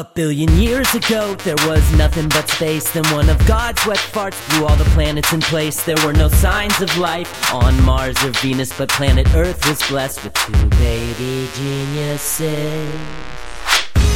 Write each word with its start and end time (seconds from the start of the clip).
A 0.00 0.04
billion 0.14 0.48
years 0.56 0.94
ago, 0.94 1.34
there 1.44 1.60
was 1.68 1.84
nothing 1.92 2.26
but 2.30 2.48
space. 2.48 2.90
Then 2.90 3.04
one 3.12 3.28
of 3.28 3.36
God's 3.46 3.84
wet 3.84 3.98
farts 3.98 4.40
blew 4.48 4.66
all 4.66 4.74
the 4.76 4.88
planets 4.96 5.30
in 5.34 5.42
place. 5.42 5.84
There 5.84 6.00
were 6.06 6.14
no 6.14 6.28
signs 6.28 6.80
of 6.80 6.88
life 6.96 7.52
on 7.52 7.76
Mars 7.84 8.16
or 8.24 8.30
Venus, 8.40 8.72
but 8.72 8.88
planet 8.88 9.26
Earth 9.34 9.60
was 9.68 9.86
blessed 9.90 10.24
with 10.24 10.32
two 10.32 10.52
baby 10.80 11.50
geniuses. 11.52 12.88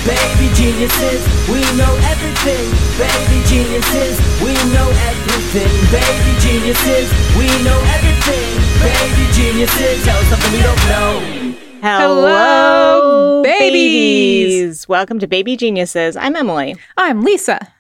Baby 0.09 0.49
geniuses, 0.57 1.21
we 1.53 1.61
know 1.77 1.93
everything. 2.09 2.65
Baby 2.97 3.45
geniuses, 3.45 4.17
we 4.41 4.57
know 4.73 4.89
everything. 4.89 5.69
Baby 5.93 6.33
geniuses, 6.41 7.13
we 7.37 7.45
know 7.61 7.81
everything. 7.93 8.57
Baby 8.81 9.25
geniuses, 9.37 10.03
tell 10.03 10.17
us 10.17 10.29
something 10.33 10.51
we 10.51 10.63
don't 10.65 10.85
know. 10.89 11.44
Hello, 11.87 13.43
babies. 13.43 14.89
Welcome 14.89 15.19
to 15.19 15.27
Baby 15.27 15.55
Geniuses. 15.55 16.17
I'm 16.17 16.35
Emily. 16.35 16.77
I'm 16.97 17.21
Lisa. 17.21 17.75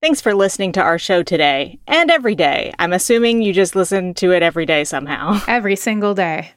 Thanks 0.00 0.22
for 0.22 0.32
listening 0.32 0.72
to 0.72 0.80
our 0.80 0.98
show 0.98 1.22
today 1.22 1.78
and 1.86 2.10
every 2.10 2.34
day. 2.34 2.72
I'm 2.78 2.94
assuming 2.94 3.42
you 3.42 3.52
just 3.52 3.76
listen 3.76 4.14
to 4.14 4.32
it 4.32 4.42
every 4.42 4.64
day 4.64 4.84
somehow. 4.84 5.42
Every 5.46 5.76
single 5.76 6.14
day. 6.14 6.52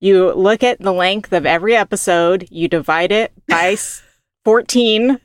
You 0.00 0.32
look 0.32 0.64
at 0.64 0.80
the 0.80 0.92
length 0.92 1.32
of 1.32 1.46
every 1.46 1.76
episode, 1.76 2.48
you 2.50 2.66
divide 2.66 3.12
it 3.12 3.32
by 3.46 3.76
14, 4.44 5.20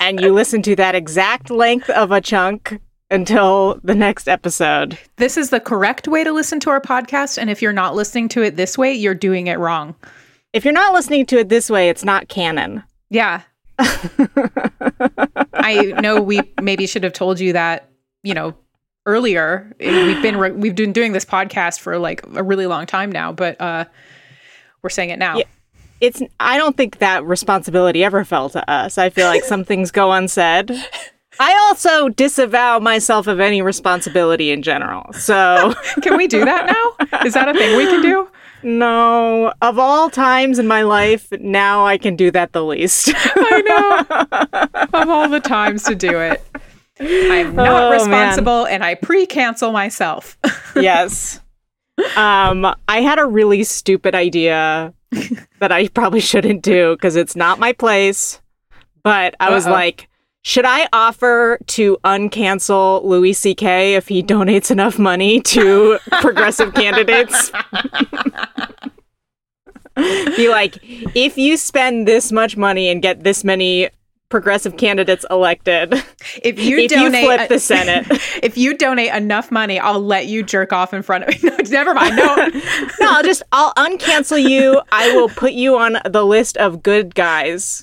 and 0.00 0.20
you 0.20 0.32
listen 0.32 0.62
to 0.62 0.76
that 0.76 0.94
exact 0.94 1.50
length 1.50 1.90
of 1.90 2.12
a 2.12 2.20
chunk 2.20 2.80
until 3.10 3.80
the 3.84 3.94
next 3.94 4.28
episode. 4.28 4.98
This 5.16 5.36
is 5.36 5.50
the 5.50 5.60
correct 5.60 6.08
way 6.08 6.24
to 6.24 6.32
listen 6.32 6.60
to 6.60 6.70
our 6.70 6.80
podcast. 6.80 7.38
And 7.38 7.50
if 7.50 7.62
you're 7.62 7.72
not 7.72 7.94
listening 7.94 8.28
to 8.30 8.42
it 8.42 8.56
this 8.56 8.76
way, 8.78 8.92
you're 8.92 9.14
doing 9.14 9.46
it 9.46 9.58
wrong. 9.58 9.94
If 10.52 10.64
you're 10.64 10.72
not 10.74 10.92
listening 10.94 11.26
to 11.26 11.38
it 11.38 11.48
this 11.48 11.68
way, 11.68 11.88
it's 11.88 12.04
not 12.04 12.28
canon. 12.28 12.82
Yeah. 13.10 13.42
I 15.54 15.94
know 16.00 16.20
we 16.20 16.40
maybe 16.62 16.86
should 16.86 17.02
have 17.04 17.12
told 17.12 17.40
you 17.40 17.52
that, 17.54 17.90
you 18.22 18.34
know, 18.34 18.54
earlier. 19.06 19.72
We've 19.80 20.22
been 20.22 20.36
re- 20.36 20.52
we've 20.52 20.74
been 20.74 20.92
doing 20.92 21.12
this 21.12 21.24
podcast 21.24 21.80
for 21.80 21.98
like 21.98 22.24
a 22.34 22.42
really 22.42 22.66
long 22.66 22.86
time 22.86 23.10
now, 23.10 23.32
but 23.32 23.60
uh 23.60 23.84
we're 24.82 24.90
saying 24.90 25.10
it 25.10 25.18
now. 25.18 25.38
Yeah. 25.38 25.44
it's 26.00 26.22
I 26.38 26.56
don't 26.56 26.76
think 26.76 26.98
that 26.98 27.24
responsibility 27.24 28.04
ever 28.04 28.24
fell 28.24 28.48
to 28.50 28.70
us. 28.70 28.96
I 28.96 29.10
feel 29.10 29.26
like 29.26 29.44
some 29.44 29.64
things 29.64 29.90
go 29.90 30.12
unsaid. 30.12 30.70
I 31.40 31.54
also 31.68 32.08
disavow 32.08 32.78
myself 32.78 33.26
of 33.26 33.40
any 33.40 33.62
responsibility 33.62 34.50
in 34.50 34.62
general. 34.62 35.12
So, 35.12 35.74
Can 36.02 36.16
we 36.16 36.26
do 36.26 36.44
that 36.44 36.66
now? 36.66 37.20
Is 37.24 37.34
that 37.34 37.48
a 37.48 37.54
thing 37.54 37.76
we 37.76 37.86
can 37.86 38.02
do? 38.02 38.28
no, 38.62 39.52
of 39.60 39.78
all 39.78 40.08
times 40.08 40.58
in 40.58 40.66
my 40.66 40.82
life, 40.82 41.30
now 41.32 41.84
I 41.86 41.98
can 41.98 42.16
do 42.16 42.30
that 42.30 42.52
the 42.52 42.64
least. 42.64 43.10
I 43.14 43.62
know. 44.90 45.00
Of 45.00 45.08
all 45.10 45.28
the 45.28 45.40
times 45.40 45.82
to 45.84 45.94
do 45.94 46.18
it. 46.20 46.42
I'm 46.98 47.54
not 47.56 47.68
Oh, 47.68 47.90
man. 47.90 47.92
responsible 47.92 48.66
and 48.66 48.82
I 48.84 48.94
pre-cancel 48.94 49.72
myself. 49.72 50.38
yes. 50.76 51.40
Um, 52.16 52.64
I 52.88 53.00
had 53.02 53.18
a 53.18 53.26
really 53.26 53.64
stupid 53.64 54.14
idea 54.14 54.94
that 55.58 55.70
I 55.72 55.88
probably 55.88 56.20
shouldn't 56.20 56.62
do 56.62 56.94
because 56.96 57.16
it's 57.16 57.36
not 57.36 57.58
my 57.58 57.72
place. 57.72 58.40
But 59.02 59.34
I 59.40 59.50
was 59.50 59.66
Uh-oh. 59.66 59.72
like, 59.72 60.08
should 60.46 60.66
I 60.66 60.86
offer 60.92 61.58
to 61.68 61.96
uncancel 62.04 63.02
Louis 63.02 63.32
C.K. 63.32 63.94
if 63.94 64.08
he 64.08 64.22
donates 64.22 64.70
enough 64.70 64.98
money 64.98 65.40
to 65.40 65.98
progressive 66.20 66.74
candidates? 66.74 67.50
Be 69.96 70.50
like, 70.50 70.78
if 71.16 71.38
you 71.38 71.56
spend 71.56 72.06
this 72.06 72.30
much 72.30 72.58
money 72.58 72.90
and 72.90 73.00
get 73.00 73.24
this 73.24 73.42
many 73.42 73.88
progressive 74.28 74.76
candidates 74.76 75.24
elected, 75.30 75.94
If 76.42 76.58
you 76.58 76.78
if 76.78 76.90
donate 76.90 77.22
you 77.22 77.26
flip 77.26 77.48
the 77.48 77.58
Senate, 77.58 78.06
if 78.42 78.58
you 78.58 78.76
donate 78.76 79.14
enough 79.14 79.50
money, 79.50 79.78
I'll 79.78 80.00
let 80.00 80.26
you 80.26 80.42
jerk 80.42 80.74
off 80.74 80.92
in 80.92 81.02
front 81.02 81.24
of 81.24 81.42
me. 81.42 81.50
No, 81.50 81.56
never 81.70 81.94
mind. 81.94 82.16
No. 82.16 82.34
no, 82.34 83.12
I'll 83.12 83.22
just 83.22 83.42
I'll 83.50 83.72
uncancel 83.74 84.42
you. 84.42 84.82
I 84.92 85.14
will 85.16 85.30
put 85.30 85.52
you 85.52 85.78
on 85.78 85.96
the 86.04 86.24
list 86.24 86.58
of 86.58 86.82
good 86.82 87.14
guys. 87.14 87.82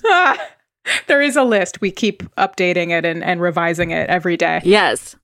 there 1.06 1.20
is 1.22 1.36
a 1.36 1.44
list. 1.44 1.80
We 1.80 1.90
keep 1.90 2.22
updating 2.36 2.90
it 2.90 3.04
and, 3.04 3.22
and 3.22 3.40
revising 3.40 3.90
it 3.90 4.08
every 4.08 4.36
day. 4.36 4.60
Yes. 4.64 5.16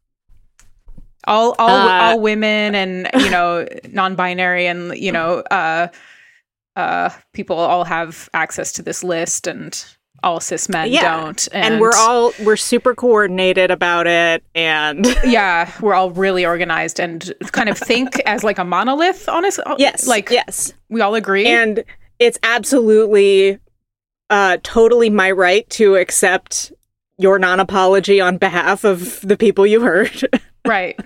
All 1.25 1.55
all 1.59 1.69
Uh, 1.69 2.01
all 2.03 2.21
women 2.21 2.75
and 2.75 3.09
you 3.23 3.31
know 3.31 3.67
non-binary 3.91 4.67
and 4.67 4.97
you 4.97 5.13
know 5.13 5.41
uh 5.51 5.89
uh 6.77 7.11
people 7.35 7.59
all 7.59 7.85
have 7.85 8.31
access 8.33 8.73
to 8.73 8.83
this 8.83 9.05
list 9.05 9.47
and 9.47 9.85
all 10.23 10.41
cis 10.41 10.69
men 10.69 10.91
Yeah. 10.91 11.21
don't. 11.21 11.49
And, 11.53 11.81
we're 11.81 11.93
all 11.97 12.33
we're 12.45 12.57
super 12.57 12.95
coordinated 12.95 13.71
about 13.71 14.07
it 14.07 14.43
and 14.55 15.07
yeah, 15.25 15.71
we're 15.81 15.95
all 15.95 16.11
really 16.13 16.47
organized 16.47 16.99
and 16.99 17.33
kind 17.53 17.69
of 17.69 17.79
think 17.79 18.19
as 18.21 18.43
like 18.43 18.59
a 18.59 18.65
monolith. 18.65 19.29
Honest, 19.29 19.61
yes, 19.77 20.07
like 20.07 20.31
yes. 20.31 20.73
we 20.89 21.01
all 21.01 21.15
agree. 21.15 21.47
And 21.47 21.85
it's 22.19 22.39
absolutely 22.43 23.59
uh 24.31 24.59
totally 24.63 25.11
my 25.11 25.31
right 25.31 25.69
to 25.71 25.97
accept 25.97 26.73
your 27.19 27.39
non-apology 27.39 28.21
on 28.21 28.39
behalf 28.39 28.85
of 28.85 29.21
the 29.23 29.37
people 29.37 29.67
you 29.67 29.81
hurt. 29.81 30.23
right. 30.67 30.99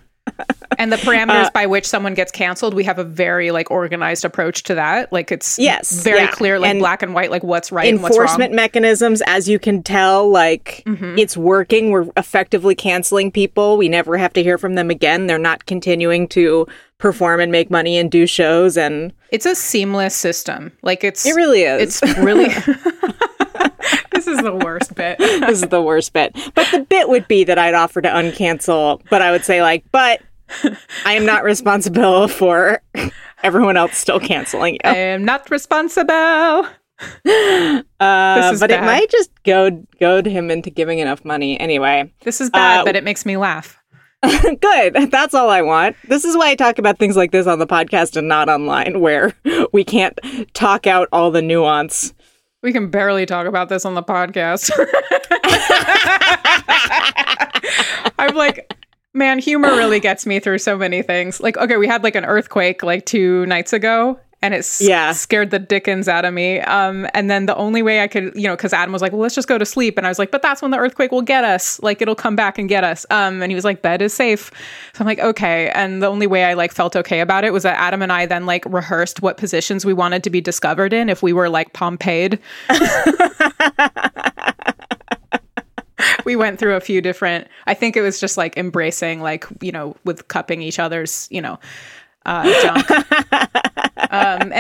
And 0.79 0.91
the 0.93 0.97
parameters 0.97 1.47
Uh, 1.47 1.51
by 1.53 1.67
which 1.67 1.87
someone 1.87 2.15
gets 2.15 2.33
canceled, 2.33 2.75
we 2.75 2.85
have 2.85 2.99
a 2.99 3.05
very 3.05 3.51
like 3.51 3.71
organized 3.71 4.25
approach 4.25 4.63
to 4.65 4.75
that. 4.75 5.13
Like 5.13 5.31
it's 5.31 5.59
Yes, 5.59 5.93
very 6.03 6.21
yeah. 6.21 6.31
clear, 6.31 6.59
like 6.59 6.71
And 6.71 6.79
black 6.81 7.03
and 7.03 7.15
white, 7.15 7.31
like 7.31 7.45
what's 7.45 7.71
right 7.71 7.89
and 7.93 8.03
what's 8.03 8.17
wrong. 8.17 8.25
Enforcement 8.27 8.55
mechanisms, 8.55 9.23
as 9.27 9.49
you 9.49 9.59
can 9.59 9.83
tell, 9.83 10.29
like 10.31 10.83
Mhm. 10.87 11.19
it's 11.19 11.37
working. 11.37 11.91
We're 11.91 12.07
effectively 12.17 12.75
canceling 12.75 13.31
people. 13.31 13.77
We 13.77 13.89
never 13.89 14.17
have 14.17 14.33
to 14.33 14.43
hear 14.43 14.59
from 14.59 14.75
them 14.75 14.91
again. 14.91 15.27
They're 15.27 15.39
not 15.39 15.67
continuing 15.67 16.27
to 16.29 16.67
perform 16.99 17.41
and 17.41 17.51
make 17.53 17.71
money 17.71 17.99
and 17.99 18.11
do 18.11 18.27
shows. 18.27 18.77
And 18.77 19.13
It's 19.31 19.45
a 19.47 19.55
seamless 19.55 20.15
system. 20.17 20.73
Like 20.83 21.05
it's 21.05 21.27
it 21.27 21.35
really 21.35 21.63
is. 21.63 22.01
it's 22.03 22.19
really 22.19 22.49
is 24.33 24.43
the 24.43 24.55
worst 24.55 24.95
bit. 24.95 25.19
this 25.19 25.63
is 25.63 25.69
the 25.69 25.83
worst 25.83 26.13
bit. 26.13 26.37
But 26.55 26.67
the 26.73 26.81
bit 26.81 27.09
would 27.09 27.29
be 27.29 27.45
that 27.45 27.59
I'd 27.59 27.75
offer 27.75 28.01
to 28.01 28.09
uncancel, 28.09 29.01
but 29.11 29.23
I 29.23 29.31
would 29.31 29.45
say 29.45 29.63
like, 29.63 29.85
but 29.93 30.21
I 31.05 31.13
am 31.15 31.25
not 31.25 31.45
responsible 31.45 32.29
for 32.29 32.83
everyone 33.43 33.77
else 33.77 33.97
still 33.97 34.21
canceling 34.21 34.75
you. 34.75 34.81
I 34.85 34.97
am 34.97 35.25
not 35.25 35.51
responsible. 35.51 36.67
Uh, 38.01 38.41
this 38.41 38.53
is 38.55 38.61
but 38.61 38.71
it 38.71 38.81
might 38.81 39.11
just 39.11 39.31
goad 39.45 39.87
goad 39.99 40.27
him 40.27 40.51
into 40.51 40.71
giving 40.71 40.99
enough 41.01 41.25
money 41.25 41.59
anyway. 41.59 42.13
This 42.21 42.41
is 42.41 42.51
bad, 42.51 42.81
Uh, 42.81 42.85
but 42.85 42.97
it 42.97 43.05
makes 43.05 43.25
me 43.27 43.37
laugh. 43.37 43.79
Good. 44.61 45.11
That's 45.11 45.35
all 45.35 45.51
I 45.51 45.63
want. 45.63 45.97
This 46.07 46.25
is 46.25 46.37
why 46.37 46.51
I 46.51 46.55
talk 46.55 46.79
about 46.79 46.99
things 46.99 47.17
like 47.17 47.33
this 47.33 47.49
on 47.49 47.59
the 47.59 47.67
podcast 47.67 48.17
and 48.17 48.29
not 48.29 48.49
online, 48.49 49.01
where 49.01 49.35
we 49.73 49.83
can't 49.83 50.17
talk 50.55 50.87
out 50.87 51.09
all 51.13 51.33
the 51.33 51.43
nuance. 51.43 52.15
We 52.63 52.73
can 52.73 52.91
barely 52.91 53.27
talk 53.27 53.47
about 53.47 53.69
this 53.69 53.85
on 53.85 53.95
the 53.95 54.03
podcast. 54.03 54.71
I'm 58.19 58.37
like, 58.37 58.73
man, 59.15 59.39
humor 59.41 59.71
really 59.71 59.99
gets 60.01 60.27
me 60.27 60.39
through 60.39 60.59
so 60.59 60.79
many 60.79 61.03
things. 61.03 61.41
Like, 61.41 61.57
okay, 61.57 61.77
we 61.77 61.89
had 61.89 62.05
like 62.05 62.15
an 62.15 62.25
earthquake 62.25 62.83
like 62.83 63.05
two 63.05 63.47
nights 63.47 63.73
ago, 63.73 64.21
and 64.43 64.53
it 64.55 64.67
Yeah. 64.81 65.13
scared 65.13 65.51
the 65.51 65.59
dickens 65.59 66.09
out 66.09 66.25
of 66.25 66.35
me. 66.35 66.61
Um, 66.61 67.07
and 67.15 67.31
then 67.31 67.47
the 67.47 67.55
only 67.57 67.81
way 67.83 68.01
I 68.03 68.09
could, 68.09 68.33
you 68.35 68.43
know, 68.49 68.55
because 68.57 68.73
Adam 68.73 68.93
was 68.93 69.01
like, 69.01 69.13
well, 69.13 69.21
let's 69.21 69.35
just 69.35 69.49
go 69.49 69.57
to 69.57 69.65
sleep, 69.65 69.97
and 69.97 70.07
I 70.07 70.11
was 70.11 70.19
like, 70.19 70.31
but 70.31 70.43
that's 70.43 70.61
when 70.61 70.71
the 70.73 70.79
earthquake 70.79 71.13
will 71.13 71.23
get 71.23 71.45
us. 71.45 71.81
Like, 71.83 72.03
it'll 72.03 72.15
come 72.15 72.37
back 72.37 72.59
and 72.59 72.69
get 72.69 72.85
us. 72.85 73.07
Um, 73.11 73.41
and 73.43 73.51
he 73.51 73.55
was 73.55 73.65
like, 73.65 73.83
bed 73.83 74.03
is 74.03 74.13
safe. 74.13 74.51
So 74.95 75.01
I'm 75.01 75.07
like, 75.07 75.21
okay. 75.21 75.71
And 75.71 76.03
the 76.03 76.09
only 76.09 76.27
way 76.27 76.45
I 76.45 76.55
like 76.55 76.73
felt 76.73 76.97
okay 76.97 77.21
about 77.21 77.45
it 77.45 77.53
was 77.53 77.63
that 77.63 77.79
Adam 77.79 78.03
and 78.03 78.13
I 78.13 78.27
then 78.27 78.45
like 78.47 78.65
rehearsed 78.67 79.23
what 79.23 79.37
positions 79.37 79.85
we 79.85 79.93
wanted 79.93 80.23
to 80.25 80.31
be 80.31 80.41
discovered 80.41 80.93
in 80.93 81.09
if 81.09 81.23
we 81.23 81.33
were 81.33 81.49
like 81.49 81.73
Pompeii. 81.73 82.31
we 86.25 86.35
went 86.37 86.59
through 86.59 86.75
a 86.75 86.81
few 86.81 87.01
different 87.01 87.47
i 87.67 87.75
think 87.75 87.97
it 87.97 88.01
was 88.01 88.19
just 88.21 88.37
like 88.37 88.57
embracing 88.57 89.21
like 89.21 89.45
you 89.61 89.71
know 89.71 89.95
with 90.05 90.27
cupping 90.29 90.61
each 90.63 90.79
other's 90.79 91.29
you 91.31 91.41
know 91.41 91.59
uh 92.27 92.43
junk 92.63 92.87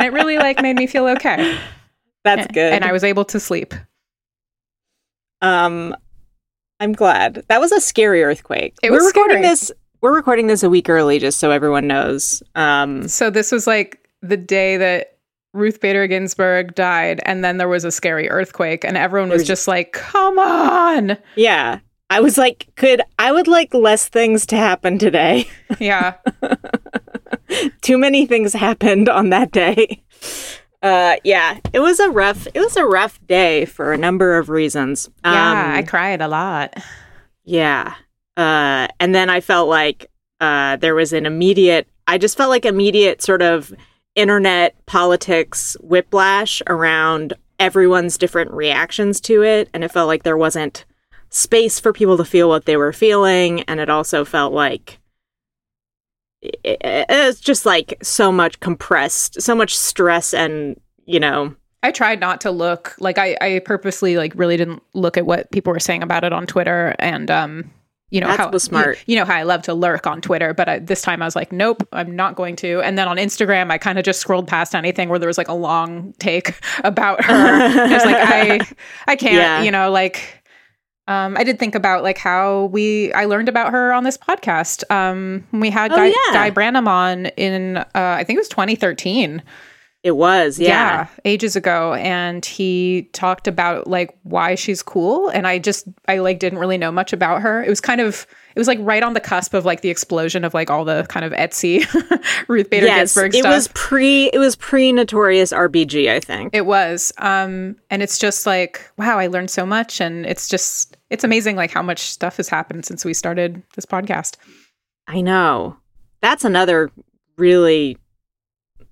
and 0.02 0.12
it 0.12 0.12
really 0.16 0.36
like 0.38 0.60
made 0.60 0.76
me 0.76 0.86
feel 0.86 1.06
okay 1.06 1.58
That's 2.24 2.46
good. 2.52 2.72
and 2.72 2.84
i 2.84 2.92
was 2.92 3.04
able 3.04 3.24
to 3.26 3.40
sleep 3.40 3.74
Um, 5.40 5.96
I'm 6.80 6.92
glad. 6.92 7.44
That 7.48 7.60
was 7.60 7.72
a 7.72 7.80
scary 7.80 8.22
earthquake. 8.22 8.74
It 8.82 8.90
we're 8.90 8.98
was 8.98 9.06
recording 9.06 9.38
scary. 9.38 9.48
this. 9.48 9.72
We're 10.00 10.14
recording 10.14 10.46
this 10.48 10.62
a 10.64 10.70
week 10.70 10.88
early, 10.88 11.18
just 11.18 11.38
so 11.38 11.50
everyone 11.52 11.86
knows. 11.86 12.42
Um, 12.56 13.06
so 13.08 13.30
this 13.30 13.52
was 13.52 13.66
like 13.66 14.08
the 14.20 14.36
day 14.36 14.76
that 14.76 15.18
ruth 15.52 15.80
bader 15.80 16.06
ginsburg 16.06 16.74
died 16.74 17.20
and 17.26 17.44
then 17.44 17.58
there 17.58 17.68
was 17.68 17.84
a 17.84 17.90
scary 17.92 18.28
earthquake 18.30 18.84
and 18.84 18.96
everyone 18.96 19.28
was 19.28 19.44
just 19.46 19.68
like 19.68 19.92
come 19.92 20.38
on 20.38 21.18
yeah, 21.36 21.78
I 22.12 22.20
was 22.20 22.36
like, 22.36 22.68
could 22.76 23.00
I 23.18 23.32
would 23.32 23.48
like 23.48 23.72
less 23.74 24.08
things 24.08 24.46
to 24.46 24.56
happen 24.56 24.98
today. 24.98 25.48
yeah 25.80 26.14
Too 27.80 27.98
many 27.98 28.26
things 28.26 28.52
happened 28.52 29.08
on 29.08 29.30
that 29.30 29.50
day. 29.52 30.02
Uh, 30.82 31.16
yeah, 31.22 31.58
it 31.72 31.80
was 31.80 32.00
a 32.00 32.10
rough. 32.10 32.46
It 32.54 32.60
was 32.60 32.76
a 32.76 32.84
rough 32.84 33.24
day 33.26 33.64
for 33.66 33.92
a 33.92 33.98
number 33.98 34.36
of 34.38 34.48
reasons. 34.48 35.08
yeah, 35.24 35.50
Um, 35.70 35.76
I 35.76 35.82
cried 35.82 36.20
a 36.20 36.28
lot. 36.28 36.74
Yeah. 37.44 37.94
Uh, 38.36 38.88
and 38.98 39.14
then 39.14 39.30
I 39.30 39.40
felt 39.40 39.68
like 39.68 40.10
uh, 40.40 40.76
there 40.76 40.94
was 40.94 41.12
an 41.12 41.24
immediate, 41.26 41.88
I 42.06 42.18
just 42.18 42.36
felt 42.36 42.50
like 42.50 42.64
immediate 42.64 43.22
sort 43.22 43.42
of 43.42 43.72
internet 44.14 44.74
politics 44.86 45.76
whiplash 45.80 46.62
around 46.66 47.34
everyone's 47.60 48.18
different 48.18 48.50
reactions 48.50 49.20
to 49.22 49.42
it. 49.42 49.68
And 49.72 49.84
it 49.84 49.92
felt 49.92 50.08
like 50.08 50.24
there 50.24 50.36
wasn't 50.36 50.84
space 51.32 51.80
for 51.80 51.92
people 51.92 52.16
to 52.18 52.24
feel 52.24 52.48
what 52.48 52.66
they 52.66 52.76
were 52.76 52.92
feeling. 52.92 53.62
And 53.62 53.80
it 53.80 53.88
also 53.90 54.24
felt 54.24 54.52
like 54.52 54.98
it, 56.40 56.60
it- 56.64 57.06
it's 57.08 57.40
just 57.40 57.66
like 57.66 57.98
so 58.02 58.30
much 58.32 58.60
compressed, 58.60 59.40
so 59.40 59.54
much 59.54 59.76
stress 59.76 60.34
and, 60.34 60.80
you 61.06 61.20
know, 61.20 61.54
I 61.84 61.90
tried 61.90 62.20
not 62.20 62.40
to 62.42 62.50
look 62.52 62.94
like 63.00 63.18
I, 63.18 63.36
I 63.40 63.58
purposely 63.64 64.16
like 64.16 64.32
really 64.36 64.56
didn't 64.56 64.82
look 64.94 65.16
at 65.16 65.26
what 65.26 65.50
people 65.50 65.72
were 65.72 65.80
saying 65.80 66.02
about 66.04 66.22
it 66.22 66.32
on 66.32 66.46
Twitter 66.46 66.94
and 67.00 67.28
um 67.28 67.70
you 68.10 68.20
know 68.20 68.26
That 68.28 68.38
how 68.38 68.58
smart. 68.58 68.98
You, 69.06 69.14
you 69.14 69.18
know 69.18 69.24
how 69.24 69.34
I 69.36 69.42
love 69.42 69.62
to 69.62 69.72
lurk 69.74 70.06
on 70.06 70.20
Twitter, 70.20 70.52
but 70.52 70.68
I, 70.68 70.78
this 70.80 71.00
time 71.00 71.22
I 71.22 71.24
was 71.24 71.34
like, 71.34 71.50
nope, 71.50 71.82
I'm 71.92 72.14
not 72.14 72.36
going 72.36 72.56
to. 72.56 72.82
And 72.82 72.98
then 72.98 73.08
on 73.08 73.16
Instagram, 73.16 73.70
I 73.72 73.78
kind 73.78 73.98
of 73.98 74.04
just 74.04 74.20
scrolled 74.20 74.46
past 74.46 74.74
anything 74.74 75.08
where 75.08 75.18
there 75.18 75.26
was 75.28 75.38
like 75.38 75.48
a 75.48 75.54
long 75.54 76.12
take 76.18 76.54
about 76.84 77.24
her. 77.24 77.32
I 77.32 77.92
was 77.94 78.04
like, 78.04 78.16
I 78.18 78.60
I 79.12 79.16
can't, 79.16 79.34
Yeah. 79.34 79.62
you 79.62 79.70
know, 79.70 79.90
like. 79.90 80.41
Um, 81.08 81.36
I 81.36 81.42
did 81.42 81.58
think 81.58 81.74
about 81.74 82.02
like 82.02 82.18
how 82.18 82.66
we 82.66 83.12
I 83.12 83.24
learned 83.24 83.48
about 83.48 83.72
her 83.72 83.92
on 83.92 84.04
this 84.04 84.16
podcast. 84.16 84.88
Um, 84.90 85.44
we 85.52 85.68
had 85.68 85.90
Oh, 85.92 85.96
Guy, 85.96 86.06
yeah. 86.06 86.32
Guy 86.32 86.50
Branum 86.50 86.86
on 86.86 87.26
in 87.36 87.78
uh, 87.78 87.86
I 87.94 88.24
think 88.24 88.36
it 88.36 88.40
was 88.40 88.48
2013 88.48 89.42
it 90.02 90.16
was, 90.16 90.58
yeah. 90.58 91.06
ages 91.24 91.54
ago 91.54 91.94
and 91.94 92.44
he 92.44 93.08
talked 93.12 93.46
about 93.46 93.86
like 93.86 94.16
why 94.24 94.56
she's 94.56 94.82
cool 94.82 95.28
and 95.28 95.46
i 95.46 95.58
just 95.60 95.86
i 96.08 96.18
like 96.18 96.40
didn't 96.40 96.58
really 96.58 96.76
know 96.78 96.90
much 96.90 97.12
about 97.12 97.40
her 97.40 97.62
it 97.62 97.68
was 97.68 97.80
kind 97.80 98.00
of 98.00 98.26
it 98.54 98.58
was 98.58 98.68
like 98.68 98.78
right 98.82 99.02
on 99.02 99.14
the 99.14 99.20
cusp 99.20 99.54
of 99.54 99.64
like 99.64 99.80
the 99.80 99.90
explosion 99.90 100.44
of 100.44 100.54
like 100.54 100.70
all 100.70 100.84
the 100.84 101.04
kind 101.08 101.24
of 101.24 101.32
etsy 101.32 101.84
ruth 102.48 102.70
bader 102.70 102.86
yes, 102.86 103.14
ginsburg 103.14 103.34
it 103.34 103.44
was 103.44 103.68
pre 103.74 104.30
it 104.32 104.38
was 104.38 104.56
pre 104.56 104.92
notorious 104.92 105.52
RBG, 105.52 106.08
I 106.08 106.20
think. 106.20 106.54
it 106.54 106.66
was 106.66 107.12
um 107.18 107.76
and 107.90 108.02
it's 108.02 108.18
just 108.18 108.46
like 108.46 108.90
wow 108.96 109.18
i 109.18 109.26
learned 109.26 109.50
so 109.50 109.66
much 109.66 110.00
and 110.00 110.26
it's 110.26 110.48
just 110.48 110.96
it's 111.10 111.24
amazing 111.24 111.56
like 111.56 111.70
how 111.70 111.82
much 111.82 112.00
stuff 112.00 112.36
has 112.36 112.48
happened 112.48 112.84
since 112.84 113.04
we 113.04 113.14
started 113.14 113.62
this 113.74 113.86
podcast 113.86 114.36
I 115.06 115.20
know. 115.20 115.76
That's 116.20 116.44
another 116.44 116.90
really 117.36 117.98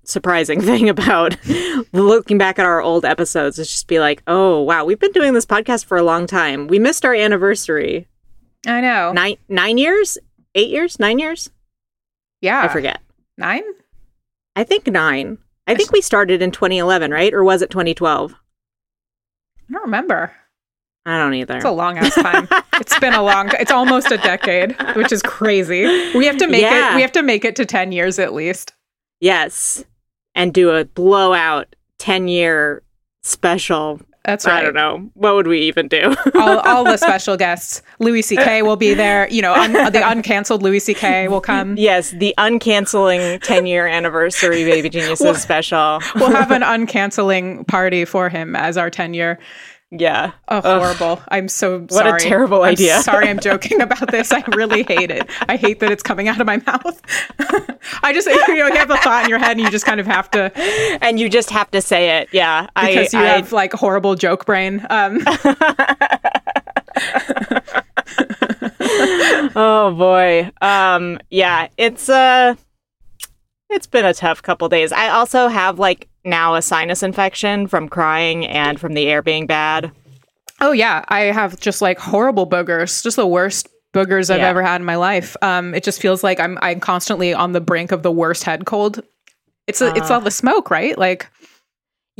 surprising 0.03 0.61
thing 0.61 0.89
about 0.89 1.37
looking 1.93 2.37
back 2.37 2.59
at 2.59 2.65
our 2.65 2.81
old 2.81 3.05
episodes 3.05 3.59
is 3.59 3.69
just 3.69 3.87
be 3.87 3.99
like, 3.99 4.23
oh 4.27 4.61
wow, 4.61 4.85
we've 4.85 4.99
been 4.99 5.11
doing 5.11 5.33
this 5.33 5.45
podcast 5.45 5.85
for 5.85 5.97
a 5.97 6.03
long 6.03 6.27
time. 6.27 6.67
We 6.67 6.79
missed 6.79 7.05
our 7.05 7.13
anniversary. 7.13 8.07
I 8.67 8.81
know 8.81 9.11
Nine 9.13 9.37
nine 9.49 9.77
years? 9.77 10.17
Eight 10.55 10.69
years? 10.69 10.99
Nine 10.99 11.19
years? 11.19 11.49
yeah 12.41 12.61
I 12.61 12.67
forget. 12.67 13.01
nine 13.37 13.63
I 14.55 14.63
think 14.65 14.87
nine. 14.87 15.37
I 15.65 15.75
think 15.75 15.93
we 15.93 16.01
started 16.01 16.41
in 16.41 16.51
2011, 16.51 17.11
right? 17.11 17.33
Or 17.33 17.41
was 17.43 17.61
it 17.61 17.69
2012? 17.69 18.33
i 18.33 19.73
don't 19.73 19.83
remember 19.83 20.33
I 21.05 21.17
don't 21.17 21.33
either. 21.33 21.55
It's 21.55 21.65
a 21.65 21.71
long 21.71 21.97
ass 21.97 22.13
time. 22.13 22.47
it's 22.75 22.99
been 22.99 23.15
a 23.15 23.23
long. 23.23 23.49
It's 23.59 23.71
almost 23.71 24.11
a 24.11 24.17
decade, 24.17 24.75
which 24.95 25.11
is 25.11 25.23
crazy. 25.23 25.81
We 26.15 26.27
have 26.27 26.37
to 26.37 26.45
make 26.47 26.61
Yeah. 26.61 26.91
it. 26.91 26.95
We 26.95 27.01
have 27.01 27.11
to 27.13 27.23
make 27.23 27.43
it 27.43 27.55
to 27.55 27.65
ten 27.65 27.91
years 27.91 28.19
at 28.19 28.33
least. 28.33 28.73
yes. 29.19 29.83
And 30.35 30.53
do 30.53 30.69
a 30.69 30.85
blowout 30.85 31.75
10 31.99 32.27
year 32.27 32.83
special. 33.23 33.99
That's 34.23 34.45
right. 34.45 34.59
I 34.59 34.61
don't 34.61 34.75
know. 34.75 35.09
What 35.15 35.33
would 35.33 35.47
we 35.47 35.61
even 35.61 35.87
do? 35.87 36.15
all, 36.35 36.59
all 36.59 36.83
the 36.83 36.97
special 36.97 37.37
guests. 37.37 37.81
Louis 37.97 38.21
C.K. 38.21 38.61
will 38.61 38.75
be 38.75 38.93
there. 38.93 39.27
You 39.29 39.41
know, 39.41 39.53
un, 39.53 39.73
the 39.73 39.99
uncanceled 39.99 40.61
Louis 40.61 40.79
C.K. 40.79 41.27
will 41.27 41.41
come. 41.41 41.75
Yes, 41.75 42.11
the 42.11 42.35
uncanceling 42.37 43.41
10 43.41 43.65
year 43.65 43.87
anniversary 43.87 44.63
Baby 44.63 44.89
Geniuses 44.89 45.41
special. 45.41 45.99
We'll 46.15 46.29
have 46.29 46.51
an 46.51 46.61
uncanceling 46.61 47.67
party 47.67 48.05
for 48.05 48.29
him 48.29 48.55
as 48.55 48.77
our 48.77 48.91
ten 48.91 49.13
year. 49.15 49.39
Yeah. 49.93 50.31
Oh, 50.47 50.61
horrible! 50.61 51.21
I'm 51.27 51.49
so 51.49 51.79
What 51.81 52.05
a 52.05 52.11
sorry. 52.11 52.19
terrible 52.21 52.63
I'm 52.63 52.71
idea. 52.71 53.01
sorry, 53.01 53.27
I'm 53.27 53.39
joking 53.41 53.81
about 53.81 54.09
this. 54.09 54.31
I 54.31 54.41
really 54.55 54.83
hate 54.83 55.11
it. 55.11 55.29
I 55.49 55.57
hate 55.57 55.81
that 55.81 55.91
it's 55.91 56.01
coming 56.01 56.29
out 56.29 56.39
of 56.39 56.47
my 56.47 56.57
mouth. 56.65 57.01
I 58.01 58.13
just 58.13 58.25
you 58.25 58.37
know 58.55 58.67
you 58.67 58.75
have 58.75 58.89
a 58.89 58.95
thought 58.97 59.25
in 59.25 59.29
your 59.29 59.39
head 59.39 59.51
and 59.51 59.59
you 59.59 59.69
just 59.69 59.85
kind 59.85 59.99
of 59.99 60.05
have 60.07 60.31
to 60.31 60.49
And 61.03 61.19
you 61.19 61.27
just 61.27 61.49
have 61.49 61.69
to 61.71 61.81
say 61.81 62.21
it. 62.21 62.29
Yeah. 62.31 62.67
because 62.73 63.13
I, 63.13 63.19
you 63.19 63.25
I- 63.25 63.29
have 63.37 63.51
like 63.51 63.73
horrible 63.73 64.15
joke 64.15 64.45
brain. 64.45 64.85
Um, 64.89 65.19
oh 69.55 69.93
boy. 69.97 70.51
Um 70.61 71.19
yeah, 71.29 71.67
it's 71.77 72.09
uh 72.09 72.55
it's 73.69 73.87
been 73.87 74.05
a 74.05 74.13
tough 74.13 74.41
couple 74.41 74.67
days. 74.69 74.91
I 74.91 75.09
also 75.09 75.47
have 75.47 75.79
like 75.79 76.07
now 76.23 76.55
a 76.55 76.61
sinus 76.61 77.03
infection 77.03 77.67
from 77.67 77.89
crying 77.89 78.45
and 78.45 78.79
from 78.79 78.93
the 78.93 79.07
air 79.07 79.21
being 79.21 79.47
bad. 79.47 79.91
oh 80.61 80.71
yeah, 80.71 81.03
I 81.07 81.21
have 81.21 81.59
just 81.59 81.81
like 81.81 81.97
horrible 81.97 82.47
boogers, 82.47 83.01
just 83.03 83.15
the 83.15 83.25
worst 83.27 83.67
boogers 83.93 84.29
I've 84.29 84.39
Yeah. 84.39 84.47
ever 84.49 84.61
had 84.63 84.79
in 84.81 84.85
my 84.85 84.95
life. 84.95 85.35
Um, 85.41 85.73
it 85.73 85.83
just 85.83 85.99
feels 86.01 86.23
like 86.23 86.39
I'm 86.39 86.57
I'm 86.61 86.79
constantly 86.79 87.33
on 87.33 87.51
the 87.53 87.61
brink 87.61 87.91
of 87.91 88.03
the 88.03 88.11
worst 88.11 88.43
head 88.43 88.65
cold. 88.65 89.01
It's 89.67 89.81
a, 89.81 89.87
it's 89.95 90.09
Uh. 90.11 90.15
all 90.15 90.21
the 90.21 90.31
smoke, 90.31 90.69
right? 90.71 90.97
Like 90.97 91.27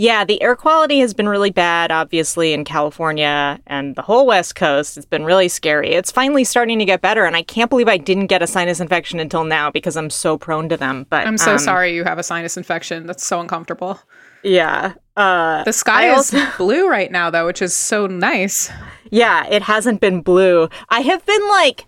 Yeah, 0.02 0.26
the 0.26 0.42
air 0.42 0.56
quality 0.56 0.98
has 1.02 1.14
been 1.14 1.30
really 1.30 1.52
bad, 1.52 1.92
obviously, 1.92 2.54
in 2.54 2.64
California 2.64 3.60
and 3.68 3.96
the 3.96 4.02
whole 4.02 4.26
West 4.26 4.56
Coast. 4.56 4.98
It's 4.98 5.06
been 5.06 5.24
really 5.24 5.48
scary. 5.48 5.92
It's 5.92 6.12
finally 6.12 6.44
starting 6.44 6.80
to 6.80 6.86
get 6.86 7.02
better, 7.02 7.24
and 7.24 7.36
I 7.36 7.44
can't 7.44 7.70
believe 7.70 7.88
I 7.88 7.98
didn't 7.98 8.26
get 8.26 8.42
a 8.42 8.48
sinus 8.48 8.80
infection 8.80 9.20
until 9.20 9.44
now 9.44 9.70
because 9.70 9.96
I'm 9.96 10.10
so 10.10 10.40
prone 10.40 10.70
to 10.70 10.76
them. 10.76 11.06
But 11.12 11.28
I'm 11.28 11.38
so 11.38 11.52
um, 11.52 11.60
sorry 11.60 11.94
you 11.94 12.04
have 12.04 12.18
a 12.18 12.24
sinus 12.24 12.58
infection. 12.58 13.06
That's 13.06 13.24
so 13.24 13.40
uncomfortable. 13.40 14.00
Yeah. 14.42 14.94
Uh, 15.16 15.64
The 15.66 15.72
sky 15.72 16.08
I 16.10 16.16
is 16.18 16.34
blue 16.58 16.90
right 16.90 17.12
now 17.12 17.30
though, 17.30 17.46
which 17.46 17.62
is 17.62 17.76
so 17.76 18.08
nice. 18.08 18.72
yeah, 19.12 19.46
it 19.52 19.62
hasn't 19.62 20.02
been 20.02 20.22
blue. 20.22 20.68
I 20.90 21.02
have 21.02 21.24
been 21.28 21.48
like, 21.50 21.86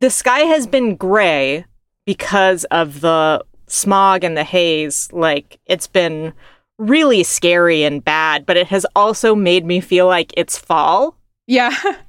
the 0.00 0.10
sky 0.10 0.40
has 0.40 0.66
been 0.66 0.96
gray 0.96 1.64
because 2.04 2.64
of 2.64 3.00
the 3.00 3.42
smog 3.68 4.22
and 4.22 4.36
the 4.36 4.44
haze. 4.44 5.08
Like, 5.12 5.58
it's 5.64 5.86
been 5.86 6.34
really 6.78 7.22
scary 7.22 7.84
and 7.84 8.04
bad, 8.04 8.46
but 8.46 8.56
it 8.56 8.68
has 8.68 8.86
also 8.96 9.34
made 9.34 9.64
me 9.64 9.80
feel 9.80 10.06
like 10.06 10.32
it's 10.36 10.58
fall. 10.58 11.16
Yeah. 11.46 11.72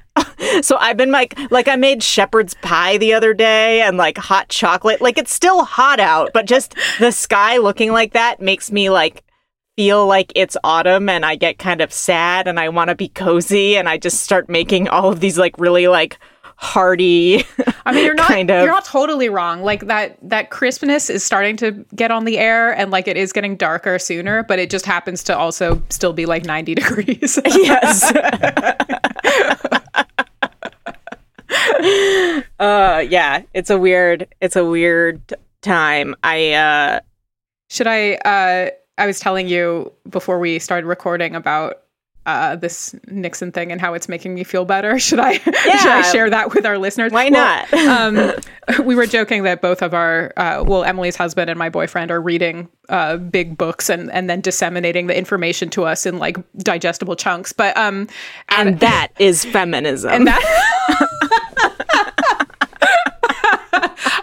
So 0.62 0.78
I've 0.78 0.96
been 0.96 1.12
like, 1.12 1.38
like 1.52 1.68
I 1.68 1.76
made 1.76 2.02
shepherd's 2.02 2.54
pie 2.54 2.98
the 2.98 3.14
other 3.14 3.34
day 3.34 3.82
and 3.82 3.98
like 3.98 4.18
hot 4.18 4.48
chocolate. 4.48 5.02
Like 5.02 5.18
it's 5.18 5.34
still 5.34 5.66
hot 5.66 6.00
out, 6.00 6.32
but 6.34 6.46
just 6.46 6.76
the 7.00 7.12
sky 7.12 7.58
looking 7.58 7.92
like 7.92 8.14
that 8.14 8.42
makes 8.42 8.72
me 8.72 8.90
like 8.90 9.26
feel 9.76 10.08
like 10.08 10.32
it's 10.36 10.56
autumn 10.64 11.10
and 11.10 11.26
I 11.26 11.36
get 11.36 11.60
kind 11.60 11.82
of 11.82 11.92
sad 11.92 12.48
and 12.48 12.60
I 12.60 12.70
want 12.70 12.90
to 12.90 12.96
be 12.96 13.10
cozy 13.10 13.76
and 13.76 13.90
I 13.90 13.98
just 13.98 14.22
start 14.22 14.48
making 14.48 14.88
all 14.88 15.12
of 15.12 15.20
these 15.20 15.38
like 15.38 15.58
really 15.60 15.88
like 15.88 16.18
hearty. 16.58 17.44
I 17.86 17.94
mean, 17.94 18.06
you're 18.06 18.14
not 18.16 18.28
kind 18.28 18.50
of. 18.50 18.64
you're 18.64 18.72
not 18.74 18.86
totally 18.86 19.30
wrong. 19.30 19.62
Like 19.64 19.88
that 19.88 20.18
that 20.22 20.50
crispness 20.50 21.10
is 21.10 21.24
starting 21.24 21.58
to 21.58 21.72
get 21.96 22.12
on 22.12 22.26
the 22.26 22.38
air, 22.38 22.72
and 22.76 22.92
like 22.92 23.08
it 23.08 23.18
is 23.18 23.32
getting 23.34 23.56
darker 23.56 24.00
sooner. 24.00 24.44
But 24.44 24.60
it 24.60 24.70
just 24.70 24.86
happens 24.86 25.24
to 25.26 25.38
also 25.38 25.82
still 25.90 26.14
be 26.14 26.26
like 26.26 26.46
90 26.46 26.76
degrees. 26.82 27.40
yes. 27.46 28.14
uh 32.60 33.04
yeah, 33.10 33.42
it's 33.54 33.70
a 33.70 33.78
weird 33.78 34.28
it's 34.42 34.56
a 34.56 34.66
weird 34.66 35.34
time. 35.62 36.16
I 36.24 36.54
uh 36.54 37.00
Should 37.70 37.88
I? 37.88 38.14
uh 38.16 38.70
I 38.98 39.06
was 39.06 39.20
telling 39.20 39.48
you 39.50 39.92
before 40.10 40.40
we 40.40 40.58
started 40.60 40.88
recording 40.88 41.36
about 41.36 41.82
uh 42.26 42.56
this 42.56 42.96
Nixon 43.08 43.52
thing 43.52 43.72
and 43.72 43.80
how 43.80 43.94
it's 43.94 44.10
making 44.10 44.34
me 44.34 44.44
feel 44.44 44.66
better. 44.66 44.98
Should 45.06 45.20
I? 45.20 45.34
should 45.38 45.52
I 45.92 46.02
share 46.12 46.30
that 46.30 46.54
with 46.54 46.66
our 46.66 46.78
listeners? 46.78 47.12
Why 47.12 47.30
Well, 47.30 47.66
not? 47.72 47.74
um, 47.74 48.34
we 48.86 48.96
were 48.96 49.06
joking 49.06 49.44
that 49.44 49.62
both 49.62 49.82
of 49.82 49.94
our, 49.94 50.34
uh, 50.38 50.64
well, 50.66 50.84
Emily's 50.84 51.16
husband 51.16 51.50
and 51.50 51.60
my 51.60 51.70
boyfriend 51.70 52.10
are 52.12 52.22
reading 52.22 52.68
uh, 52.90 53.18
big 53.18 53.58
books 53.58 53.90
and 53.90 54.12
and 54.12 54.30
then 54.30 54.42
disseminating 54.42 55.08
the 55.08 55.18
information 55.18 55.70
to 55.72 55.86
us 55.86 56.06
in 56.06 56.18
like 56.20 56.38
digestible 56.58 57.16
chunks. 57.16 57.52
But 57.54 57.76
um, 57.78 58.08
and 58.50 58.80
that 58.80 59.10
is 59.20 59.46
feminism. 59.46 60.12
and 60.12 60.28
that. 60.28 60.42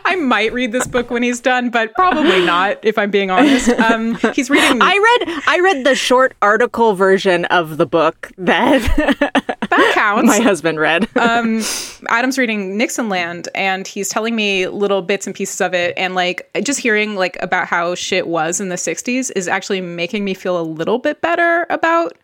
I 0.04 0.11
might 0.22 0.52
read 0.52 0.72
this 0.72 0.86
book 0.86 1.10
when 1.10 1.22
he's 1.22 1.40
done, 1.40 1.70
but 1.70 1.92
probably 1.94 2.44
not. 2.44 2.78
If 2.82 2.96
I'm 2.98 3.10
being 3.10 3.30
honest, 3.30 3.68
um, 3.70 4.14
he's 4.34 4.48
reading. 4.50 4.80
I 4.80 5.18
read 5.26 5.42
I 5.46 5.60
read 5.60 5.84
the 5.84 5.94
short 5.94 6.34
article 6.42 6.94
version 6.94 7.44
of 7.46 7.76
the 7.76 7.86
book 7.86 8.30
that 8.38 8.80
that 9.70 9.90
counts. 9.94 10.26
my 10.26 10.40
husband 10.40 10.78
read. 10.78 11.08
um, 11.16 11.62
Adam's 12.08 12.38
reading 12.38 12.76
Nixon 12.76 13.08
Land, 13.08 13.48
and 13.54 13.86
he's 13.86 14.08
telling 14.08 14.34
me 14.36 14.68
little 14.68 15.02
bits 15.02 15.26
and 15.26 15.34
pieces 15.36 15.60
of 15.60 15.74
it, 15.74 15.94
and 15.96 16.14
like 16.14 16.48
just 16.62 16.80
hearing 16.80 17.14
like 17.16 17.36
about 17.40 17.66
how 17.66 17.94
shit 17.94 18.26
was 18.26 18.60
in 18.60 18.68
the 18.68 18.76
'60s 18.76 19.30
is 19.36 19.48
actually 19.48 19.80
making 19.80 20.24
me 20.24 20.34
feel 20.34 20.60
a 20.60 20.62
little 20.62 20.98
bit 20.98 21.20
better 21.20 21.66
about 21.70 22.16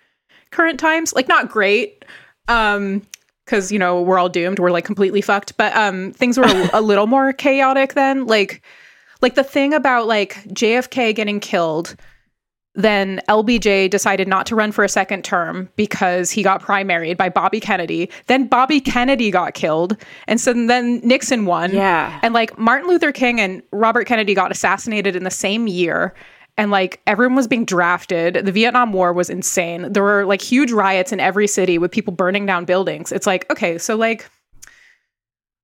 current 0.50 0.78
times. 0.80 1.12
Like 1.14 1.28
not 1.28 1.48
great, 1.50 2.04
um, 2.48 3.02
because 3.48 3.72
you 3.72 3.78
know 3.78 4.02
we're 4.02 4.18
all 4.18 4.28
doomed. 4.28 4.58
We're 4.58 4.70
like 4.70 4.84
completely 4.84 5.22
fucked, 5.22 5.56
but 5.56 5.74
um, 5.74 6.12
things 6.12 6.36
were 6.36 6.44
a, 6.44 6.70
a 6.74 6.80
little 6.80 7.06
more 7.06 7.32
chaotic 7.32 7.94
then. 7.94 8.26
Like, 8.26 8.62
like 9.22 9.34
the 9.34 9.44
thing 9.44 9.72
about 9.72 10.06
like 10.06 10.34
JFK 10.44 11.14
getting 11.14 11.40
killed 11.40 11.96
then 12.78 13.20
LBJ 13.28 13.90
decided 13.90 14.28
not 14.28 14.46
to 14.46 14.54
run 14.54 14.70
for 14.70 14.84
a 14.84 14.88
second 14.88 15.24
term 15.24 15.68
because 15.74 16.30
he 16.30 16.44
got 16.44 16.62
primaried 16.62 17.16
by 17.16 17.28
Bobby 17.28 17.58
Kennedy. 17.58 18.08
Then 18.26 18.46
Bobby 18.46 18.80
Kennedy 18.80 19.32
got 19.32 19.54
killed. 19.54 19.96
And 20.28 20.40
so 20.40 20.52
then 20.52 21.00
Nixon 21.02 21.44
won. 21.44 21.74
Yeah. 21.74 22.20
And 22.22 22.32
like 22.32 22.56
Martin 22.56 22.88
Luther 22.88 23.10
King 23.10 23.40
and 23.40 23.64
Robert 23.72 24.06
Kennedy 24.06 24.32
got 24.32 24.52
assassinated 24.52 25.16
in 25.16 25.24
the 25.24 25.30
same 25.30 25.66
year. 25.66 26.14
And 26.58 26.70
like 26.70 27.00
everyone 27.06 27.36
was 27.36 27.46
being 27.46 27.64
drafted. 27.64 28.44
The 28.44 28.52
Vietnam 28.52 28.92
War 28.92 29.14
was 29.14 29.30
insane. 29.30 29.90
There 29.92 30.02
were 30.02 30.26
like 30.26 30.42
huge 30.42 30.72
riots 30.72 31.12
in 31.12 31.20
every 31.20 31.46
city 31.46 31.78
with 31.78 31.90
people 31.90 32.12
burning 32.12 32.44
down 32.44 32.66
buildings. 32.66 33.12
It's 33.12 33.26
like, 33.26 33.50
okay, 33.50 33.78
so 33.78 33.96
like 33.96 34.28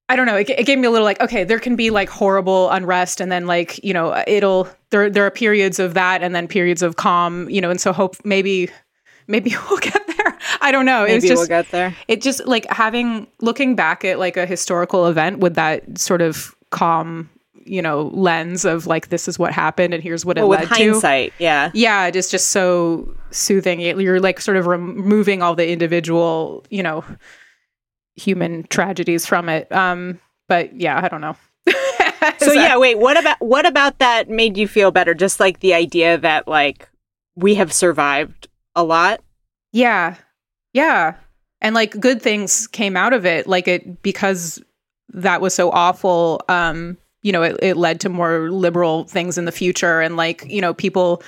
I 0.08 0.16
don't 0.16 0.26
know. 0.26 0.36
It, 0.36 0.50
it, 0.50 0.66
gave 0.66 0.78
me 0.78 0.86
a 0.86 0.90
little 0.90 1.04
like, 1.04 1.20
okay, 1.20 1.44
there 1.44 1.58
can 1.58 1.76
be 1.76 1.90
like 1.90 2.10
horrible 2.10 2.70
unrest, 2.70 3.20
and 3.20 3.32
then 3.32 3.46
like 3.46 3.82
you 3.82 3.94
know, 3.94 4.22
it'll 4.26 4.68
there 4.90 5.08
there 5.08 5.24
are 5.24 5.30
periods 5.30 5.78
of 5.78 5.94
that, 5.94 6.22
and 6.22 6.34
then 6.34 6.46
periods 6.46 6.82
of 6.82 6.96
calm, 6.96 7.48
you 7.48 7.60
know, 7.60 7.70
and 7.70 7.80
so 7.80 7.92
hope 7.92 8.16
maybe 8.24 8.70
maybe 9.26 9.54
we'll 9.70 9.78
get 9.78 10.06
there. 10.06 10.38
I 10.60 10.72
don't 10.72 10.84
know. 10.84 11.02
Maybe 11.02 11.12
it 11.12 11.16
was 11.16 11.24
just, 11.24 11.40
we'll 11.40 11.48
get 11.48 11.70
there. 11.70 11.96
It 12.06 12.20
just 12.20 12.46
like 12.46 12.66
having 12.70 13.26
looking 13.40 13.76
back 13.76 14.04
at 14.04 14.18
like 14.18 14.36
a 14.36 14.44
historical 14.44 15.06
event 15.06 15.38
with 15.38 15.54
that 15.54 15.98
sort 15.98 16.20
of 16.20 16.54
calm, 16.70 17.30
you 17.66 17.82
know, 17.82 18.10
lens 18.12 18.64
of 18.64 18.86
like 18.86 19.08
this 19.08 19.28
is 19.28 19.38
what 19.38 19.52
happened 19.52 19.94
and 19.94 20.02
here's 20.02 20.24
what 20.24 20.38
it 20.38 20.42
well, 20.42 20.50
led 20.50 20.60
with 20.60 20.68
hindsight, 20.70 21.36
to. 21.38 21.42
Yeah, 21.42 21.70
yeah, 21.74 22.06
it's 22.06 22.30
just 22.30 22.48
so 22.48 23.14
soothing. 23.30 23.80
You're 23.80 24.20
like 24.20 24.40
sort 24.40 24.56
of 24.56 24.66
removing 24.66 25.42
all 25.42 25.54
the 25.54 25.68
individual, 25.68 26.64
you 26.70 26.82
know 26.82 27.04
human 28.16 28.64
tragedies 28.64 29.26
from 29.26 29.48
it. 29.48 29.70
Um, 29.72 30.20
but 30.48 30.78
yeah, 30.78 31.00
I 31.02 31.08
don't 31.08 31.20
know. 31.20 31.36
so 32.38 32.52
yeah, 32.52 32.76
wait, 32.76 32.98
what 32.98 33.18
about 33.18 33.40
what 33.40 33.66
about 33.66 33.98
that 33.98 34.28
made 34.28 34.56
you 34.56 34.68
feel 34.68 34.90
better? 34.90 35.14
Just 35.14 35.40
like 35.40 35.60
the 35.60 35.74
idea 35.74 36.18
that 36.18 36.46
like 36.46 36.88
we 37.34 37.54
have 37.54 37.72
survived 37.72 38.48
a 38.74 38.84
lot. 38.84 39.20
Yeah. 39.72 40.16
Yeah. 40.72 41.14
And 41.60 41.74
like 41.74 41.98
good 41.98 42.20
things 42.20 42.66
came 42.66 42.96
out 42.96 43.12
of 43.12 43.24
it. 43.24 43.46
Like 43.46 43.68
it 43.68 44.02
because 44.02 44.62
that 45.10 45.40
was 45.40 45.54
so 45.54 45.70
awful, 45.70 46.42
um, 46.48 46.98
you 47.24 47.32
know, 47.32 47.42
it, 47.42 47.56
it 47.60 47.76
led 47.76 47.98
to 48.00 48.08
more 48.08 48.50
liberal 48.50 49.04
things 49.04 49.36
in 49.36 49.46
the 49.46 49.52
future 49.52 50.00
and 50.00 50.16
like, 50.16 50.44
you 50.46 50.60
know, 50.60 50.72
people 50.72 51.22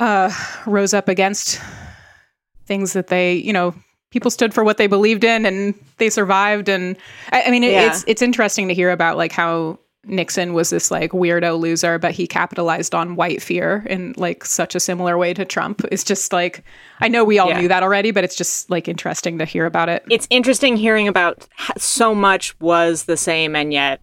uh 0.00 0.30
rose 0.66 0.92
up 0.92 1.08
against 1.08 1.60
things 2.66 2.92
that 2.92 3.06
they, 3.06 3.34
you 3.34 3.52
know, 3.52 3.74
people 4.10 4.30
stood 4.30 4.54
for 4.54 4.64
what 4.64 4.76
they 4.76 4.86
believed 4.86 5.24
in 5.24 5.46
and 5.46 5.74
they 5.98 6.10
survived 6.10 6.68
and 6.68 6.96
i, 7.32 7.42
I 7.42 7.50
mean 7.50 7.64
it, 7.64 7.72
yeah. 7.72 7.88
it's 7.88 8.04
it's 8.06 8.22
interesting 8.22 8.68
to 8.68 8.74
hear 8.74 8.90
about 8.90 9.16
like 9.16 9.32
how 9.32 9.78
nixon 10.04 10.54
was 10.54 10.70
this 10.70 10.90
like 10.90 11.10
weirdo 11.10 11.58
loser 11.58 11.98
but 11.98 12.12
he 12.12 12.26
capitalized 12.26 12.94
on 12.94 13.16
white 13.16 13.42
fear 13.42 13.84
in 13.90 14.14
like 14.16 14.44
such 14.44 14.74
a 14.74 14.80
similar 14.80 15.18
way 15.18 15.34
to 15.34 15.44
trump 15.44 15.82
it's 15.92 16.04
just 16.04 16.32
like 16.32 16.64
i 17.00 17.08
know 17.08 17.24
we 17.24 17.38
all 17.38 17.50
yeah. 17.50 17.60
knew 17.60 17.68
that 17.68 17.82
already 17.82 18.10
but 18.10 18.24
it's 18.24 18.36
just 18.36 18.70
like 18.70 18.88
interesting 18.88 19.38
to 19.38 19.44
hear 19.44 19.66
about 19.66 19.88
it 19.88 20.02
it's 20.08 20.26
interesting 20.30 20.76
hearing 20.76 21.08
about 21.08 21.46
so 21.76 22.14
much 22.14 22.58
was 22.60 23.04
the 23.04 23.16
same 23.16 23.54
and 23.54 23.72
yet 23.72 24.00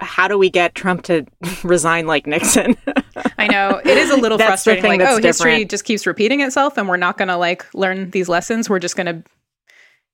how 0.00 0.28
do 0.28 0.38
we 0.38 0.50
get 0.50 0.74
Trump 0.74 1.02
to 1.04 1.26
resign 1.64 2.06
like 2.06 2.26
Nixon? 2.26 2.76
I 3.38 3.46
know 3.46 3.80
it 3.84 3.96
is 3.96 4.10
a 4.10 4.16
little 4.16 4.38
frustrating. 4.38 4.84
Like, 4.84 5.00
oh, 5.00 5.20
different. 5.20 5.24
history 5.24 5.64
just 5.64 5.84
keeps 5.84 6.06
repeating 6.06 6.40
itself, 6.40 6.76
and 6.76 6.88
we're 6.88 6.96
not 6.96 7.18
going 7.18 7.28
to 7.28 7.36
like 7.36 7.66
learn 7.74 8.10
these 8.10 8.28
lessons. 8.28 8.68
We're 8.68 8.78
just 8.78 8.96
going 8.96 9.06
to 9.06 9.22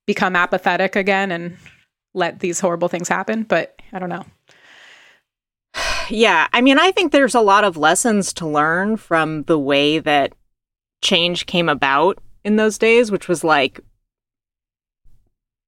become 0.05 0.35
apathetic 0.35 0.95
again 0.95 1.31
and 1.31 1.57
let 2.13 2.39
these 2.39 2.59
horrible 2.59 2.87
things 2.87 3.07
happen. 3.07 3.43
But 3.43 3.79
I 3.93 3.99
don't 3.99 4.09
know. 4.09 4.25
Yeah, 6.09 6.49
I 6.51 6.59
mean, 6.59 6.77
I 6.77 6.91
think 6.91 7.13
there's 7.13 7.35
a 7.35 7.39
lot 7.39 7.63
of 7.63 7.77
lessons 7.77 8.33
to 8.33 8.45
learn 8.45 8.97
from 8.97 9.43
the 9.43 9.57
way 9.57 9.97
that 9.99 10.33
change 11.01 11.45
came 11.45 11.69
about 11.69 12.17
in 12.43 12.57
those 12.57 12.77
days, 12.77 13.11
which 13.11 13.29
was 13.29 13.45
like 13.45 13.79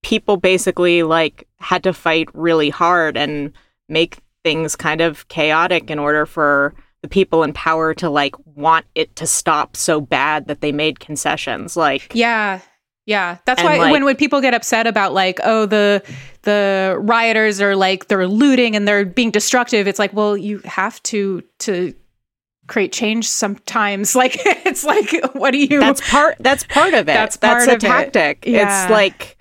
people 0.04 0.38
basically 0.38 1.02
like 1.02 1.48
had 1.60 1.84
to 1.84 1.94
fight 1.94 2.28
really 2.34 2.70
hard 2.70 3.18
and 3.18 3.54
make 3.94 4.18
things 4.44 4.76
kind 4.76 5.00
of 5.00 5.28
chaotic 5.30 5.90
in 5.90 6.00
order 6.00 6.26
for 6.26 6.74
the 7.02 7.08
people 7.08 7.44
in 7.44 7.54
power 7.54 7.94
to 7.94 8.10
like 8.10 8.36
want 8.46 8.86
it 8.96 9.16
to 9.16 9.28
stop 9.28 9.76
so 9.78 10.02
bad 10.02 10.48
that 10.48 10.62
they 10.62 10.72
made 10.72 11.00
concessions 11.00 11.78
like 11.78 12.12
yeah. 12.14 12.60
Yeah. 13.06 13.40
That's 13.46 13.62
why 13.62 13.80
like, 13.80 13.92
when 13.92 14.06
when 14.06 14.16
people 14.16 14.40
get 14.40 14.54
upset 14.54 14.88
about 14.88 15.14
like 15.14 15.40
oh 15.44 15.66
the 15.66 16.02
the 16.44 16.96
rioters 17.00 17.60
are 17.60 17.76
like 17.76 18.08
they're 18.08 18.28
looting 18.28 18.78
and 18.78 18.88
they're 18.88 19.06
being 19.06 19.30
destructive 19.30 19.88
it's 19.88 20.00
like 20.00 20.14
well 20.14 20.38
you 20.38 20.60
have 20.60 21.04
to 21.04 21.44
to 21.60 21.94
create 22.68 22.94
change 22.94 23.28
sometimes. 23.28 24.16
Like 24.24 24.38
it's 24.46 24.86
like 24.86 25.12
what 25.34 25.52
do 25.52 25.58
you 25.58 25.82
that's 25.82 26.00
part 26.10 26.38
that's 26.40 26.64
part 26.64 26.94
of 26.94 27.02
it. 27.02 27.14
That's 27.14 27.36
part 27.36 27.66
that's 27.66 27.84
a 27.84 27.86
tactic. 27.86 28.46
Yeah. 28.48 28.84
it's 28.84 28.92
like 28.92 29.38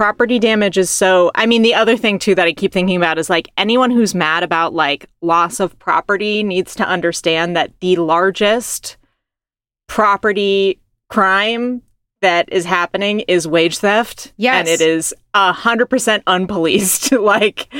property 0.00 0.38
damage 0.38 0.78
is 0.78 0.88
so 0.88 1.30
i 1.34 1.44
mean 1.44 1.60
the 1.60 1.74
other 1.74 1.94
thing 1.94 2.18
too 2.18 2.34
that 2.34 2.46
i 2.46 2.54
keep 2.54 2.72
thinking 2.72 2.96
about 2.96 3.18
is 3.18 3.28
like 3.28 3.50
anyone 3.58 3.90
who's 3.90 4.14
mad 4.14 4.42
about 4.42 4.72
like 4.72 5.04
loss 5.20 5.60
of 5.60 5.78
property 5.78 6.42
needs 6.42 6.74
to 6.74 6.88
understand 6.88 7.54
that 7.54 7.70
the 7.80 7.96
largest 7.96 8.96
property 9.88 10.80
crime 11.08 11.82
that 12.22 12.50
is 12.50 12.64
happening 12.64 13.20
is 13.20 13.46
wage 13.46 13.78
theft. 13.78 14.32
Yes 14.36 14.60
and 14.60 14.68
it 14.68 14.80
is 14.80 15.14
a 15.34 15.52
hundred 15.52 15.86
percent 15.86 16.24
unpoliced. 16.24 17.10
Like 17.30 17.72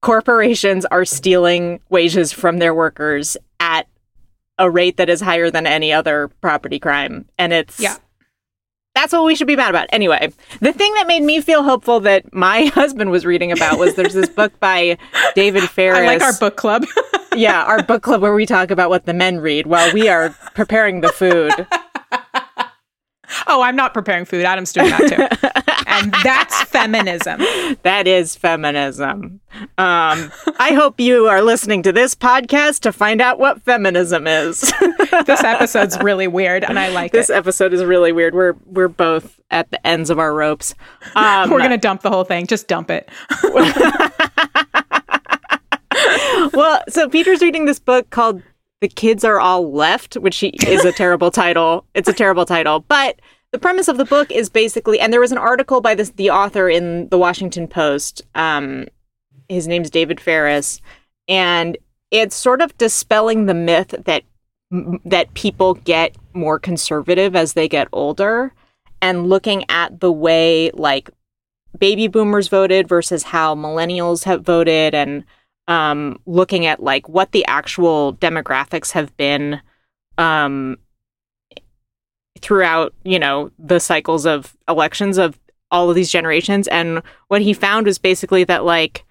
corporations 0.00 0.86
are 0.86 1.04
stealing 1.04 1.80
wages 1.90 2.32
from 2.32 2.58
their 2.58 2.74
workers 2.74 3.36
at 3.58 3.86
a 4.58 4.70
rate 4.70 4.96
that 4.96 5.10
is 5.10 5.20
higher 5.20 5.50
than 5.50 5.66
any 5.66 5.92
other 5.92 6.28
property 6.40 6.78
crime. 6.78 7.26
And 7.36 7.52
it's 7.52 7.78
yeah 7.78 7.96
that's 9.00 9.14
what 9.14 9.24
we 9.24 9.34
should 9.34 9.46
be 9.46 9.56
mad 9.56 9.70
about. 9.70 9.86
Anyway, 9.92 10.30
the 10.60 10.74
thing 10.74 10.92
that 10.94 11.06
made 11.06 11.22
me 11.22 11.40
feel 11.40 11.62
hopeful 11.62 12.00
that 12.00 12.34
my 12.34 12.64
husband 12.74 13.10
was 13.10 13.24
reading 13.24 13.50
about 13.50 13.78
was 13.78 13.94
there's 13.94 14.12
this 14.12 14.28
book 14.28 14.58
by 14.60 14.98
David 15.34 15.68
Ferris. 15.70 15.98
I 16.00 16.06
like 16.06 16.22
our 16.22 16.34
book 16.38 16.56
club. 16.56 16.84
yeah, 17.34 17.64
our 17.64 17.82
book 17.82 18.02
club 18.02 18.20
where 18.20 18.34
we 18.34 18.44
talk 18.44 18.70
about 18.70 18.90
what 18.90 19.06
the 19.06 19.14
men 19.14 19.40
read 19.40 19.66
while 19.66 19.92
we 19.94 20.08
are 20.08 20.30
preparing 20.54 21.00
the 21.00 21.08
food. 21.08 21.52
Oh, 23.46 23.62
I'm 23.62 23.76
not 23.76 23.94
preparing 23.94 24.26
food. 24.26 24.44
Adam's 24.44 24.72
doing 24.72 24.90
that 24.90 25.62
too. 25.64 25.69
And 25.86 26.12
that's 26.22 26.62
feminism. 26.64 27.40
That 27.82 28.06
is 28.06 28.36
feminism. 28.36 29.40
Um, 29.78 30.30
I 30.58 30.72
hope 30.74 31.00
you 31.00 31.26
are 31.26 31.42
listening 31.42 31.82
to 31.82 31.92
this 31.92 32.14
podcast 32.14 32.80
to 32.80 32.92
find 32.92 33.20
out 33.20 33.38
what 33.38 33.62
feminism 33.62 34.26
is. 34.26 34.60
this 35.26 35.42
episode's 35.42 35.98
really 36.00 36.28
weird, 36.28 36.64
and 36.64 36.78
I 36.78 36.88
like 36.88 37.12
this 37.12 37.30
it. 37.30 37.34
Episode 37.34 37.72
is 37.72 37.84
really 37.84 38.12
weird. 38.12 38.34
We're 38.34 38.54
we're 38.66 38.88
both 38.88 39.40
at 39.50 39.70
the 39.70 39.84
ends 39.86 40.10
of 40.10 40.18
our 40.18 40.34
ropes. 40.34 40.74
Um, 41.14 41.50
we're 41.50 41.60
gonna 41.60 41.78
dump 41.78 42.02
the 42.02 42.10
whole 42.10 42.24
thing. 42.24 42.46
Just 42.46 42.68
dump 42.68 42.90
it. 42.90 43.08
well, 46.52 46.82
so 46.88 47.08
Peter's 47.08 47.42
reading 47.42 47.66
this 47.66 47.78
book 47.78 48.10
called 48.10 48.42
"The 48.80 48.88
Kids 48.88 49.24
Are 49.24 49.40
All 49.40 49.72
Left," 49.72 50.14
which 50.14 50.42
is 50.42 50.84
a 50.84 50.92
terrible 50.92 51.30
title. 51.30 51.84
It's 51.94 52.08
a 52.08 52.12
terrible 52.12 52.44
title, 52.44 52.80
but 52.80 53.20
the 53.52 53.58
premise 53.58 53.88
of 53.88 53.96
the 53.96 54.04
book 54.04 54.30
is 54.30 54.48
basically, 54.48 55.00
and 55.00 55.12
there 55.12 55.20
was 55.20 55.32
an 55.32 55.38
article 55.38 55.80
by 55.80 55.94
this 55.94 56.10
the 56.10 56.30
author 56.30 56.68
in 56.68 57.08
the 57.08 57.18
Washington 57.18 57.66
Post. 57.66 58.22
Um, 58.34 58.86
his 59.48 59.66
name's 59.66 59.90
David 59.90 60.20
Ferris, 60.20 60.80
and 61.28 61.76
it's 62.10 62.36
sort 62.36 62.60
of 62.60 62.76
dispelling 62.78 63.46
the 63.46 63.54
myth 63.54 63.94
that 64.04 64.22
that 65.04 65.34
people 65.34 65.74
get 65.74 66.14
more 66.32 66.60
conservative 66.60 67.34
as 67.34 67.54
they 67.54 67.68
get 67.68 67.88
older, 67.92 68.52
and 69.02 69.28
looking 69.28 69.64
at 69.68 70.00
the 70.00 70.12
way 70.12 70.70
like 70.74 71.10
baby 71.78 72.06
boomers 72.06 72.48
voted 72.48 72.88
versus 72.88 73.24
how 73.24 73.54
millennials 73.56 74.24
have 74.24 74.42
voted, 74.42 74.94
and 74.94 75.24
um, 75.66 76.20
looking 76.24 76.66
at 76.66 76.82
like 76.82 77.08
what 77.08 77.32
the 77.32 77.44
actual 77.46 78.14
demographics 78.14 78.92
have 78.92 79.16
been 79.16 79.60
um, 80.18 80.76
throughout, 82.42 82.94
you 83.04 83.18
know, 83.18 83.50
the 83.58 83.80
cycles 83.80 84.26
of 84.26 84.56
elections 84.68 85.18
of 85.18 85.38
all 85.70 85.88
of 85.88 85.96
these 85.96 86.10
generations. 86.10 86.68
And 86.68 87.02
what 87.28 87.42
he 87.42 87.52
found 87.52 87.86
was 87.86 87.98
basically 87.98 88.44
that, 88.44 88.64
like, 88.64 89.04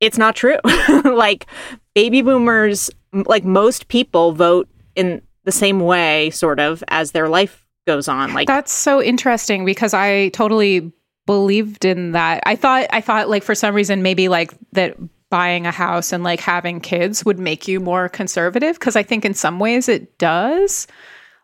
it's 0.00 0.18
not 0.18 0.34
true. 0.34 0.58
like, 1.04 1.46
baby 1.94 2.22
boomers, 2.22 2.90
like 3.12 3.44
most 3.44 3.88
people, 3.88 4.32
vote 4.32 4.68
in 4.94 5.22
the 5.44 5.52
same 5.52 5.80
way, 5.80 6.30
sort 6.30 6.60
of, 6.60 6.82
as 6.88 7.12
their 7.12 7.28
life 7.28 7.62
goes 7.86 8.08
on. 8.08 8.32
Like 8.32 8.48
That's 8.48 8.72
so 8.72 9.02
interesting 9.02 9.64
because 9.64 9.94
I 9.94 10.28
totally 10.30 10.92
believed 11.26 11.84
in 11.84 12.12
that. 12.12 12.42
I 12.46 12.56
thought 12.56 12.86
I 12.90 13.00
thought 13.00 13.28
like 13.28 13.42
for 13.42 13.54
some 13.54 13.74
reason 13.74 14.02
maybe 14.02 14.28
like 14.28 14.52
that 14.72 14.96
buying 15.30 15.66
a 15.66 15.70
house 15.70 16.12
and 16.12 16.22
like 16.24 16.40
having 16.40 16.80
kids 16.80 17.24
would 17.24 17.38
make 17.38 17.66
you 17.66 17.80
more 17.80 18.08
conservative 18.08 18.78
because 18.78 18.96
I 18.96 19.02
think 19.02 19.24
in 19.24 19.34
some 19.34 19.58
ways 19.58 19.88
it 19.88 20.18
does. 20.18 20.86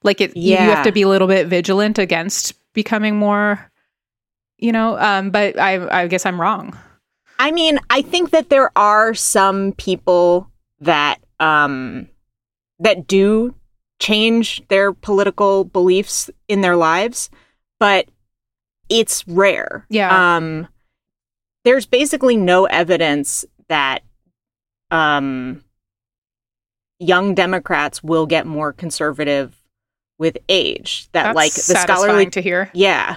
Like 0.03 0.21
it 0.21 0.37
you 0.37 0.57
have 0.57 0.85
to 0.85 0.93
be 0.93 1.03
a 1.03 1.09
little 1.09 1.29
bit 1.29 1.49
vigilant 1.49 1.99
against 1.99 2.55
becoming 2.73 3.17
more 3.17 3.71
you 4.59 4.73
know, 4.73 4.99
um 4.99 5.31
but 5.31 5.59
I 5.59 6.03
I 6.03 6.07
guess 6.09 6.27
I'm 6.27 6.41
wrong. 6.41 6.77
I 7.39 7.53
mean, 7.53 7.79
I 7.91 8.03
think 8.03 8.31
that 8.31 8.51
there 8.51 8.71
are 8.77 9.15
some 9.15 9.73
people 9.73 10.51
that 10.81 11.19
um 11.41 12.09
that 12.81 13.07
do 13.07 13.55
change 14.01 14.63
their 14.69 14.93
political 14.93 15.65
beliefs 15.65 16.31
in 16.47 16.61
their 16.61 16.77
lives, 16.77 17.31
but 17.81 18.07
it's 18.89 19.27
rare. 19.29 19.87
Yeah. 19.89 20.37
Um 20.37 20.69
there's 21.65 21.87
basically 21.87 22.37
no 22.37 22.65
evidence 22.67 23.45
that 23.69 24.01
um 24.91 25.63
young 26.99 27.35
Democrats 27.35 28.03
will 28.03 28.27
get 28.27 28.47
more 28.47 28.73
conservative 28.73 29.58
with 30.19 30.37
age. 30.49 31.09
That 31.13 31.35
That's 31.35 31.37
like 31.37 31.55
the 31.55 31.77
scholarly 31.77 32.27
to 32.31 32.41
hear. 32.41 32.71
yeah. 32.75 33.17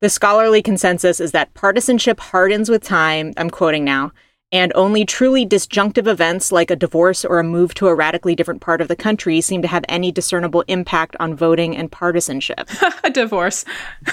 The 0.00 0.08
scholarly 0.08 0.62
consensus 0.62 1.20
is 1.20 1.32
that 1.32 1.52
partisanship 1.52 2.20
hardens 2.20 2.70
with 2.70 2.82
time, 2.82 3.34
I'm 3.36 3.50
quoting 3.50 3.84
now, 3.84 4.12
and 4.52 4.72
only 4.74 5.04
truly 5.04 5.44
disjunctive 5.44 6.06
events 6.08 6.50
like 6.50 6.70
a 6.70 6.76
divorce 6.76 7.24
or 7.24 7.38
a 7.38 7.44
move 7.44 7.72
to 7.74 7.86
a 7.86 7.94
radically 7.94 8.34
different 8.34 8.60
part 8.60 8.80
of 8.80 8.88
the 8.88 8.96
country 8.96 9.40
seem 9.40 9.62
to 9.62 9.68
have 9.68 9.84
any 9.88 10.10
discernible 10.10 10.64
impact 10.66 11.14
on 11.20 11.34
voting 11.36 11.76
and 11.76 11.92
partisanship. 11.92 12.68
a 13.04 13.10
divorce. 13.10 13.64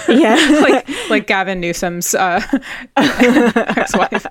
Yeah. 0.08 0.36
like 0.62 1.10
like 1.10 1.27
Gavin 1.27 1.60
Newsom's 1.60 2.13
uh 2.13 2.41
ex-wife. 2.98 4.25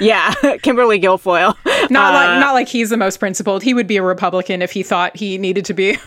yeah, 0.00 0.32
Kimberly 0.62 1.00
Guilfoyle. 1.00 1.54
Not 1.90 2.14
Uh, 2.14 2.16
like 2.16 2.40
not 2.40 2.52
like 2.54 2.68
he's 2.68 2.90
the 2.90 2.96
most 2.96 3.18
principled. 3.18 3.62
He 3.62 3.74
would 3.74 3.86
be 3.86 3.96
a 3.96 4.02
Republican 4.02 4.62
if 4.62 4.72
he 4.72 4.82
thought 4.82 5.16
he 5.16 5.38
needed 5.38 5.64
to 5.66 5.74
be. 5.74 5.98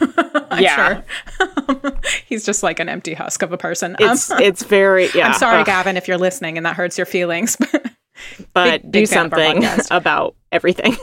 I'm 0.52 0.64
Yeah. 0.64 1.04
sure. 1.38 1.94
he's 2.26 2.46
just 2.46 2.64
like 2.64 2.80
an 2.80 2.90
empty 2.90 3.14
husk 3.14 3.42
of 3.44 3.52
a 3.54 3.58
person. 3.58 3.96
Um, 4.02 4.12
It's 4.12 4.32
it's 4.32 4.64
very 4.64 5.10
yeah. 5.14 5.28
I'm 5.30 5.34
sorry, 5.36 5.60
ugh, 5.60 5.66
Gavin, 5.66 5.98
if 5.98 6.08
you're 6.08 6.18
listening 6.18 6.58
and 6.58 6.66
that 6.66 6.76
hurts 6.76 6.98
your 6.98 7.06
feelings. 7.06 7.56
but 7.56 7.92
big- 8.54 8.82
do 8.84 8.90
big 8.90 9.08
fan 9.10 9.26
of 9.28 9.34
our 9.34 9.62
something 9.62 9.86
about 9.92 10.36
everything. 10.52 10.96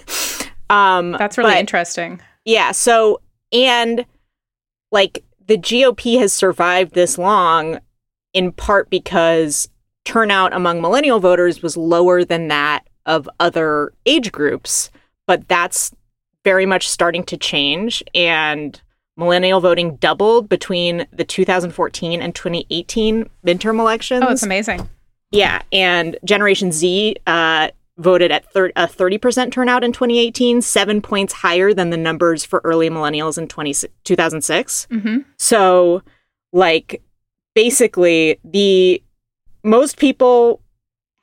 Um 0.70 1.12
That's 1.12 1.38
really 1.38 1.52
but- 1.52 1.58
interesting. 1.60 2.20
Yeah. 2.44 2.70
So, 2.72 3.20
and 3.52 4.06
like 4.92 5.24
the 5.46 5.58
GOP 5.58 6.18
has 6.18 6.32
survived 6.32 6.94
this 6.94 7.18
long 7.18 7.80
in 8.32 8.52
part 8.52 8.88
because 8.90 9.68
turnout 10.04 10.52
among 10.52 10.80
millennial 10.80 11.18
voters 11.20 11.62
was 11.62 11.76
lower 11.76 12.24
than 12.24 12.48
that 12.48 12.86
of 13.04 13.28
other 13.40 13.92
age 14.06 14.30
groups. 14.32 14.90
But 15.26 15.48
that's 15.48 15.92
very 16.44 16.66
much 16.66 16.88
starting 16.88 17.24
to 17.24 17.36
change. 17.36 18.02
And 18.14 18.80
millennial 19.16 19.60
voting 19.60 19.96
doubled 19.96 20.48
between 20.48 21.06
the 21.12 21.24
2014 21.24 22.20
and 22.22 22.34
2018 22.34 23.28
midterm 23.44 23.80
elections. 23.80 24.24
Oh, 24.24 24.30
it's 24.30 24.42
amazing. 24.44 24.88
Yeah, 25.36 25.62
and 25.72 26.18
Generation 26.24 26.72
Z 26.72 27.16
uh, 27.26 27.68
voted 27.98 28.30
at 28.30 28.50
thir- 28.52 28.72
a 28.76 28.86
30% 28.86 29.52
turnout 29.52 29.84
in 29.84 29.92
2018, 29.92 30.62
seven 30.62 31.00
points 31.00 31.32
higher 31.32 31.72
than 31.72 31.90
the 31.90 31.96
numbers 31.96 32.44
for 32.44 32.60
early 32.64 32.90
millennials 32.90 33.38
in 33.38 33.48
20, 33.48 33.74
2006. 34.04 34.86
hmm 34.90 35.18
So, 35.38 36.02
like, 36.52 37.02
basically, 37.54 38.38
the 38.44 39.02
most 39.64 39.98
people 39.98 40.60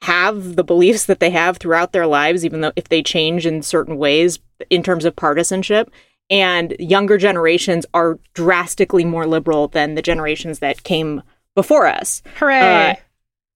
have 0.02 0.58
the 0.58 0.64
beliefs 0.64 1.06
that 1.06 1.20
they 1.20 1.30
have 1.30 1.58
throughout 1.58 1.94
their 1.94 2.08
lives, 2.08 2.44
even 2.44 2.62
though 2.62 2.74
if 2.76 2.90
they 2.90 3.02
change 3.02 3.46
in 3.46 3.62
certain 3.62 3.98
ways 3.98 4.40
in 4.70 4.84
terms 4.84 5.06
of 5.06 5.16
partisanship. 5.16 5.90
And 6.30 6.76
younger 6.80 7.18
generations 7.18 7.86
are 7.94 8.18
drastically 8.34 9.06
more 9.06 9.28
liberal 9.28 9.68
than 9.68 9.96
the 9.96 10.02
generations 10.02 10.60
that 10.60 10.84
came 10.84 11.22
before 11.56 11.86
us. 11.86 12.22
Hooray! 12.38 12.92
Uh, 12.92 12.96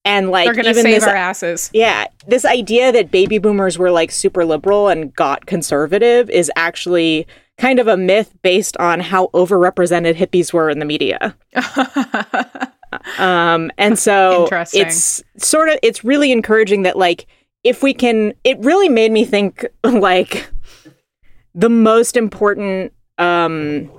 And 0.08 0.30
like 0.30 0.46
They're 0.46 0.54
gonna 0.54 0.70
even 0.70 0.82
save 0.82 0.94
this 0.94 1.04
our 1.04 1.14
asses. 1.14 1.70
yeah, 1.74 2.06
this 2.26 2.44
idea 2.44 2.90
that 2.92 3.10
baby 3.10 3.38
boomers 3.38 3.78
were 3.78 3.90
like 3.90 4.10
super 4.10 4.44
liberal 4.44 4.88
and 4.88 5.14
got 5.14 5.46
conservative 5.46 6.30
is 6.30 6.50
actually 6.56 7.26
kind 7.58 7.78
of 7.78 7.88
a 7.88 7.96
myth 7.96 8.34
based 8.42 8.76
on 8.78 9.00
how 9.00 9.26
overrepresented 9.28 10.14
hippies 10.14 10.52
were 10.52 10.70
in 10.70 10.78
the 10.78 10.84
media. 10.84 11.36
Um, 13.18 13.70
and 13.76 13.98
so 13.98 14.48
it's 14.72 15.22
sort 15.36 15.68
of 15.68 15.78
it's 15.82 16.04
really 16.04 16.32
encouraging 16.32 16.82
that 16.82 16.96
like 16.96 17.26
if 17.62 17.82
we 17.82 17.92
can 17.92 18.32
it 18.44 18.58
really 18.60 18.88
made 18.88 19.12
me 19.12 19.24
think 19.24 19.66
like 19.84 20.48
the 21.54 21.68
most 21.68 22.16
important 22.16 22.92
um 23.18 23.90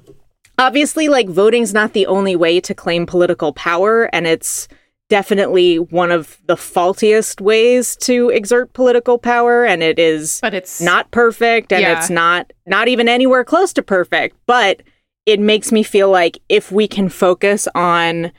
obviously 0.58 1.08
like 1.08 1.28
voting's 1.30 1.74
not 1.74 1.94
the 1.94 2.08
only 2.08 2.36
way 2.36 2.60
to 2.62 2.74
claim 2.74 3.06
political 3.06 3.54
power 3.54 4.06
and 4.06 4.26
it's 4.26 4.68
definitely 5.10 5.78
one 5.80 6.12
of 6.12 6.38
the 6.46 6.56
faultiest 6.56 7.42
ways 7.42 7.96
to 7.98 8.30
exert 8.30 8.72
political 8.74 9.18
power 9.18 9.66
and 9.66 9.82
it 9.82 9.98
is 10.00 10.40
but 10.42 10.54
it's 10.54 10.80
not 10.80 11.10
perfect 11.12 11.74
and 11.74 11.82
Yeah. 11.82 11.98
it's 11.98 12.10
not 12.12 12.54
not 12.68 12.88
even 12.88 13.08
anywhere 13.10 13.44
close 13.44 13.74
to 13.74 13.82
perfect 13.82 14.38
but 14.46 14.82
it 15.26 15.40
makes 15.40 15.72
me 15.72 15.82
feel 15.84 16.10
like 16.10 16.40
if 16.48 16.72
we 16.72 16.88
can 16.88 17.10
focus 17.10 17.68
on 17.76 18.32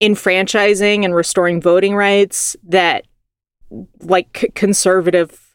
enfranchising 0.00 1.04
and 1.04 1.14
restoring 1.14 1.60
voting 1.60 1.94
rights 1.96 2.56
that 2.62 3.04
like 4.00 4.38
c- 4.38 4.48
conservative 4.54 5.54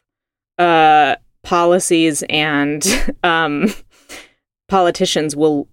uh 0.58 1.16
policies 1.42 2.22
and 2.28 3.14
um 3.22 3.72
politicians 4.68 5.34
will 5.36 5.66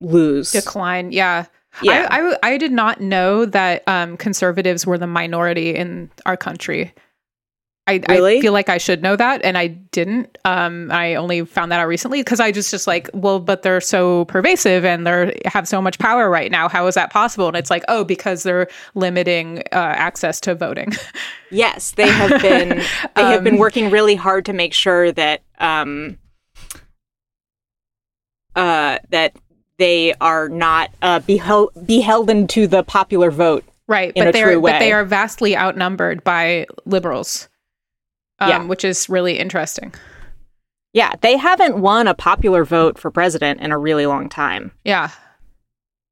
lose 0.00 0.52
decline. 0.52 1.12
Yeah. 1.12 1.46
Yeah. 1.82 2.06
I, 2.10 2.20
I 2.42 2.54
I 2.54 2.58
did 2.58 2.72
not 2.72 3.00
know 3.00 3.44
that 3.46 3.82
um, 3.86 4.16
conservatives 4.16 4.86
were 4.86 4.98
the 4.98 5.06
minority 5.06 5.74
in 5.74 6.10
our 6.26 6.36
country. 6.36 6.92
I, 7.86 8.00
Really? 8.08 8.38
I 8.38 8.40
feel 8.40 8.54
like 8.54 8.70
I 8.70 8.78
should 8.78 9.02
know 9.02 9.14
that, 9.14 9.44
and 9.44 9.58
I 9.58 9.66
didn't. 9.66 10.38
Um, 10.46 10.90
I 10.90 11.16
only 11.16 11.44
found 11.44 11.70
that 11.70 11.80
out 11.80 11.86
recently 11.86 12.20
because 12.20 12.40
I 12.40 12.50
just 12.50 12.70
just 12.70 12.86
like, 12.86 13.10
well, 13.12 13.40
but 13.40 13.60
they're 13.60 13.82
so 13.82 14.24
pervasive 14.24 14.86
and 14.86 15.06
they 15.06 15.38
have 15.44 15.68
so 15.68 15.82
much 15.82 15.98
power 15.98 16.30
right 16.30 16.50
now. 16.50 16.66
How 16.66 16.86
is 16.86 16.94
that 16.94 17.12
possible? 17.12 17.46
And 17.46 17.56
it's 17.58 17.68
like, 17.68 17.84
oh, 17.88 18.02
because 18.02 18.42
they're 18.42 18.68
limiting 18.94 19.58
uh, 19.72 19.92
access 19.96 20.40
to 20.40 20.54
voting. 20.54 20.92
Yes, 21.50 21.92
they 21.92 22.08
have 22.08 22.40
been 22.42 22.68
they 23.16 23.22
have 23.22 23.44
been 23.44 23.54
Um, 23.54 23.60
working 23.60 23.90
really 23.90 24.14
hard 24.16 24.46
to 24.46 24.52
make 24.52 24.72
sure 24.72 25.12
that 25.12 25.42
um 25.58 26.18
uh 28.56 28.98
that 29.10 29.36
they 29.78 30.14
are 30.20 30.48
not 30.48 30.90
uh 31.02 31.20
behel- 31.20 31.70
beholden 31.86 32.46
to 32.48 32.66
the 32.66 32.82
popular 32.84 33.30
vote. 33.30 33.64
right, 33.88 34.12
In 34.14 34.24
but 34.24 34.28
a 34.28 34.32
they're 34.32 34.52
true 34.52 34.60
but 34.62 34.78
they 34.78 34.92
are 34.92 35.04
vastly 35.04 35.56
outnumbered 35.56 36.22
by 36.24 36.66
liberals. 36.86 37.48
Um, 38.40 38.48
Yeah. 38.48 38.64
which 38.64 38.84
is 38.84 39.08
really 39.08 39.38
interesting. 39.38 39.92
Yeah, 40.92 41.12
they 41.20 41.36
haven't 41.36 41.78
won 41.78 42.06
a 42.08 42.14
popular 42.14 42.64
vote 42.64 42.98
for 42.98 43.10
president 43.10 43.60
in 43.60 43.72
a 43.72 43.78
really 43.78 44.06
long 44.06 44.28
time. 44.28 44.70
Yeah, 44.84 45.10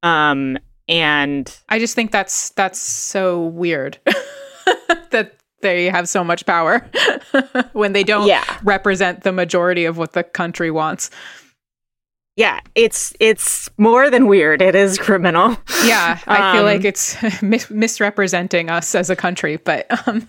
Um 0.03 0.59
and 0.88 1.57
I 1.68 1.79
just 1.79 1.94
think 1.94 2.11
that's 2.11 2.51
that's 2.51 2.81
so 2.81 3.42
weird 3.46 3.98
that 5.11 5.37
they 5.61 5.87
have 5.87 6.09
so 6.09 6.25
much 6.25 6.44
power 6.44 6.85
when 7.72 7.92
they 7.92 8.03
don't 8.03 8.27
Yeah. 8.27 8.42
represent 8.64 9.22
the 9.22 9.31
majority 9.33 9.85
of 9.85 9.96
what 9.96 10.12
the 10.12 10.25
country 10.25 10.70
wants. 10.72 11.11
Yeah, 12.36 12.60
it's 12.74 13.12
it's 13.20 13.68
more 13.78 14.08
than 14.10 14.26
weird. 14.26 14.62
It 14.62 14.74
is 14.74 14.98
criminal. 14.98 15.56
Yeah, 15.84 16.18
I 16.26 16.52
feel 16.52 16.60
Um, 16.60 16.66
like 16.66 16.84
it's 16.84 17.16
mis- 17.42 17.70
misrepresenting 17.70 18.70
us 18.70 18.94
as 18.94 19.10
a 19.10 19.16
country, 19.16 19.56
but 19.56 19.86
um, 20.08 20.28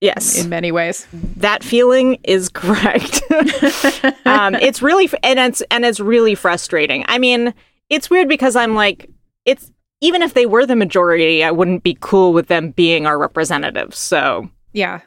Yes. 0.00 0.42
in 0.42 0.48
many 0.48 0.72
ways. 0.72 1.06
that 1.36 1.62
feeling 1.62 2.18
is 2.24 2.48
correct. 2.48 3.20
um, 4.24 4.54
it's 4.54 4.80
really 4.80 5.10
and 5.22 5.38
it's 5.38 5.60
and 5.70 5.84
it's 5.84 6.00
really 6.00 6.34
frustrating. 6.34 7.04
I 7.08 7.18
mean, 7.18 7.52
it's 7.90 8.08
weird 8.08 8.28
because 8.28 8.56
I'm 8.56 8.74
like, 8.74 9.10
it's 9.44 9.70
even 10.00 10.22
if 10.22 10.32
they 10.32 10.46
were 10.46 10.64
the 10.64 10.76
majority, 10.76 11.44
I 11.44 11.50
wouldn't 11.50 11.82
be 11.82 11.98
cool 12.00 12.32
with 12.32 12.46
them 12.46 12.70
being 12.70 13.04
our 13.06 13.18
representatives. 13.18 13.98
So, 13.98 14.48
Yeah, 14.72 15.00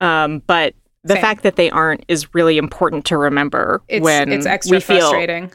um, 0.00 0.42
but 0.46 0.74
the 1.02 1.14
Same. 1.14 1.22
fact 1.22 1.42
that 1.44 1.56
they 1.56 1.70
aren't 1.70 2.04
is 2.08 2.34
really 2.34 2.58
important 2.58 3.04
to 3.06 3.16
remember 3.16 3.82
it's 3.88 4.02
when 4.02 4.30
it's 4.30 4.46
extra 4.46 4.76
we 4.76 4.80
feel, 4.80 4.98
frustrating. 5.00 5.52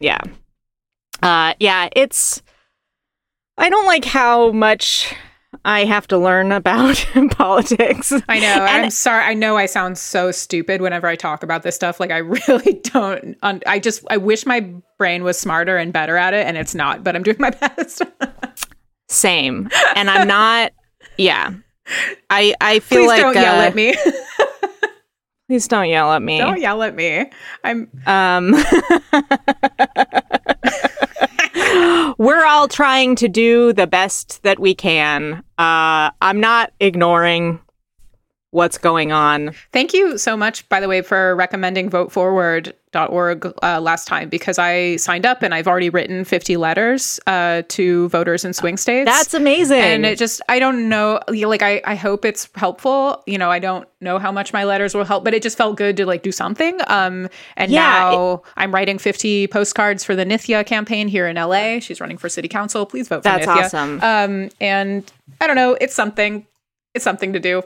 Yeah, 0.00 0.20
uh, 1.22 1.54
yeah, 1.60 1.88
it's. 1.92 2.42
I 3.58 3.70
don't 3.70 3.86
like 3.86 4.04
how 4.04 4.52
much 4.52 5.14
I 5.64 5.84
have 5.84 6.06
to 6.08 6.18
learn 6.18 6.52
about 6.52 7.04
politics. 7.30 8.12
I 8.28 8.38
know. 8.38 8.54
I'm 8.64 8.90
sorry. 8.90 9.24
I 9.24 9.34
know 9.34 9.56
I 9.56 9.66
sound 9.66 9.98
so 9.98 10.30
stupid 10.30 10.80
whenever 10.80 11.06
I 11.06 11.16
talk 11.16 11.42
about 11.42 11.62
this 11.62 11.74
stuff. 11.74 11.98
Like 12.00 12.10
I 12.10 12.18
really 12.48 12.80
don't. 12.84 13.36
Un- 13.42 13.62
I 13.66 13.78
just 13.78 14.04
I 14.10 14.16
wish 14.16 14.46
my 14.46 14.60
brain 14.98 15.24
was 15.24 15.38
smarter 15.38 15.76
and 15.76 15.92
better 15.92 16.16
at 16.16 16.34
it, 16.34 16.46
and 16.46 16.56
it's 16.56 16.74
not. 16.74 17.02
But 17.04 17.16
I'm 17.16 17.22
doing 17.22 17.36
my 17.38 17.50
best. 17.60 18.02
Same, 19.08 19.68
and 19.94 20.10
I'm 20.10 20.26
not. 20.26 20.72
Yeah, 21.16 21.54
I 22.30 22.54
I 22.60 22.80
feel 22.80 23.00
Please 23.02 23.08
like 23.08 23.20
don't 23.20 23.34
yell 23.34 23.60
uh, 23.60 23.64
at 23.64 23.74
me. 23.74 23.94
Please 25.48 25.68
don't 25.68 25.88
yell 25.88 26.12
at 26.12 26.22
me. 26.22 26.38
don't 26.38 26.60
yell 26.60 26.82
at 26.82 26.96
me. 26.96 27.30
I'm. 27.62 27.88
Um, 28.06 28.52
we're 32.18 32.44
all 32.44 32.66
trying 32.66 33.14
to 33.16 33.28
do 33.28 33.72
the 33.72 33.86
best 33.86 34.42
that 34.42 34.58
we 34.58 34.74
can. 34.74 35.44
Uh, 35.56 36.10
I'm 36.20 36.40
not 36.40 36.72
ignoring 36.80 37.60
what's 38.56 38.78
going 38.78 39.12
on. 39.12 39.52
Thank 39.72 39.92
you 39.92 40.16
so 40.16 40.36
much, 40.36 40.66
by 40.70 40.80
the 40.80 40.88
way, 40.88 41.02
for 41.02 41.36
recommending 41.36 41.90
voteforward.org 41.90 43.52
uh, 43.62 43.80
last 43.80 44.08
time 44.08 44.28
because 44.30 44.58
I 44.58 44.96
signed 44.96 45.26
up 45.26 45.42
and 45.42 45.54
I've 45.54 45.66
already 45.68 45.90
written 45.90 46.24
50 46.24 46.56
letters 46.56 47.20
uh, 47.26 47.62
to 47.68 48.08
voters 48.08 48.44
in 48.46 48.54
swing 48.54 48.78
states. 48.78 49.04
That's 49.10 49.34
amazing. 49.34 49.80
and 49.80 50.06
it 50.06 50.16
just 50.18 50.40
i 50.48 50.58
don't 50.58 50.88
know 50.88 51.20
like 51.30 51.60
I, 51.62 51.82
I 51.84 51.94
hope 51.94 52.24
it's 52.24 52.48
helpful 52.54 53.22
you 53.26 53.36
know 53.36 53.50
i 53.50 53.58
don't 53.58 53.86
know 54.00 54.18
how 54.18 54.32
much 54.32 54.52
my 54.52 54.64
letters 54.64 54.94
will 54.94 55.04
help 55.04 55.24
but 55.24 55.34
it 55.34 55.42
just 55.42 55.58
felt 55.58 55.76
good 55.76 55.96
to 55.98 56.06
like 56.06 56.22
do 56.22 56.32
something 56.32 56.78
um 56.86 57.28
and 57.56 57.70
Yeah, 57.70 57.80
now 58.10 58.42
i'm 58.56 58.72
writing 58.72 58.98
50 58.98 59.48
postcards 59.48 60.04
for 60.04 60.14
the 60.16 60.24
nithya 60.24 60.64
campaign 60.64 61.08
here 61.08 61.26
in 61.26 61.36
la 61.36 61.78
she's 61.80 62.00
running 62.00 62.16
for 62.18 62.28
city 62.28 62.48
council 62.48 62.86
please 62.86 63.08
vote 63.08 63.18
for 63.18 63.22
That's 63.24 63.46
nithya 63.46 63.64
awesome. 63.64 64.00
um 64.02 64.50
and 64.60 65.10
i 65.40 65.46
don't 65.46 65.56
know 65.56 65.76
it's 65.80 65.94
something 65.94 66.46
it's 66.94 67.04
something 67.04 67.32
to 67.34 67.40
do 67.40 67.62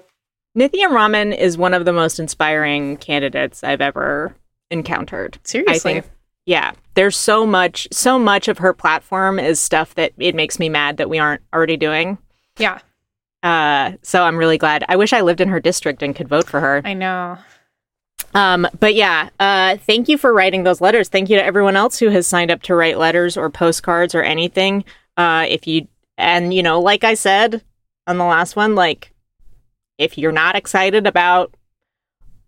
Nithya 0.57 0.91
Raman 0.91 1.33
is 1.33 1.57
one 1.57 1.75
of 1.75 1.85
the 1.85 1.93
most 1.93 2.19
inspiring 2.19 2.97
candidates 2.97 3.63
I've 3.63 3.81
ever 3.81 4.35
encountered. 4.71 5.39
seriously 5.45 5.75
I 5.75 6.01
think, 6.01 6.13
yeah, 6.47 6.73
there's 6.95 7.17
so 7.17 7.47
much, 7.47 7.87
so 7.93 8.19
much 8.19 8.49
of 8.49 8.59
her 8.59 8.73
platform 8.73 9.39
is 9.39 9.61
stuff 9.61 9.95
that 9.95 10.13
it 10.19 10.35
makes 10.35 10.59
me 10.59 10.69
mad 10.69 10.97
that 10.97 11.09
we 11.09 11.19
aren't 11.19 11.43
already 11.55 11.77
doing. 11.77 12.19
yeah 12.59 12.81
Uh, 13.43 13.93
so 14.03 14.25
I'm 14.25 14.37
really 14.37 14.59
glad. 14.59 14.85
I 14.89 14.97
wish 14.97 15.13
I 15.13 15.21
lived 15.21 15.41
in 15.41 15.49
her 15.49 15.61
district 15.61 16.03
and 16.03 16.15
could 16.17 16.29
vote 16.29 16.49
for 16.49 16.61
her. 16.61 16.83
i 16.85 16.95
know 16.95 17.39
Um, 18.35 18.67
but 18.79 18.95
yeah, 18.95 19.29
uh, 19.39 19.77
thank 19.79 20.09
you 20.09 20.19
for 20.19 20.33
writing 20.33 20.65
those 20.65 20.81
letters. 20.81 21.09
Thank 21.09 21.31
you 21.31 21.37
to 21.37 21.45
everyone 21.45 21.77
else 21.77 21.99
who 21.99 22.11
has 22.11 22.27
signed 22.27 22.51
up 22.51 22.63
to 22.63 22.75
write 22.75 22.99
letters 22.99 23.37
or 23.37 23.51
postcards 23.51 24.15
or 24.15 24.23
anything. 24.23 24.85
Uh, 25.17 25.47
if 25.49 25.67
you 25.67 25.87
and 26.19 26.53
you 26.53 26.63
know, 26.63 26.81
like 26.81 27.03
I 27.03 27.15
said 27.15 27.63
on 28.07 28.19
the 28.19 28.25
last 28.25 28.57
one, 28.57 28.75
like 28.75 29.13
if 30.01 30.17
you're 30.17 30.33
not 30.33 30.57
excited 30.57 31.07
about 31.07 31.55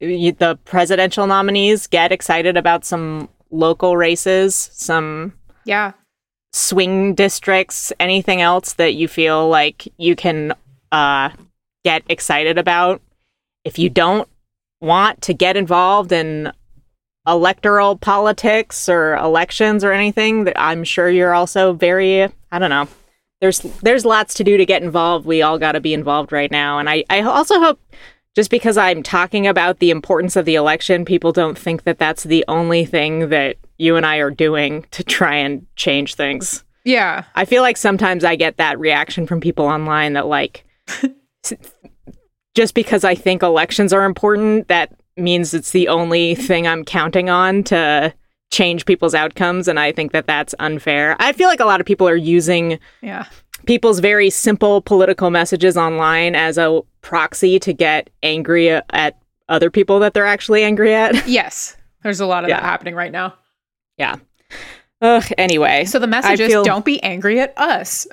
the 0.01 0.59
presidential 0.65 1.27
nominees, 1.29 1.87
get 1.87 2.11
excited 2.11 2.57
about 2.57 2.85
some 2.85 3.29
local 3.51 3.97
races, 3.97 4.71
some 4.73 5.35
yeah 5.65 5.93
swing 6.55 7.15
districts, 7.15 7.93
anything 8.01 8.41
else 8.41 8.73
that 8.75 8.95
you 8.95 9.07
feel 9.07 9.49
like 9.49 9.87
you 9.99 10.17
can 10.17 10.55
uh, 10.91 11.29
get 11.85 12.03
excited 12.09 12.59
about. 12.59 13.01
If 13.65 13.79
you 13.79 13.88
don't 13.91 14.29
want 14.81 15.23
to 15.23 15.35
get 15.35 15.57
involved 15.57 16.11
in 16.11 16.53
electoral 17.27 17.97
politics 17.97 18.88
or 18.88 19.15
elections 19.17 19.85
or 19.85 19.93
anything, 19.93 20.45
that 20.45 20.59
I'm 20.61 20.85
sure 20.85 21.09
you're 21.11 21.35
also 21.35 21.75
very 21.75 22.23
I 22.51 22.59
don't 22.59 22.71
know. 22.71 22.88
There's 23.42 23.59
there's 23.59 24.05
lots 24.05 24.35
to 24.35 24.44
do 24.44 24.57
to 24.57 24.64
get 24.64 24.85
involved. 24.85 25.26
We 25.26 25.42
all 25.42 25.59
got 25.59 25.72
to 25.72 25.81
be 25.81 25.92
involved 25.92 26.31
right 26.31 26.50
now, 26.50 26.78
and 26.78 26.88
I 26.88 27.05
I 27.11 27.22
also 27.22 27.59
hope 27.59 27.81
just 28.37 28.52
because 28.52 28.78
I'm 28.78 29.02
talking 29.02 29.48
about 29.48 29.81
the 29.81 29.90
importance 29.90 30.37
of 30.37 30.44
the 30.44 30.55
election, 30.55 31.05
people 31.05 31.33
don't 31.33 31.59
think 31.59 31.83
that 31.83 31.98
that's 31.98 32.22
the 32.22 32.44
only 32.46 32.85
thing 32.85 33.31
that 33.31 33.57
you 33.78 33.96
and 33.96 34.07
I 34.07 34.18
are 34.18 34.31
doing 34.31 34.87
to 34.92 35.02
try 35.02 35.35
and 35.35 35.66
change 35.74 36.14
things. 36.14 36.62
yeah 36.85 37.24
I 37.35 37.44
feel 37.44 37.62
like 37.62 37.76
sometimes 37.76 38.22
I 38.22 38.37
get 38.37 38.59
that 38.59 38.78
reaction 38.78 39.26
from 39.26 39.40
people 39.40 39.66
online 39.66 40.12
that 40.12 40.28
like 40.28 40.64
just 42.55 42.74
because 42.74 43.02
I 43.02 43.16
think 43.16 43.42
elections 43.42 43.92
are 43.92 44.05
important, 44.05 44.68
that 44.68 44.94
means 45.16 45.52
it's 45.52 45.72
the 45.72 45.88
only 45.88 46.37
thing 46.37 46.68
I'm 46.68 46.85
counting 46.85 47.28
on 47.28 47.64
to 47.64 48.14
change 48.53 48.85
people's 48.85 49.15
outcomes 49.15 49.67
and 49.67 49.81
I 49.81 49.91
think 49.93 50.12
that 50.12 50.27
that's 50.27 50.55
unfair. 50.61 51.17
I 51.19 51.33
feel 51.33 51.49
like 51.49 51.59
a 51.59 51.65
lot 51.65 51.81
of 51.81 51.87
people 51.87 52.07
are 52.09 52.15
using 52.15 52.79
yeah 53.01 53.25
people's 53.67 53.99
very 54.01 54.29
simple 54.29 54.81
political 54.83 55.31
messages 55.31 55.77
online 55.77 56.35
as 56.37 56.59
a 56.59 56.81
proxy 57.01 57.59
to 57.61 57.73
get 57.73 58.11
angry 58.23 58.69
at 58.71 59.17
other 59.49 59.71
people 59.71 59.99
that 60.01 60.15
they're 60.15 60.27
actually 60.27 60.62
angry 60.62 60.95
at. 60.95 61.27
yes 61.29 61.77
there's 62.03 62.21
a 62.21 62.27
lot 62.27 62.45
of 62.45 62.51
that 62.51 62.62
happening 62.62 62.95
right 62.95 63.11
now 63.12 63.35
yeah. 63.99 64.17
Ugh, 65.01 65.25
anyway. 65.38 65.85
so 65.85 65.99
the 65.99 66.07
message 66.07 66.41
I 66.41 66.45
is 66.45 66.51
feel- 66.51 66.62
don't 66.65 66.85
be 66.85 67.03
angry 67.03 67.41
at 67.41 67.57
us 67.59 68.07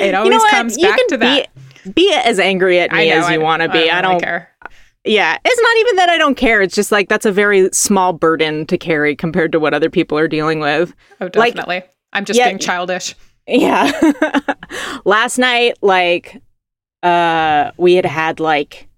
it 0.00 0.12
You 0.12 0.16
always 0.16 0.30
know 0.42 0.48
comes 0.50 0.76
You 0.78 0.88
back 0.88 0.98
to 1.08 1.16
that 1.18 1.48
Be, 1.84 1.90
be 1.90 2.12
as 2.14 2.38
angry 2.38 2.78
at 2.80 2.92
me 2.92 3.10
know, 3.10 3.16
as 3.16 3.30
you 3.30 3.40
want 3.40 3.62
to 3.62 3.68
be. 3.68 3.90
I 3.90 4.00
really 4.00 4.02
don't 4.12 4.20
care 4.22 4.48
Yeah, 5.04 5.36
it's 5.44 5.60
not 5.60 5.76
even 5.78 5.96
that 5.96 6.08
I 6.10 6.18
don't 6.18 6.36
care. 6.36 6.62
It's 6.62 6.74
just 6.76 6.92
like 6.92 7.08
that's 7.08 7.26
a 7.26 7.32
very 7.32 7.68
small 7.72 8.12
burden 8.12 8.66
to 8.66 8.78
carry 8.78 9.16
compared 9.16 9.50
to 9.52 9.58
what 9.60 9.74
other 9.74 9.90
people 9.90 10.16
are 10.18 10.28
dealing 10.28 10.60
with. 10.60 10.94
Oh, 11.20 11.28
Like- 11.34 11.54
definitely. 11.54 11.82
I'm 12.12 12.24
just 12.24 12.38
Yeah. 12.38 12.46
being 12.48 12.58
childish. 12.58 13.14
Yeah. 13.48 13.90
Last 15.04 15.38
night 15.38 15.74
like 15.82 16.40
uh 17.02 17.72
we 17.78 17.94
had 17.94 18.04
had 18.06 18.38
like 18.38 18.88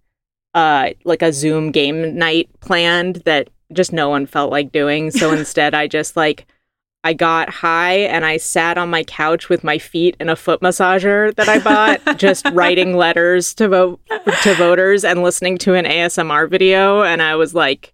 uh 0.53 0.90
like 1.05 1.23
a 1.23 1.33
Zoom 1.33 1.71
game 1.71 2.17
night 2.19 2.51
planned 2.61 3.17
that 3.25 3.49
just 3.73 3.93
no 3.93 4.09
one 4.11 4.27
felt 4.27 4.51
like 4.51 4.73
doing. 4.73 5.11
So 5.11 5.33
instead 5.38 5.75
I 5.75 5.87
just 5.87 6.17
like 6.17 6.47
I 7.05 7.12
got 7.12 7.51
high 7.51 7.99
and 7.99 8.25
I 8.25 8.38
sat 8.38 8.79
on 8.79 8.88
my 8.88 9.05
couch 9.05 9.49
with 9.51 9.62
my 9.62 9.79
feet 9.79 10.17
in 10.19 10.31
a 10.31 10.37
foot 10.37 10.61
massager 10.62 11.35
that 11.37 11.49
I 11.49 11.59
bought, 11.59 12.01
just 12.19 12.47
writing 12.53 12.97
letters 12.97 13.55
to 13.55 13.69
vote 13.69 14.01
to 14.43 14.55
voters 14.55 15.05
and 15.05 15.23
listening 15.23 15.59
to 15.59 15.75
an 15.75 15.85
ASMR 15.85 16.49
video. 16.51 17.03
And 17.03 17.21
I 17.21 17.37
was 17.37 17.55
like, 17.55 17.93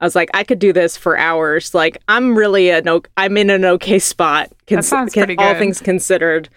I 0.00 0.04
was 0.04 0.14
like, 0.14 0.30
I 0.34 0.44
could 0.44 0.58
do 0.58 0.72
this 0.72 0.96
for 0.96 1.16
hours. 1.16 1.74
Like, 1.74 1.96
I'm 2.08 2.36
really 2.36 2.70
an 2.70 2.88
o- 2.88 3.02
I'm 3.16 3.36
in 3.38 3.48
an 3.50 3.64
okay 3.64 3.98
spot. 3.98 4.50
That 4.66 4.84
sounds 4.84 5.14
pretty 5.14 5.36
All 5.38 5.52
good. 5.52 5.58
things 5.58 5.80
considered, 5.80 6.48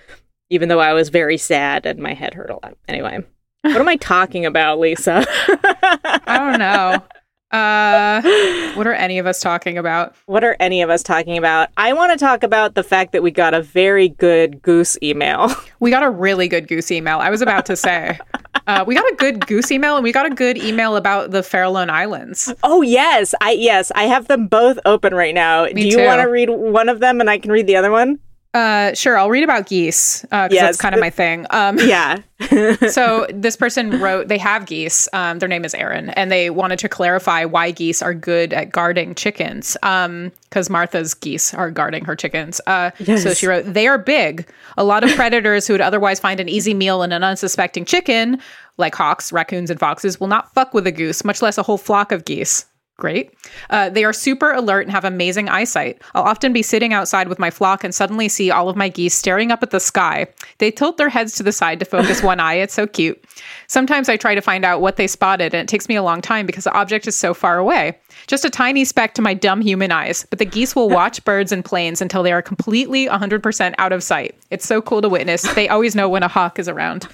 even 0.49 0.67
though 0.67 0.79
I 0.81 0.93
was 0.93 1.09
very 1.09 1.37
sad 1.37 1.85
and 1.85 1.99
my 1.99 2.13
head 2.13 2.33
hurt 2.33 2.49
a 2.49 2.53
lot. 2.55 2.75
Anyway, 2.87 3.23
what 3.61 3.77
am 3.77 3.87
I 3.87 3.95
talking 3.97 4.45
about, 4.45 4.79
Lisa? 4.79 5.25
I 5.29 6.37
don't 6.39 6.59
know. 6.59 7.03
Uh, 7.51 8.21
what 8.75 8.87
are 8.87 8.93
any 8.93 9.19
of 9.19 9.25
us 9.25 9.39
talking 9.39 9.77
about? 9.77 10.15
what 10.25 10.43
are 10.43 10.57
any 10.59 10.81
of 10.81 10.89
us 10.89 11.03
talking 11.03 11.37
about? 11.37 11.69
I 11.77 11.93
want 11.93 12.11
to 12.11 12.17
talk 12.17 12.43
about 12.43 12.75
the 12.75 12.83
fact 12.83 13.11
that 13.11 13.23
we 13.23 13.31
got 13.31 13.53
a 13.53 13.61
very 13.61 14.09
good 14.09 14.61
goose 14.61 14.97
email. 15.01 15.53
We 15.81 15.91
got 15.91 16.03
a 16.03 16.09
really 16.09 16.47
good 16.47 16.67
goose 16.67 16.89
email. 16.89 17.19
I 17.19 17.29
was 17.29 17.41
about 17.41 17.65
to 17.67 17.75
say. 17.75 18.17
Uh, 18.67 18.83
we 18.87 18.95
got 18.95 19.05
a 19.11 19.15
good 19.17 19.45
goose 19.45 19.71
email 19.71 19.95
and 19.95 20.03
we 20.03 20.11
got 20.11 20.25
a 20.25 20.33
good 20.33 20.57
email 20.57 20.95
about 20.95 21.29
the 21.29 21.41
Farallon 21.41 21.89
Islands. 21.89 22.51
Oh 22.63 22.81
yes, 22.81 23.35
I 23.39 23.51
yes, 23.51 23.91
I 23.93 24.05
have 24.05 24.27
them 24.27 24.47
both 24.47 24.79
open 24.85 25.13
right 25.13 25.35
now. 25.35 25.67
Do 25.67 25.87
you 25.87 25.99
want 25.99 26.21
to 26.21 26.27
read 26.27 26.49
one 26.49 26.89
of 26.89 26.99
them 27.01 27.21
and 27.21 27.29
I 27.29 27.37
can 27.37 27.51
read 27.51 27.67
the 27.67 27.75
other 27.75 27.91
one? 27.91 28.17
Uh, 28.55 28.93
sure, 28.93 29.17
I'll 29.17 29.29
read 29.29 29.43
about 29.43 29.67
geese 29.67 30.21
because 30.21 30.51
Yes. 30.51 30.61
that's 30.63 30.77
kind 30.81 30.95
of 30.95 31.01
my 31.01 31.09
thing. 31.09 31.45
Um, 31.49 31.77
Yeah. 31.85 32.19
so 32.89 33.27
this 33.33 33.55
person 33.55 33.99
wrote 34.01 34.27
they 34.27 34.37
have 34.37 34.65
geese 34.65 35.07
um, 35.13 35.39
their 35.39 35.47
name 35.47 35.63
is 35.63 35.73
aaron 35.73 36.09
and 36.11 36.29
they 36.29 36.49
wanted 36.49 36.77
to 36.79 36.89
clarify 36.89 37.45
why 37.45 37.71
geese 37.71 38.01
are 38.01 38.13
good 38.13 38.51
at 38.51 38.71
guarding 38.71 39.15
chickens 39.15 39.77
because 39.81 40.69
martha's 40.69 41.13
geese 41.13 41.53
are 41.53 41.71
guarding 41.71 42.03
her 42.03 42.13
chickens 42.13 42.59
uh, 42.67 42.91
so 43.05 43.33
she 43.33 43.47
wrote 43.47 43.63
they 43.65 43.87
are 43.87 43.97
big 43.97 44.45
a 44.77 44.83
lot 44.83 45.01
of 45.05 45.09
predators 45.15 45.65
who 45.65 45.73
would 45.73 45.81
otherwise 45.81 46.19
find 46.19 46.41
an 46.41 46.49
easy 46.49 46.73
meal 46.73 47.03
in 47.03 47.13
an 47.13 47.23
unsuspecting 47.23 47.85
chicken 47.85 48.37
like 48.77 48.93
hawks 48.93 49.31
raccoons 49.31 49.69
and 49.69 49.79
foxes 49.79 50.19
will 50.19 50.27
not 50.27 50.53
fuck 50.53 50.73
with 50.73 50.85
a 50.85 50.91
goose 50.91 51.23
much 51.23 51.41
less 51.41 51.57
a 51.57 51.63
whole 51.63 51.77
flock 51.77 52.11
of 52.11 52.25
geese 52.25 52.65
Great. 52.97 53.33
Uh, 53.69 53.89
they 53.89 54.05
are 54.05 54.13
super 54.13 54.51
alert 54.51 54.83
and 54.83 54.91
have 54.91 55.03
amazing 55.03 55.49
eyesight. 55.49 56.01
I'll 56.13 56.23
often 56.23 56.53
be 56.53 56.61
sitting 56.61 56.93
outside 56.93 57.27
with 57.27 57.39
my 57.39 57.49
flock 57.51 57.83
and 57.83 57.93
suddenly 57.93 58.29
see 58.29 58.51
all 58.51 58.69
of 58.69 58.77
my 58.77 58.87
geese 58.87 59.13
staring 59.13 59.51
up 59.51 59.61
at 59.61 59.71
the 59.71 59.81
sky. 59.81 60.27
They 60.59 60.71
tilt 60.71 60.95
their 60.95 61.09
heads 61.09 61.35
to 61.35 61.43
the 61.43 61.51
side 61.51 61.79
to 61.79 61.85
focus 61.85 62.23
one 62.23 62.39
eye. 62.39 62.53
It's 62.53 62.73
so 62.73 62.87
cute. 62.87 63.21
Sometimes 63.67 64.07
I 64.07 64.15
try 64.15 64.33
to 64.33 64.41
find 64.41 64.63
out 64.63 64.79
what 64.79 64.95
they 64.95 65.07
spotted, 65.07 65.53
and 65.53 65.61
it 65.61 65.67
takes 65.67 65.89
me 65.89 65.97
a 65.97 66.03
long 66.03 66.21
time 66.21 66.45
because 66.45 66.63
the 66.63 66.73
object 66.73 67.05
is 67.05 67.17
so 67.17 67.33
far 67.33 67.57
away. 67.57 67.97
Just 68.27 68.45
a 68.45 68.49
tiny 68.49 68.85
speck 68.85 69.13
to 69.15 69.21
my 69.21 69.33
dumb 69.33 69.59
human 69.59 69.91
eyes, 69.91 70.25
but 70.29 70.39
the 70.39 70.45
geese 70.45 70.73
will 70.73 70.89
watch 70.89 71.23
birds 71.25 71.51
and 71.51 71.65
planes 71.65 72.01
until 72.01 72.23
they 72.23 72.31
are 72.31 72.41
completely 72.41 73.07
100% 73.07 73.75
out 73.77 73.91
of 73.91 74.03
sight. 74.03 74.35
It's 74.51 74.65
so 74.65 74.81
cool 74.81 75.01
to 75.01 75.09
witness. 75.09 75.41
They 75.53 75.67
always 75.67 75.95
know 75.95 76.07
when 76.07 76.23
a 76.23 76.29
hawk 76.29 76.59
is 76.59 76.69
around. 76.69 77.09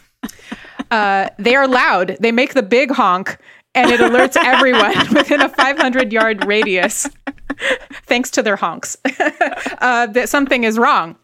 Uh, 0.91 1.29
they 1.39 1.55
are 1.55 1.67
loud. 1.67 2.17
They 2.19 2.33
make 2.33 2.53
the 2.53 2.63
big 2.63 2.91
honk, 2.91 3.37
and 3.75 3.91
it 3.91 3.99
alerts 3.99 4.35
everyone 4.37 4.95
within 5.13 5.41
a 5.41 5.49
500 5.49 6.11
yard 6.11 6.45
radius, 6.45 7.09
thanks 8.05 8.31
to 8.31 8.43
their 8.43 8.55
honks, 8.55 8.97
uh, 9.79 10.07
that 10.07 10.29
something 10.29 10.63
is 10.63 10.77
wrong. 10.77 11.15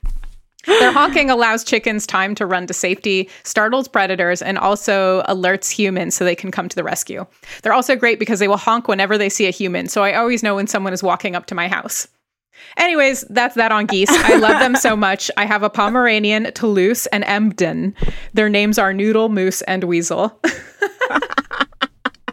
Their 0.65 0.91
honking 0.91 1.29
allows 1.29 1.63
chickens 1.63 2.05
time 2.05 2.35
to 2.35 2.45
run 2.45 2.67
to 2.67 2.73
safety, 2.73 3.29
startles 3.43 3.87
predators, 3.87 4.41
and 4.41 4.57
also 4.57 5.21
alerts 5.23 5.71
humans 5.71 6.13
so 6.13 6.25
they 6.25 6.35
can 6.35 6.51
come 6.51 6.67
to 6.67 6.75
the 6.75 6.83
rescue. 6.83 7.25
They're 7.63 7.73
also 7.73 7.95
great 7.95 8.19
because 8.19 8.39
they 8.39 8.49
will 8.49 8.57
honk 8.57 8.89
whenever 8.89 9.17
they 9.17 9.29
see 9.29 9.47
a 9.47 9.51
human, 9.51 9.87
so 9.87 10.03
I 10.03 10.13
always 10.15 10.43
know 10.43 10.55
when 10.55 10.67
someone 10.67 10.91
is 10.91 11.01
walking 11.01 11.37
up 11.37 11.45
to 11.47 11.55
my 11.55 11.69
house. 11.69 12.09
Anyways, 12.75 13.21
that's 13.29 13.55
that 13.55 13.71
on 13.71 13.85
geese. 13.85 14.09
I 14.11 14.37
love 14.37 14.59
them 14.59 14.75
so 14.75 14.95
much. 14.95 15.31
I 15.37 15.45
have 15.45 15.63
a 15.63 15.69
Pomeranian, 15.69 16.51
Toulouse, 16.53 17.05
and 17.07 17.23
Embden. 17.23 17.95
Their 18.33 18.49
names 18.49 18.77
are 18.77 18.93
Noodle, 18.93 19.29
Moose, 19.29 19.61
and 19.63 19.85
Weasel. 19.85 20.37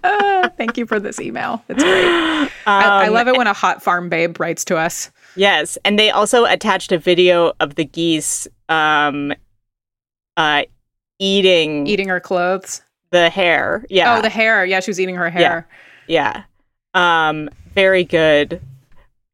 Uh, 0.05 0.49
thank 0.57 0.77
you 0.77 0.87
for 0.87 1.01
this 1.01 1.19
email. 1.19 1.65
It's 1.69 1.83
great. 1.83 2.05
I, 2.05 2.51
I 2.67 3.07
Um, 3.09 3.15
love 3.15 3.27
it 3.29 3.37
when 3.37 3.47
a 3.47 3.53
hot 3.53 3.83
farm 3.83 4.09
babe 4.09 4.39
writes 4.39 4.65
to 4.67 4.77
us. 4.77 5.11
Yes, 5.37 5.77
and 5.85 5.99
they 5.99 6.11
also 6.11 6.45
attached 6.45 6.93
a 6.93 6.99
video 6.99 7.53
of 7.61 7.75
the 7.75 7.85
geese 7.85 8.47
um 8.69 9.33
uh 10.37 10.63
eating 11.19 11.87
Eating 11.87 12.09
her 12.09 12.21
clothes. 12.21 12.83
the 13.11 13.31
hair. 13.31 13.85
Yeah. 13.91 14.17
Oh, 14.19 14.23
the 14.23 14.29
hair. 14.29 14.65
Yeah, 14.65 14.81
she 14.81 14.91
was 14.91 15.01
eating 15.01 15.15
her 15.17 15.31
hair. 15.31 15.67
yeah. 16.07 16.45
Um 16.95 17.49
very 17.75 18.05
good. 18.05 18.61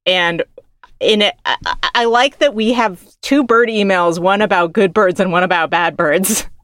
And 0.06 0.42
in 1.00 1.22
it 1.22 1.34
I- 1.44 1.56
I 1.94 2.04
like 2.06 2.38
that 2.38 2.54
we 2.54 2.72
have 2.72 3.02
two 3.20 3.44
bird 3.44 3.68
emails, 3.68 4.18
one 4.18 4.40
about 4.42 4.72
good 4.72 4.94
birds 4.94 5.20
and 5.20 5.32
one 5.32 5.42
about 5.42 5.68
bad 5.70 5.96
birds. 5.96 6.46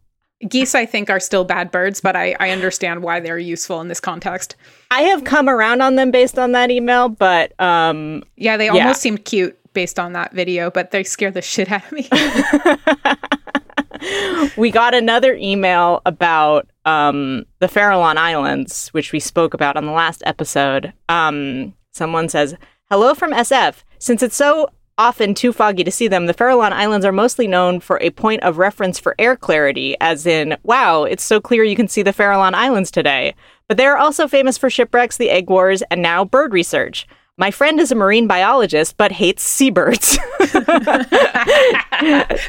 Geese, 0.49 0.75
I 0.75 0.85
think, 0.87 1.09
are 1.09 1.21
still 1.21 1.45
bad 1.45 1.71
birds, 1.71 2.01
but 2.01 2.15
I, 2.15 2.37
I 2.39 2.51
understand 2.51 3.03
why 3.03 3.21
they're 3.21 3.39
useful 3.39 3.81
in 3.81 3.89
this 3.89 4.01
context. 4.01 4.55
I 4.91 5.03
have 5.03 5.25
come 5.25 5.49
around 5.49 5.81
on 5.81 5.97
them 5.97 6.11
based 6.11 6.39
on 6.39 6.53
that 6.53 6.71
email, 6.71 7.09
but 7.09 7.59
um 7.61 8.23
Yeah, 8.37 8.57
they 8.57 8.67
Yeah. 8.67 8.73
almost 8.83 9.01
seemed 9.01 9.25
cute 9.25 9.59
based 9.73 9.99
on 9.99 10.13
that 10.13 10.33
video, 10.33 10.71
but 10.71 10.91
they 10.91 11.05
scare 11.05 11.31
the 11.31 11.43
shit 11.43 11.71
out 11.73 11.85
of 11.85 11.93
me. 11.93 12.09
we 14.57 14.71
got 14.71 14.95
another 14.95 15.35
email 15.35 16.03
about 16.07 16.69
um, 16.85 17.45
the 17.59 17.67
Farallon 17.67 18.17
Islands, 18.17 18.89
which 18.89 19.13
we 19.13 19.21
spoke 19.21 19.55
about 19.55 19.77
on 19.77 19.87
the 19.87 19.93
last 19.93 20.23
episode. 20.27 20.93
Um, 21.09 21.75
someone 21.93 22.29
says, 22.29 22.55
Hello 22.91 23.15
from 23.15 23.33
SF. 23.33 23.83
Since 23.99 24.23
it's 24.23 24.37
so 24.37 24.69
often 24.99 25.35
too 25.35 25.53
foggy 25.53 25.85
to 25.85 25.91
see 25.91 26.09
them, 26.09 26.27
the 26.27 26.35
Farallon 26.35 26.73
Islands 26.73 27.05
are 27.05 27.13
mostly 27.13 27.47
known 27.47 27.81
for 27.81 27.99
a 28.01 28.11
point 28.11 28.43
of 28.43 28.59
reference 28.59 28.99
for 28.99 29.15
air 29.19 29.37
clarity, 29.37 29.97
as 30.01 30.27
in, 30.27 30.57
wow, 30.63 31.05
it's 31.05 31.25
so 31.25 31.41
clear 31.41 31.65
you 31.65 31.77
can 31.77 31.89
see 31.89 32.03
the 32.03 32.13
Farallon 32.13 32.55
Islands 32.55 32.91
today. 32.91 33.35
But 33.69 33.77
they 33.77 33.87
are 33.87 33.97
also 33.97 34.29
famous 34.29 34.57
for 34.57 34.71
shipwrecks, 34.71 35.17
the 35.17 35.31
egg 35.31 35.51
wars, 35.51 35.83
and 35.91 36.01
now 36.03 36.25
bird 36.25 36.53
research. 36.53 37.07
My 37.39 37.51
friend 37.51 37.79
is 37.79 37.93
a 37.93 37.95
marine 37.95 38.27
biologist, 38.27 38.97
but 38.97 39.13
hates 39.13 39.43
seabirds. 39.43 40.19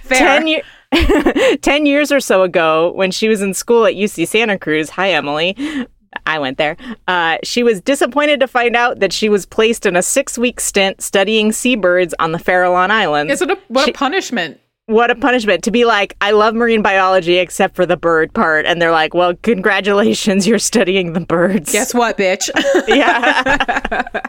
10, 0.08 0.48
year- 0.48 0.62
10 1.62 1.86
years 1.86 2.12
or 2.12 2.20
so 2.22 2.44
ago, 2.44 2.94
when 2.94 3.12
she 3.12 3.28
was 3.28 3.42
in 3.42 3.54
school 3.54 3.86
at 3.86 3.96
UC 3.96 4.28
Santa 4.28 4.58
Cruz, 4.58 4.92
hi, 4.92 5.12
Emily. 5.12 5.56
I 6.26 6.40
went 6.40 6.58
there. 6.58 6.78
Uh, 7.08 7.38
she 7.44 7.64
was 7.64 7.82
disappointed 7.82 8.40
to 8.40 8.48
find 8.48 8.76
out 8.76 9.00
that 9.00 9.14
she 9.14 9.30
was 9.30 9.46
placed 9.46 9.86
in 9.86 9.96
a 9.96 10.02
six 10.02 10.38
week 10.38 10.60
stint 10.60 11.02
studying 11.02 11.52
seabirds 11.52 12.14
on 12.20 12.32
the 12.32 12.38
Farallon 12.40 12.92
Islands. 12.92 13.34
Is 13.34 13.42
it 13.42 13.52
a 13.52 13.58
what 13.68 13.86
She- 13.86 13.92
a 13.92 13.94
punishment? 13.94 14.60
what 14.90 15.12
a 15.12 15.16
punishment 15.16 15.66
to 15.66 15.70
be 15.70 15.84
like, 15.84 16.16
I 16.22 16.32
love 16.32 16.56
marine 16.56 16.82
biology 16.82 17.40
except 17.40 17.76
for 17.76 17.86
the 17.86 17.98
bird 17.98 18.32
part. 18.34 18.66
And 18.66 18.82
they're 18.82 18.90
like, 18.92 19.14
well, 19.14 19.34
congratulations, 19.36 20.48
you're 20.48 20.60
studying 20.60 21.12
the 21.12 21.20
birds. 21.20 21.74
Guess 21.74 21.94
what, 21.94 22.18
bitch? 22.18 22.50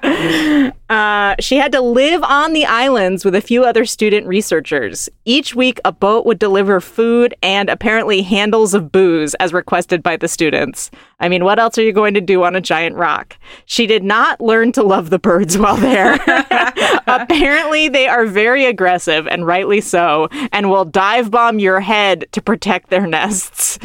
yeah. 0.02 0.64
uh, 0.88 1.34
she 1.38 1.56
had 1.56 1.72
to 1.72 1.80
live 1.80 2.22
on 2.22 2.52
the 2.52 2.64
islands 2.64 3.24
with 3.24 3.34
a 3.34 3.40
few 3.40 3.64
other 3.64 3.84
student 3.84 4.26
researchers. 4.26 5.08
Each 5.24 5.54
week, 5.54 5.80
a 5.84 5.92
boat 5.92 6.24
would 6.24 6.38
deliver 6.38 6.80
food 6.80 7.34
and 7.42 7.68
apparently 7.68 8.22
handles 8.22 8.72
of 8.72 8.90
booze 8.90 9.34
as 9.34 9.52
requested 9.52 10.02
by 10.02 10.16
the 10.16 10.28
students. 10.28 10.90
I 11.20 11.28
mean, 11.28 11.44
what 11.44 11.58
else 11.58 11.76
are 11.78 11.82
you 11.82 11.92
going 11.92 12.14
to 12.14 12.20
do 12.20 12.44
on 12.44 12.56
a 12.56 12.60
giant 12.60 12.96
rock? 12.96 13.36
She 13.66 13.86
did 13.86 14.02
not 14.02 14.40
learn 14.40 14.72
to 14.72 14.82
love 14.82 15.10
the 15.10 15.18
birds 15.18 15.58
while 15.58 15.76
there. 15.76 16.14
apparently, 17.06 17.88
they 17.88 18.06
are 18.06 18.24
very 18.24 18.64
aggressive, 18.64 19.26
and 19.26 19.46
rightly 19.46 19.80
so, 19.80 20.28
and 20.52 20.70
will 20.70 20.84
dive 20.84 21.30
bomb 21.30 21.58
your 21.58 21.80
head 21.80 22.26
to 22.32 22.40
protect 22.40 22.88
their 22.88 23.06
nests. 23.06 23.78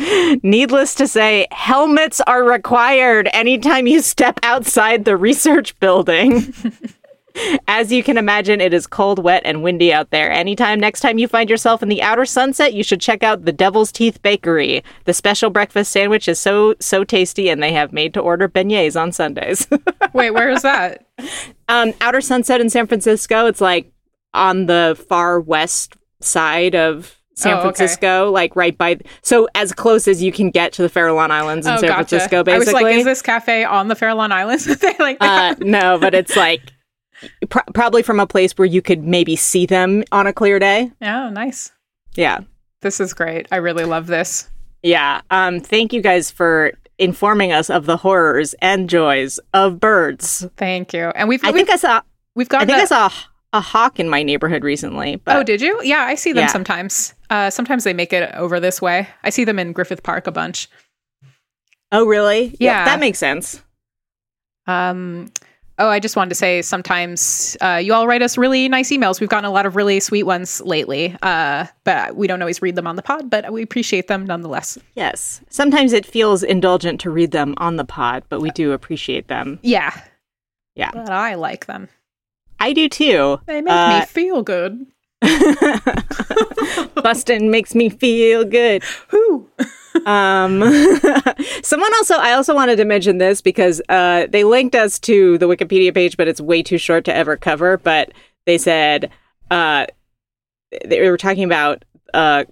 Needless 0.44 0.96
to 0.96 1.08
say, 1.08 1.48
helmets 1.52 2.22
are 2.22 2.44
required 2.44 3.30
anytime 3.34 3.88
you 3.88 4.02
step 4.02 4.40
outside 4.44 5.06
the 5.06 5.18
research 5.18 5.78
building. 5.80 6.54
As 7.68 7.92
you 7.92 8.04
can 8.04 8.18
imagine, 8.18 8.62
it 8.62 8.74
is 8.74 8.86
cold, 8.86 9.18
wet, 9.18 9.42
and 9.44 9.64
windy 9.64 9.92
out 9.92 10.12
there. 10.12 10.32
Anytime 10.32 10.80
next 10.80 11.00
time 11.00 11.18
you 11.18 11.28
find 11.28 11.50
yourself 11.50 11.82
in 11.82 11.90
the 11.90 12.02
outer 12.02 12.26
sunset, 12.26 12.74
you 12.74 12.84
should 12.84 13.02
check 13.02 13.24
out 13.24 13.46
the 13.46 13.52
Devil's 13.52 13.92
Teeth 13.92 14.22
Bakery. 14.22 14.84
The 15.06 15.14
special 15.14 15.50
breakfast 15.50 15.92
sandwich 15.92 16.28
is 16.28 16.40
so 16.40 16.76
so 16.80 17.04
tasty, 17.04 17.50
and 17.50 17.62
they 17.62 17.74
have 17.74 17.92
made 17.92 18.14
to 18.14 18.20
order 18.20 18.48
beignets 18.48 19.00
on 19.00 19.12
Sundays. 19.12 19.68
Wait, 20.14 20.32
where 20.32 20.50
is 20.52 20.62
that? 20.62 21.06
um, 21.70 21.94
outer 22.02 22.22
sunset 22.22 22.62
in 22.62 22.70
San 22.70 22.86
Francisco. 22.88 23.48
It's 23.48 23.62
like 23.62 23.92
on 24.34 24.68
the 24.68 25.02
far 25.10 25.40
west 25.40 25.96
side 26.22 26.76
of 26.76 27.18
San 27.36 27.54
Oh, 27.54 27.56
okay. 27.58 27.62
Francisco, 27.64 28.30
like 28.32 28.56
right 28.56 28.78
by. 28.78 29.00
So 29.24 29.48
as 29.56 29.74
close 29.74 30.08
as 30.08 30.22
you 30.22 30.32
can 30.32 30.52
get 30.52 30.72
to 30.74 30.84
the 30.84 30.90
Farallon 30.90 31.32
Islands 31.32 31.66
in 31.66 31.74
oh, 31.74 31.78
San 31.78 31.90
gotcha. 31.90 32.08
Francisco, 32.10 32.38
I 32.38 32.58
was 32.58 32.66
basically. 32.66 32.84
like, 32.84 32.96
is 32.98 33.06
this 33.06 33.22
cafe 33.24 33.64
on 33.64 33.88
the 33.88 33.96
Farallon 33.96 34.32
Islands? 34.32 34.66
they 34.66 34.96
like 35.00 35.18
uh, 35.20 35.56
no, 35.60 35.98
but 35.98 36.14
it's 36.14 36.36
like 36.36 36.62
pr- 37.50 37.60
probably 37.74 38.02
from 38.04 38.20
a 38.20 38.28
place 38.28 38.54
where 38.58 38.66
you 38.66 38.82
could 38.82 39.04
maybe 39.04 39.36
see 39.36 39.66
them 39.66 40.04
on 40.12 40.28
a 40.28 40.34
clear 40.34 40.60
day. 40.60 40.92
Oh, 41.02 41.30
nice. 41.30 41.72
Yeah, 42.16 42.40
This 42.82 43.00
is 43.00 43.14
great. 43.14 43.48
I 43.52 43.56
really 43.58 43.86
love 43.86 44.08
this. 44.08 44.50
yeah. 44.84 45.22
Um, 45.32 45.60
thank 45.60 45.94
you 45.94 46.02
guys 46.02 46.30
for 46.32 46.74
informing 47.00 47.52
us 47.52 47.70
of 47.70 47.86
the 47.88 47.98
horrors 47.98 48.54
and 48.62 48.88
joys 48.90 49.40
of 49.54 49.80
birds. 49.80 50.46
Thank 50.58 50.94
you. 50.94 51.06
And 51.16 51.28
we've 51.28 51.44
I 51.44 51.48
we've, 51.52 51.56
think 51.66 51.70
I 51.72 51.76
saw. 51.78 52.02
we've 52.36 52.48
got 52.50 52.62
I 52.62 52.66
think 52.66 52.78
I 52.78 52.86
saw 52.86 53.12
a 53.52 53.62
hawk 53.62 54.00
in 54.00 54.10
my 54.10 54.22
neighborhood 54.24 54.64
recently. 54.64 55.16
But 55.18 55.36
Oh, 55.38 55.44
did 55.44 55.60
you? 55.62 55.80
Yeah, 55.84 56.02
I 56.04 56.16
see 56.16 56.34
them 56.34 56.42
Yeah. 56.44 56.48
sometimes. 56.48 57.14
Uh, 57.32 57.50
sometimes 57.50 57.84
they 57.84 57.94
make 57.94 58.14
it 58.14 58.32
over 58.36 58.60
this 58.60 58.82
way. 58.82 59.08
I 59.24 59.30
see 59.32 59.44
them 59.44 59.58
in 59.60 59.74
Griffith 59.74 60.04
Park 60.04 60.28
a 60.28 60.32
bunch. 60.32 60.70
oh, 61.92 62.06
really? 62.06 62.56
Yeah. 62.60 62.86
that 62.86 63.00
makes 63.00 63.18
sense. 63.20 63.62
Um, 64.68 65.32
oh, 65.80 65.88
I 65.88 66.00
just 66.00 66.16
wanted 66.16 66.30
to 66.30 66.36
say 66.36 66.62
sometimes 66.62 67.58
uh, 67.62 67.80
you 67.84 67.94
all 67.94 68.08
write 68.08 68.22
us 68.22 68.38
really 68.38 68.70
nice 68.70 68.92
emails. 68.92 69.20
We've 69.20 69.30
gotten 69.30 69.46
a 69.46 69.52
lot 69.52 69.66
of 69.66 69.76
really 69.76 70.00
sweet 70.00 70.24
ones 70.24 70.62
lately, 70.62 71.16
uh, 71.22 71.66
but 71.84 72.16
we 72.16 72.28
don't 72.28 72.42
always 72.42 72.62
read 72.62 72.76
them 72.76 72.88
on 72.88 72.96
the 72.96 73.02
pod, 73.02 73.30
but 73.30 73.52
we 73.52 73.62
appreciate 73.64 74.08
them 74.08 74.26
nonetheless. 74.26 74.78
Yes. 74.96 75.42
Sometimes 75.50 75.94
it 75.94 76.06
feels 76.06 76.44
indulgent 76.44 77.02
to 77.02 77.10
read 77.10 77.32
them 77.32 77.54
on 77.58 77.78
the 77.78 77.86
pod, 77.86 78.24
but 78.30 78.40
we 78.42 78.52
do 78.52 78.72
appreciate 78.72 79.28
them. 79.28 79.60
Yeah. 79.64 80.00
Yeah. 80.76 80.92
But 80.94 81.10
I 81.12 81.36
like 81.36 81.66
them. 81.66 81.90
I 82.60 82.74
do 82.74 82.88
too. 82.88 83.40
They 83.46 83.62
make 83.62 83.74
Uh, 83.74 84.00
me 84.00 84.06
feel 84.06 84.42
good. 84.44 84.86
Bustin 86.96 87.50
makes 87.52 87.76
me 87.76 87.90
feel 87.90 88.44
good. 88.46 88.84
Whoo. 89.12 89.50
Um, 90.06 90.62
someone 91.64 91.94
also, 91.96 92.16
I 92.16 92.34
also 92.34 92.56
wanted 92.56 92.78
to 92.78 92.86
mention 92.86 93.18
this 93.18 93.42
because 93.42 93.82
uh, 93.90 94.28
they 94.30 94.44
linked 94.44 94.76
us 94.76 95.00
to 95.00 95.38
the 95.38 95.48
Wikipedia 95.48 95.94
page, 95.94 96.18
but 96.18 96.28
it's 96.28 96.42
way 96.42 96.64
too 96.64 96.78
short 96.78 97.06
to 97.06 97.16
ever 97.16 97.38
cover. 97.38 97.78
But 97.78 98.12
they 98.46 98.58
said 98.58 99.12
uh, 99.52 99.86
they 100.86 101.10
were 101.10 101.18
talking 101.18 101.44
about 101.44 101.86
uh, 102.14 102.46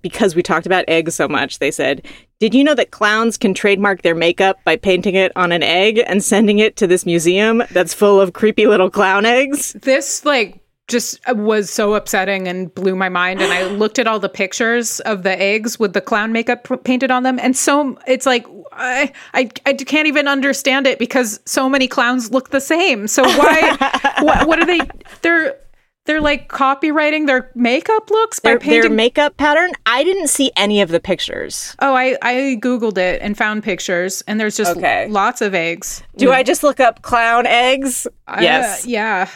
because 0.00 0.34
we 0.34 0.42
talked 0.42 0.66
about 0.66 0.84
eggs 0.88 1.14
so 1.14 1.28
much. 1.28 1.58
They 1.58 1.70
said, 1.70 2.06
"Did 2.38 2.54
you 2.54 2.64
know 2.64 2.74
that 2.74 2.90
clowns 2.90 3.36
can 3.36 3.54
trademark 3.54 4.02
their 4.02 4.14
makeup 4.14 4.58
by 4.64 4.76
painting 4.76 5.14
it 5.14 5.32
on 5.36 5.52
an 5.52 5.62
egg 5.62 6.02
and 6.06 6.22
sending 6.22 6.58
it 6.58 6.76
to 6.76 6.86
this 6.86 7.06
museum 7.06 7.62
that's 7.70 7.94
full 7.94 8.20
of 8.20 8.32
creepy 8.32 8.66
little 8.66 8.90
clown 8.90 9.24
eggs?" 9.24 9.72
This, 9.74 10.24
like, 10.24 10.61
just 10.88 11.20
uh, 11.28 11.34
was 11.34 11.70
so 11.70 11.94
upsetting 11.94 12.48
and 12.48 12.74
blew 12.74 12.94
my 12.96 13.08
mind. 13.08 13.40
And 13.40 13.52
I 13.52 13.64
looked 13.68 13.98
at 13.98 14.06
all 14.06 14.18
the 14.18 14.28
pictures 14.28 15.00
of 15.00 15.22
the 15.22 15.40
eggs 15.40 15.78
with 15.78 15.92
the 15.92 16.00
clown 16.00 16.32
makeup 16.32 16.64
p- 16.64 16.76
painted 16.76 17.10
on 17.10 17.22
them. 17.22 17.38
And 17.38 17.56
so 17.56 17.98
it's 18.06 18.26
like, 18.26 18.46
I, 18.72 19.12
I, 19.34 19.50
I 19.66 19.72
can't 19.74 20.06
even 20.08 20.28
understand 20.28 20.86
it 20.86 20.98
because 20.98 21.40
so 21.46 21.68
many 21.68 21.86
clowns 21.88 22.30
look 22.32 22.50
the 22.50 22.60
same. 22.60 23.06
So 23.06 23.22
why, 23.22 23.76
what, 24.20 24.46
what 24.48 24.58
are 24.60 24.66
they? 24.66 24.80
They're, 25.22 25.56
they're 26.04 26.20
like 26.20 26.48
copyrighting 26.48 27.26
their 27.26 27.48
makeup 27.54 28.10
looks 28.10 28.40
by 28.40 28.50
Their, 28.50 28.58
painting. 28.58 28.80
their 28.80 28.90
makeup 28.90 29.36
pattern. 29.36 29.70
I 29.86 30.02
didn't 30.02 30.28
see 30.28 30.50
any 30.56 30.80
of 30.80 30.88
the 30.88 30.98
pictures. 30.98 31.76
oh, 31.78 31.94
I, 31.94 32.18
I 32.22 32.58
Googled 32.60 32.98
it 32.98 33.22
and 33.22 33.38
found 33.38 33.62
pictures 33.62 34.20
and 34.26 34.40
there's 34.40 34.56
just 34.56 34.76
Okay. 34.78 35.06
lots 35.08 35.40
of 35.40 35.54
eggs. 35.54 36.02
Do 36.16 36.32
I 36.32 36.42
just 36.42 36.64
look 36.64 36.80
up 36.80 37.02
clown 37.02 37.46
eggs? 37.46 38.08
I- 38.26 38.42
yes. 38.42 38.84
yeah. 38.84 39.28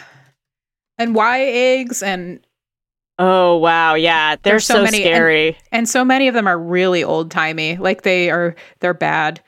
And 0.97 1.13
why 1.15 1.41
eggs 1.41 2.01
and 2.03 2.39
Oh 3.19 3.57
wow, 3.57 3.95
yeah, 3.95 4.35
they're 4.35 4.53
There's 4.53 4.65
so 4.65 4.75
so, 4.75 4.83
many, 4.83 5.03
and- 5.03 5.13
scary. 5.15 5.57
and 5.71 5.89
so 5.89 6.05
many 6.05 6.27
of 6.27 6.33
them 6.35 6.47
are 6.47 6.57
really 6.57 7.03
old 7.03 7.31
timey. 7.31 7.75
Like 7.77 8.03
they 8.03 8.29
are, 8.29 8.55
they're 8.79 8.93
bad. 8.93 9.41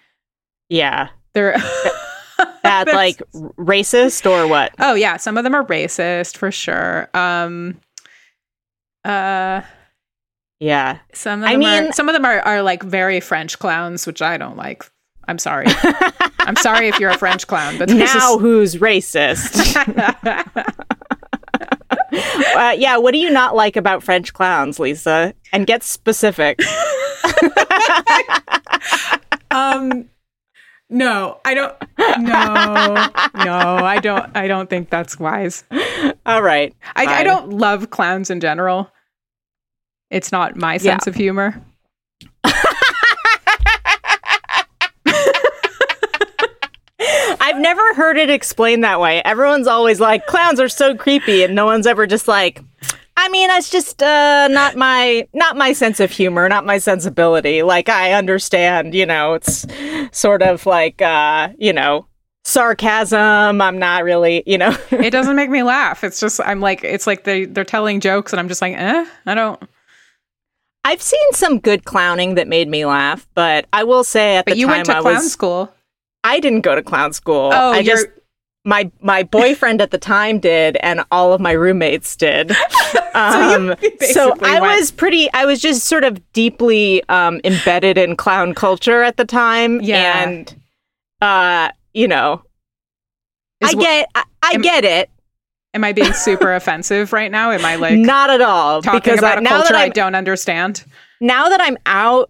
yeah, 0.69 1.09
They're 1.33 1.55
bad, 2.63 2.87
like 2.87 3.21
racist 3.33 4.29
or 4.29 4.47
what? 4.47 4.73
Oh 4.79 4.95
yeah, 4.95 5.17
some 5.17 5.37
of 5.37 5.43
them 5.43 5.53
are 5.53 5.63
racist 5.65 6.35
for 6.37 6.51
sure. 6.51 7.09
Um, 7.13 7.79
uh, 9.05 9.61
Yeah. 10.59 10.97
Some 11.13 11.43
of 11.43 11.47
I 11.49 11.53
them 11.53 11.61
are 11.63 11.81
mean- 11.83 11.93
some 11.93 12.09
of 12.09 12.13
them 12.13 12.25
are, 12.25 12.39
are 12.41 12.61
like 12.63 12.81
very 12.81 13.19
French 13.19 13.59
clowns, 13.59 14.07
which 14.07 14.21
I 14.23 14.37
don't 14.37 14.57
like. 14.57 14.83
I'm 15.27 15.37
sorry. 15.37 15.67
I'm 16.39 16.55
sorry 16.55 16.87
if 16.87 16.99
you're 16.99 17.11
a 17.11 17.17
French 17.19 17.45
clown, 17.45 17.77
but 17.77 17.89
Now 17.89 18.33
is- 18.35 18.41
who's 18.41 18.75
racist? 18.77 19.75
uh, 22.11 22.75
yeah, 22.77 22.97
what 22.97 23.11
do 23.13 23.19
you 23.19 23.29
not 23.29 23.55
like 23.55 23.75
about 23.75 24.03
French 24.03 24.33
clowns, 24.33 24.79
Lisa? 24.79 25.33
And 25.51 25.67
get 25.67 25.83
specific. 25.83 26.59
um 29.51 30.09
no, 30.91 31.39
I 31.45 31.53
don't 31.53 31.75
no. 32.19 33.45
No, 33.45 33.57
I 33.85 33.99
don't 34.01 34.35
I 34.35 34.47
don't 34.47 34.69
think 34.69 34.89
that's 34.89 35.19
wise. 35.19 35.63
All 36.25 36.41
right. 36.41 36.75
I, 36.95 37.05
I 37.05 37.23
don't 37.23 37.51
love 37.51 37.91
clowns 37.91 38.29
in 38.29 38.39
general. 38.39 38.89
It's 40.09 40.31
not 40.31 40.55
my 40.55 40.77
sense 40.77 41.05
of 41.05 41.13
humor. 41.13 41.61
I've 47.49 47.59
never 47.59 47.95
heard 47.95 48.17
it 48.17 48.29
explained 48.29 48.83
that 48.83 48.99
way. 48.99 49.23
Everyone's 49.25 49.65
always 49.65 49.99
like, 49.99 50.27
clowns 50.27 50.59
are 50.59 50.69
so 50.69 50.95
creepy, 50.95 51.41
and 51.43 51.55
no 51.55 51.65
one's 51.65 51.87
ever 51.87 52.05
just 52.05 52.27
like, 52.27 52.63
I 53.17 53.27
mean, 53.29 53.47
that's 53.47 53.71
just 53.71 54.03
uh, 54.03 54.47
not 54.49 54.75
my 54.75 55.27
not 55.33 55.57
my 55.57 55.73
sense 55.73 55.99
of 55.99 56.11
humor, 56.11 56.47
not 56.47 56.63
my 56.63 56.77
sensibility. 56.77 57.63
Like 57.63 57.89
I 57.89 58.13
understand, 58.13 58.93
you 58.93 59.05
know, 59.05 59.33
it's 59.33 59.65
sort 60.11 60.43
of 60.43 60.67
like 60.67 61.01
uh, 61.01 61.49
you 61.57 61.73
know, 61.73 62.05
sarcasm. 62.45 63.59
I'm 63.61 63.79
not 63.79 64.03
really, 64.03 64.43
you 64.45 64.59
know. 64.59 64.77
It 64.91 65.09
doesn't 65.09 65.35
make 65.35 65.49
me 65.49 65.63
laugh. 65.63 66.03
It's 66.03 66.19
just 66.19 66.39
I'm 66.45 66.61
like 66.61 66.83
it's 66.83 67.07
like 67.07 67.23
they 67.23 67.45
they're 67.45 67.65
telling 67.65 67.99
jokes 67.99 68.31
and 68.31 68.39
I'm 68.39 68.47
just 68.47 68.61
like, 68.61 68.75
eh, 68.75 69.05
I 69.25 69.33
don't 69.33 69.59
I've 70.85 71.01
seen 71.01 71.33
some 71.33 71.59
good 71.59 71.83
clowning 71.83 72.35
that 72.35 72.47
made 72.47 72.67
me 72.67 72.85
laugh, 72.85 73.27
but 73.33 73.65
I 73.73 73.83
will 73.83 74.03
say 74.03 74.37
at 74.37 74.45
But 74.45 74.53
the 74.53 74.59
you 74.59 74.67
time 74.67 74.77
went 74.77 74.85
to 74.85 74.97
I 74.97 75.01
clown 75.01 75.15
was 75.15 75.31
school. 75.31 75.73
I 76.29 76.39
didn't 76.39 76.61
go 76.61 76.75
to 76.75 76.81
clown 76.81 77.13
school. 77.13 77.51
Oh, 77.53 77.71
I 77.71 77.83
just 77.83 78.07
my 78.65 78.91
my 79.01 79.23
boyfriend 79.23 79.81
at 79.81 79.91
the 79.91 79.97
time 79.97 80.39
did, 80.39 80.77
and 80.81 81.03
all 81.11 81.33
of 81.33 81.41
my 81.41 81.51
roommates 81.51 82.15
did. 82.15 82.51
Um, 83.15 83.75
so 83.99 84.33
basically 84.35 84.49
I 84.49 84.59
went- 84.61 84.79
was 84.79 84.91
pretty. 84.91 85.29
I 85.33 85.45
was 85.45 85.59
just 85.59 85.85
sort 85.87 86.03
of 86.03 86.21
deeply 86.31 87.03
um, 87.09 87.41
embedded 87.43 87.97
in 87.97 88.15
clown 88.15 88.53
culture 88.53 89.01
at 89.01 89.17
the 89.17 89.25
time, 89.25 89.81
Yeah. 89.81 90.23
and 90.23 90.55
uh, 91.19 91.69
you 91.93 92.07
know, 92.07 92.43
Is 93.61 93.71
I 93.71 93.73
get, 93.73 94.09
I, 94.15 94.23
I 94.43 94.51
am- 94.51 94.61
get 94.61 94.85
it. 94.85 95.09
Am 95.73 95.83
I 95.83 95.91
being 95.91 96.13
super 96.13 96.53
offensive 96.59 97.11
right 97.11 97.31
now? 97.31 97.51
Am 97.51 97.65
I 97.65 97.75
like 97.75 97.97
Not 97.97 98.29
at 98.29 98.41
all, 98.41 98.81
talking 98.81 98.99
because 99.01 99.19
about 99.19 99.37
I, 99.37 99.39
a 99.39 99.41
now 99.41 99.49
culture 99.49 99.73
that 99.73 99.81
I 99.81 99.89
don't 99.89 100.15
understand? 100.15 100.85
now 101.19 101.49
that 101.49 101.59
I'm 101.59 101.77
out, 101.87 102.29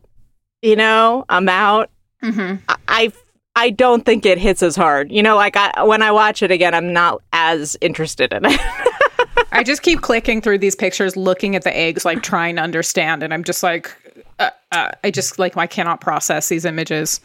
you 0.64 0.76
know, 0.78 1.26
I'm 1.30 1.50
out. 1.50 1.90
Mm-hmm. 2.24 2.64
I- 2.70 2.76
I 2.88 3.12
I 3.56 3.70
don't 3.72 4.06
think 4.06 4.26
it 4.26 4.38
hits 4.38 4.64
as 4.64 4.76
hard. 4.76 5.12
You 5.12 5.22
know, 5.24 5.36
like 5.36 5.56
I 5.58 5.84
when 5.84 6.02
I 6.02 6.12
watch 6.12 6.42
it 6.42 6.52
again, 6.52 6.74
I'm 6.74 6.94
not 6.94 7.22
as 7.34 7.78
interested 7.82 8.32
in 8.34 8.46
it. 8.46 8.60
I 9.52 9.64
just 9.64 9.82
keep 9.82 10.02
clicking 10.02 10.42
through 10.42 10.60
these 10.60 10.76
pictures, 10.76 11.18
looking 11.18 11.56
at 11.56 11.64
the 11.64 11.76
eggs, 11.76 12.06
like 12.06 12.22
trying 12.24 12.56
to 12.58 12.62
understand, 12.62 13.24
and 13.24 13.34
I'm 13.34 13.44
just 13.44 13.64
like, 13.64 13.94
uh, 14.38 14.52
uh, 14.72 14.92
I 15.04 15.12
just 15.12 15.40
like 15.40 15.58
I 15.58 15.68
cannot 15.68 16.00
process 16.02 16.48
these 16.48 16.66
images. 16.66 17.20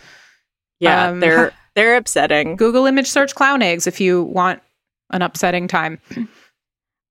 yeah, 0.80 1.08
Um, 1.08 1.20
they're 1.20 1.52
they're 1.76 1.96
upsetting. 1.96 2.56
Google 2.56 2.86
image 2.86 3.08
search 3.08 3.34
clown 3.34 3.62
eggs 3.62 3.86
if 3.86 4.00
you 4.00 4.22
want 4.24 4.60
an 5.10 5.22
upsetting 5.22 5.68
time. 5.68 6.00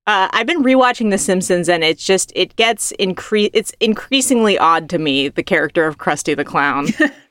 Uh, 0.06 0.28
I've 0.34 0.48
been 0.48 0.64
rewatching 0.64 1.12
The 1.12 1.18
Simpsons, 1.18 1.70
and 1.70 1.82
it's 1.82 2.04
just 2.04 2.34
it 2.36 2.58
gets 2.58 2.92
incre- 3.00 3.50
It's 3.54 3.72
increasingly 3.80 4.58
odd 4.58 4.90
to 4.90 5.00
me 5.00 5.30
the 5.30 5.44
character 5.44 5.88
of 5.88 5.98
Krusty 5.98 6.36
the 6.36 6.44
Clown. 6.44 6.88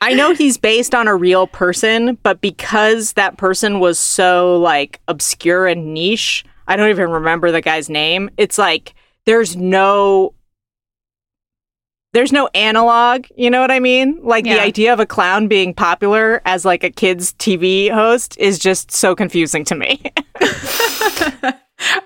I 0.00 0.14
know 0.14 0.34
he's 0.34 0.58
based 0.58 0.94
on 0.94 1.08
a 1.08 1.16
real 1.16 1.46
person, 1.46 2.18
but 2.22 2.40
because 2.40 3.14
that 3.14 3.38
person 3.38 3.80
was 3.80 3.98
so 3.98 4.58
like 4.58 5.00
obscure 5.08 5.66
and 5.66 5.94
niche, 5.94 6.44
I 6.66 6.76
don't 6.76 6.90
even 6.90 7.10
remember 7.10 7.50
the 7.50 7.62
guy's 7.62 7.88
name. 7.88 8.30
It's 8.36 8.58
like 8.58 8.94
there's 9.24 9.56
no 9.56 10.34
there's 12.12 12.32
no 12.32 12.48
analog, 12.54 13.26
you 13.36 13.50
know 13.50 13.60
what 13.60 13.70
I 13.70 13.78
mean? 13.78 14.18
Like 14.22 14.44
the 14.44 14.58
idea 14.58 14.92
of 14.92 15.00
a 15.00 15.06
clown 15.06 15.48
being 15.48 15.74
popular 15.74 16.40
as 16.46 16.64
like 16.64 16.82
a 16.82 16.90
kids 16.90 17.34
TV 17.34 17.90
host 17.90 18.38
is 18.38 18.58
just 18.58 18.90
so 18.90 19.14
confusing 19.14 19.64
to 19.66 19.74
me. 19.74 20.02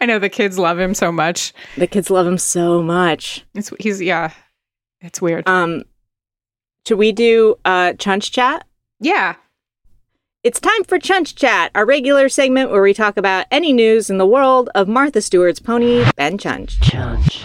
I 0.00 0.06
know 0.06 0.18
the 0.18 0.28
kids 0.28 0.58
love 0.58 0.80
him 0.80 0.94
so 0.94 1.12
much. 1.12 1.52
the 1.76 1.86
kids 1.86 2.10
love 2.10 2.26
him 2.26 2.38
so 2.38 2.82
much. 2.82 3.44
It's 3.54 3.70
he's 3.78 4.02
yeah, 4.02 4.32
it's 5.00 5.22
weird. 5.22 5.48
Um 5.48 5.84
should 6.90 6.98
we 6.98 7.12
do 7.12 7.56
uh 7.64 7.92
Chunch 7.92 8.32
Chat? 8.32 8.66
yeah, 8.98 9.36
It's 10.42 10.58
time 10.58 10.82
for 10.82 10.98
Chunch 10.98 11.36
Chat, 11.36 11.70
our 11.72 11.86
regular 11.86 12.28
segment 12.28 12.72
where 12.72 12.82
we 12.82 12.92
talk 12.92 13.16
about 13.16 13.46
any 13.52 13.72
news 13.72 14.10
in 14.10 14.18
the 14.18 14.26
world 14.26 14.70
of 14.74 14.88
Martha 14.88 15.20
Stewart's 15.22 15.60
pony, 15.60 16.04
Ben 16.16 16.36
Chunch. 16.36 16.80
Chunch. 16.80 17.44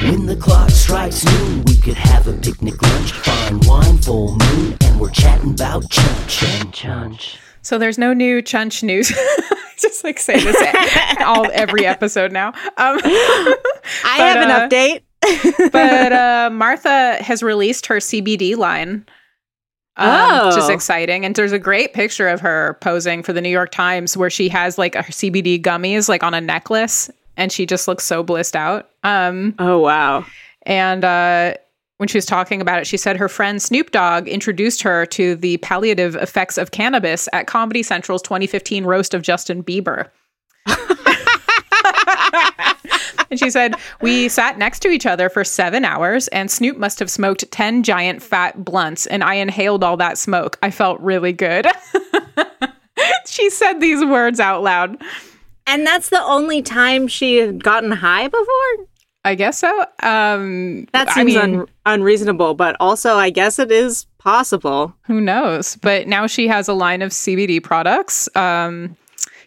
When 0.00 0.24
the 0.24 0.34
clock 0.36 0.70
strikes 0.70 1.26
noon, 1.26 1.64
we 1.66 1.76
could 1.76 1.92
have 1.98 2.26
a 2.26 2.32
picnic 2.32 2.80
lunch, 2.80 3.12
fine 3.12 3.60
wine, 3.66 3.98
full 3.98 4.38
moon, 4.38 4.78
and 4.80 4.98
we're 4.98 5.10
chatting 5.10 5.50
about 5.50 5.90
chunch 5.90 6.42
and 6.42 6.72
chunch. 6.72 7.36
so 7.60 7.76
there's 7.76 7.98
no 7.98 8.14
new 8.14 8.40
Chunch 8.40 8.82
news. 8.82 9.12
Just 9.78 10.04
like 10.04 10.18
say 10.18 10.42
this 10.42 10.56
all 11.20 11.50
every 11.52 11.84
episode 11.84 12.32
now. 12.32 12.48
Um, 12.48 12.54
I 12.98 14.16
have 14.16 14.38
an 14.38 14.50
uh, 14.50 14.66
update. 14.66 15.02
But 15.72 16.12
uh, 16.12 16.50
Martha 16.52 17.16
has 17.22 17.42
released 17.42 17.86
her 17.86 17.96
CBD 17.96 18.56
line. 18.56 19.06
Um, 19.98 20.48
which 20.48 20.58
is 20.58 20.68
Oh. 20.68 20.72
exciting. 20.74 21.24
And 21.24 21.34
there's 21.34 21.52
a 21.52 21.58
great 21.58 21.94
picture 21.94 22.28
of 22.28 22.38
her 22.40 22.76
posing 22.82 23.22
for 23.22 23.32
the 23.32 23.40
New 23.40 23.48
York 23.48 23.70
Times 23.72 24.14
where 24.14 24.28
she 24.28 24.50
has 24.50 24.76
like 24.76 24.94
her 24.94 25.02
CBD 25.04 25.58
gummies 25.60 26.06
like 26.06 26.22
on 26.22 26.34
a 26.34 26.40
necklace 26.40 27.10
and 27.38 27.50
she 27.50 27.64
just 27.64 27.88
looks 27.88 28.04
so 28.04 28.22
blissed 28.22 28.54
out. 28.56 28.90
Um, 29.04 29.54
Oh 29.58 29.78
wow. 29.78 30.26
and 30.66 31.02
uh, 31.02 31.54
when 31.96 32.08
she 32.08 32.18
was 32.18 32.26
talking 32.26 32.60
about 32.60 32.78
it, 32.78 32.86
she 32.86 32.98
said 32.98 33.16
her 33.16 33.28
friend 33.30 33.62
Snoop 33.62 33.90
Dogg 33.90 34.28
introduced 34.28 34.82
her 34.82 35.06
to 35.06 35.34
the 35.34 35.56
palliative 35.58 36.14
effects 36.16 36.58
of 36.58 36.72
cannabis 36.72 37.26
at 37.32 37.46
Comedy 37.46 37.82
Central's 37.82 38.20
2015 38.20 38.84
roast 38.84 39.14
of 39.14 39.22
Justin 39.22 39.62
Bieber. 39.62 40.08
and 43.36 43.40
she 43.46 43.50
said, 43.50 43.74
We 44.00 44.28
sat 44.30 44.56
next 44.56 44.80
to 44.80 44.88
each 44.88 45.04
other 45.04 45.28
for 45.28 45.44
seven 45.44 45.84
hours, 45.84 46.28
and 46.28 46.50
Snoop 46.50 46.78
must 46.78 46.98
have 47.00 47.10
smoked 47.10 47.50
10 47.50 47.82
giant 47.82 48.22
fat 48.22 48.64
blunts, 48.64 49.06
and 49.06 49.22
I 49.22 49.34
inhaled 49.34 49.84
all 49.84 49.98
that 49.98 50.16
smoke. 50.16 50.58
I 50.62 50.70
felt 50.70 50.98
really 51.00 51.32
good. 51.32 51.66
she 53.26 53.50
said 53.50 53.74
these 53.80 54.02
words 54.04 54.40
out 54.40 54.62
loud. 54.62 54.96
And 55.66 55.86
that's 55.86 56.08
the 56.08 56.22
only 56.22 56.62
time 56.62 57.08
she 57.08 57.36
had 57.36 57.62
gotten 57.62 57.90
high 57.92 58.28
before? 58.28 58.86
I 59.24 59.34
guess 59.34 59.58
so. 59.58 59.80
Um, 60.02 60.86
That 60.92 61.08
I 61.10 61.14
seems 61.14 61.34
mean, 61.34 61.38
un- 61.60 61.66
unreasonable, 61.84 62.54
but 62.54 62.76
also 62.80 63.16
I 63.16 63.30
guess 63.30 63.58
it 63.58 63.70
is 63.72 64.06
possible. 64.18 64.94
Who 65.02 65.20
knows? 65.20 65.76
But 65.82 66.06
now 66.06 66.26
she 66.26 66.46
has 66.48 66.68
a 66.68 66.72
line 66.72 67.02
of 67.02 67.10
CBD 67.10 67.62
products. 67.62 68.28
Um, 68.36 68.96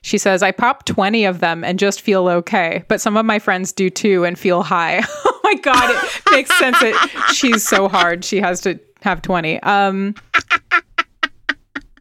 she 0.02 0.18
says, 0.18 0.44
I 0.44 0.52
pop 0.52 0.86
20 0.86 1.26
of 1.26 1.40
them 1.40 1.64
and 1.64 1.78
just 1.80 2.02
feel 2.02 2.28
okay. 2.28 2.84
But 2.88 3.02
some 3.02 3.18
of 3.18 3.26
my 3.26 3.40
friends 3.40 3.72
do 3.72 3.90
too 3.90 4.26
and 4.26 4.38
feel 4.38 4.64
high. 4.64 5.04
oh 5.26 5.40
my 5.44 5.56
God. 5.56 5.90
It 5.90 6.22
makes 6.32 6.58
sense 6.58 6.80
that 6.80 7.32
she's 7.34 7.68
so 7.68 7.88
hard. 7.88 8.24
She 8.24 8.40
has 8.40 8.62
to 8.62 8.80
have 9.02 9.22
20. 9.22 9.62
Um, 9.62 10.16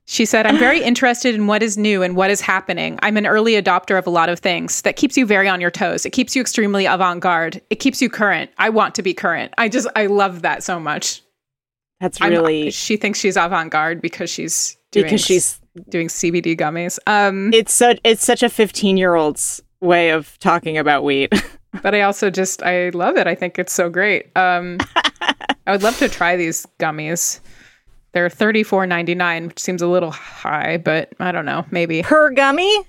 she 0.07 0.25
said, 0.25 0.47
I'm 0.47 0.59
very 0.59 0.83
interested 0.83 1.35
in 1.35 1.47
what 1.47 1.63
is 1.63 1.77
new 1.77 2.03
and 2.03 2.17
what 2.17 2.31
is 2.31 2.41
happening. 2.41 2.99
I'm 3.03 3.19
an 3.19 3.27
early 3.27 3.61
adopter 3.61 3.99
of 3.99 4.07
a 4.07 4.11
lot 4.11 4.31
of 4.31 4.39
things. 4.39 4.81
That 4.83 4.97
keeps 4.97 5.19
you 5.19 5.27
very 5.27 5.49
on 5.49 5.61
your 5.61 5.71
toes. 5.71 6.07
It 6.07 6.11
keeps 6.11 6.35
you 6.35 6.41
extremely 6.41 6.87
avant 6.87 7.21
garde. 7.21 7.61
It 7.69 7.77
keeps 7.77 8.01
you 8.01 8.09
current. 8.09 8.51
I 8.57 8.71
want 8.71 8.95
to 8.95 9.03
be 9.03 9.13
current. 9.13 9.53
I 9.59 9.69
just, 9.69 9.87
I 9.95 10.07
love 10.07 10.43
that 10.43 10.63
so 10.63 10.81
much. 10.81 11.23
That's 12.01 12.21
I'm- 12.23 12.31
really 12.31 12.71
she 12.71 12.97
thinks 12.97 13.19
she's 13.19 13.37
avant 13.37 13.71
garde 13.71 14.01
because 14.01 14.31
she's 14.31 14.79
doing, 14.93 15.05
because 15.05 15.21
she's 15.21 15.61
doing 15.89 16.09
CBD 16.09 16.59
gummies. 16.59 16.99
Um, 17.07 17.53
it's 17.53 17.73
such 17.73 18.01
it's 18.05 18.25
such 18.25 18.43
a 18.43 18.49
15 18.49 18.97
year 18.97 19.15
old's 19.15 19.63
way 19.81 20.11
of 20.11 20.39
talking 20.39 20.79
about 20.79 21.05
weed. 21.05 21.33
but 21.83 21.95
I 21.95 22.03
also 22.03 22.31
just 22.31 22.63
I 22.63 22.91
love 22.91 23.17
it. 23.17 23.27
I 23.27 23.35
think 23.35 23.59
it's 23.59 23.73
so 23.73 23.89
great. 23.89 24.37
Um, 24.37 24.79
I 25.67 25.73
would 25.73 25.83
love 25.83 25.99
to 25.99 26.09
try 26.09 26.37
these 26.37 26.67
gummies. 26.79 27.41
They're 28.13 28.31
thirty 28.31 28.63
four 28.63 28.87
ninety 28.87 29.15
nine, 29.15 29.49
which 29.49 29.61
seems 29.61 29.83
a 29.83 29.87
little 29.87 30.11
high, 30.11 30.79
but 30.79 31.13
I 31.21 31.31
don't 31.31 31.45
know. 31.45 31.67
Maybe. 31.71 32.03
per 32.03 32.31
gummy? 32.31 32.87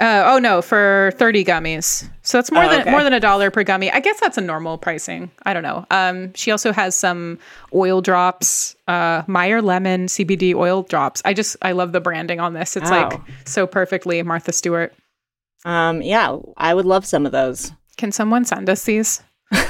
Uh, 0.00 0.24
oh 0.26 0.38
no, 0.38 0.60
for 0.62 1.12
thirty 1.16 1.44
gummies. 1.44 2.08
So 2.22 2.38
that's 2.38 2.50
more 2.50 2.64
Oh, 2.64 2.68
than 2.68 2.80
okay. 2.80 2.90
more 2.90 3.04
than 3.04 3.12
a 3.12 3.20
dollar 3.20 3.52
per 3.52 3.62
gummy. 3.62 3.88
I 3.90 4.00
guess 4.00 4.18
that's 4.18 4.36
a 4.36 4.40
normal 4.40 4.76
pricing. 4.76 5.30
I 5.44 5.54
don't 5.54 5.62
know. 5.62 5.86
Um, 5.92 6.34
she 6.34 6.50
also 6.50 6.72
has 6.72 6.96
some 6.96 7.38
oil 7.72 8.00
drops, 8.00 8.74
uh, 8.88 9.22
Meyer 9.28 9.62
lemon 9.62 10.06
CBD 10.06 10.54
oil 10.54 10.82
drops. 10.82 11.22
I 11.24 11.34
just 11.34 11.56
I 11.62 11.70
love 11.72 11.92
the 11.92 12.00
branding 12.00 12.40
on 12.40 12.52
this. 12.52 12.76
It's 12.76 12.90
like 12.90 13.12
Oh. 13.14 13.24
so 13.44 13.64
perfectly 13.66 14.20
Martha 14.24 14.52
Stewart. 14.52 14.92
Um 15.64 16.02
yeah, 16.02 16.36
I 16.56 16.74
would 16.74 16.86
love 16.86 17.06
some 17.06 17.24
of 17.24 17.30
those. 17.30 17.70
Can 17.96 18.10
someone 18.10 18.44
send 18.44 18.68
us 18.68 18.84
these? 18.84 19.22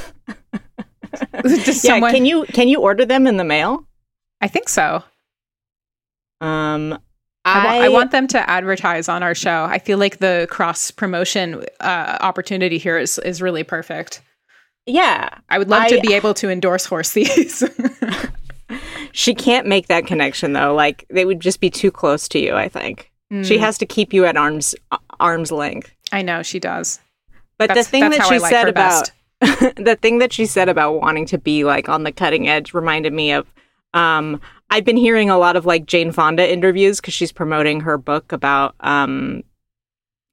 Yeah, 1.45 1.73
someone- 1.73 2.13
can 2.13 2.25
you 2.25 2.45
can 2.47 2.69
you 2.69 2.81
order 2.81 3.05
them 3.05 3.27
in 3.27 3.37
the 3.37 3.45
mail? 3.45 3.87
I 4.41 4.49
think 4.49 4.69
so. 4.69 5.03
Um, 6.41 6.99
I, 7.45 7.79
I, 7.81 7.85
I 7.87 7.89
want 7.89 8.13
them 8.13 8.29
to 8.29 8.51
advertise 8.51 9.09
on 9.09 9.23
our 9.23 9.35
show. 9.35 9.65
I 9.65 9.79
feel 9.79 9.99
like 9.99 10.19
the 10.19 10.47
cross 10.51 10.91
promotion 10.91 11.65
uh, 11.81 12.19
opportunity 12.21 12.79
here 12.79 12.99
is 12.99 13.19
is 13.19 13.43
really 13.43 13.65
perfect. 13.65 14.23
Yeah, 14.87 15.29
I 15.49 15.59
would 15.59 15.69
love 15.69 15.89
to 15.89 16.01
be 16.01 16.13
able 16.15 16.35
to 16.35 16.51
endorse 16.51 16.87
horse 16.87 17.13
thieves. 17.13 17.63
she 19.13 19.35
can't 19.35 19.67
make 19.67 19.89
that 19.89 20.07
connection 20.07 20.53
though. 20.53 20.75
Like 20.75 21.05
they 21.11 21.25
would 21.25 21.41
just 21.41 21.61
be 21.61 21.71
too 21.71 21.91
close 21.91 22.29
to 22.29 22.39
you. 22.39 22.55
I 22.55 22.69
think 22.69 23.11
she 23.43 23.57
Mm, 23.57 23.61
has 23.61 23.79
to 23.79 23.87
keep 23.87 24.13
you 24.13 24.27
at 24.27 24.37
arm's 24.37 24.75
arm's 25.19 25.51
length. 25.51 25.91
I 26.13 26.21
know 26.21 26.43
she 26.43 26.59
does. 26.59 27.01
But 27.57 27.69
That's, 27.69 27.87
the 27.87 27.91
thing 27.91 28.11
that 28.11 28.27
she 28.27 28.39
like 28.39 28.51
said 28.51 28.69
about 28.69 29.11
the 29.41 29.97
thing 30.01 30.19
that 30.19 30.33
she 30.33 30.47
said 30.47 30.69
about 30.69 31.01
wanting 31.01 31.27
to 31.27 31.39
be 31.39 31.65
like 31.65 31.89
on 31.89 32.03
the 32.03 32.13
cutting 32.13 32.49
edge 32.49 32.75
reminded 32.75 33.13
me 33.13 33.33
of 33.33 33.47
um 33.95 34.41
I've 34.73 34.85
been 34.85 34.97
hearing 34.97 35.29
a 35.31 35.37
lot 35.39 35.55
of 35.57 35.67
like 35.67 35.85
Jane 35.87 36.13
Fonda 36.13 36.51
interviews 36.51 37.01
because 37.01 37.15
she's 37.15 37.31
promoting 37.31 37.81
her 37.81 37.99
book 37.99 38.33
about 38.33 38.75
um 38.81 39.43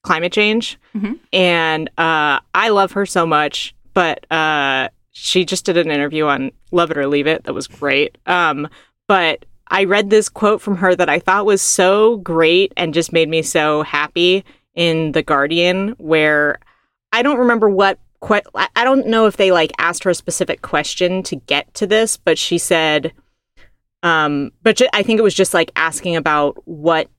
climate 0.03 0.31
change. 0.31 0.79
Mhm. 0.95 1.19
And 1.33 1.89
uh 1.97 2.39
I 2.55 2.69
love 2.69 2.93
her 2.93 3.05
so 3.05 3.25
much, 3.25 3.75
but 3.93 4.29
uh 4.31 4.87
she 5.11 5.43
just 5.43 5.65
did 5.65 5.75
an 5.77 5.91
interview 5.91 6.25
on 6.25 6.51
Love 6.71 6.91
It 6.91 6.97
or 6.97 7.05
Leave 7.07 7.27
It 7.27 7.43
that 7.43 7.53
was 7.53 7.67
great. 7.67 8.17
Um 8.25 8.67
but 9.07 9.43
I 9.67 9.83
read 9.83 10.09
this 10.09 10.29
quote 10.29 10.61
from 10.61 10.77
her 10.77 10.95
that 10.95 11.09
I 11.09 11.19
thought 11.19 11.45
was 11.45 11.61
so 11.61 12.17
great 12.17 12.71
and 12.77 12.93
just 12.93 13.11
made 13.11 13.27
me 13.29 13.41
so 13.41 13.83
happy 13.83 14.43
in 14.73 15.11
The 15.11 15.21
Guardian 15.21 15.89
where 15.97 16.59
I 17.11 17.21
don't 17.23 17.39
remember 17.39 17.69
what 17.69 17.99
que- 18.25 18.41
I 18.55 18.83
don't 18.83 19.07
know 19.07 19.25
if 19.25 19.35
they 19.37 19.51
like 19.51 19.71
asked 19.79 20.03
her 20.05 20.11
a 20.11 20.15
specific 20.15 20.61
question 20.61 21.23
to 21.23 21.35
get 21.35 21.73
to 21.75 21.85
this, 21.85 22.15
but 22.17 22.37
she 22.37 22.57
said 22.57 23.11
um 24.03 24.51
but 24.63 24.77
ju- 24.77 24.87
I 24.93 25.03
think 25.03 25.19
it 25.19 25.23
was 25.23 25.33
just 25.33 25.53
like 25.53 25.71
asking 25.75 26.15
about 26.15 26.57
what 26.65 27.09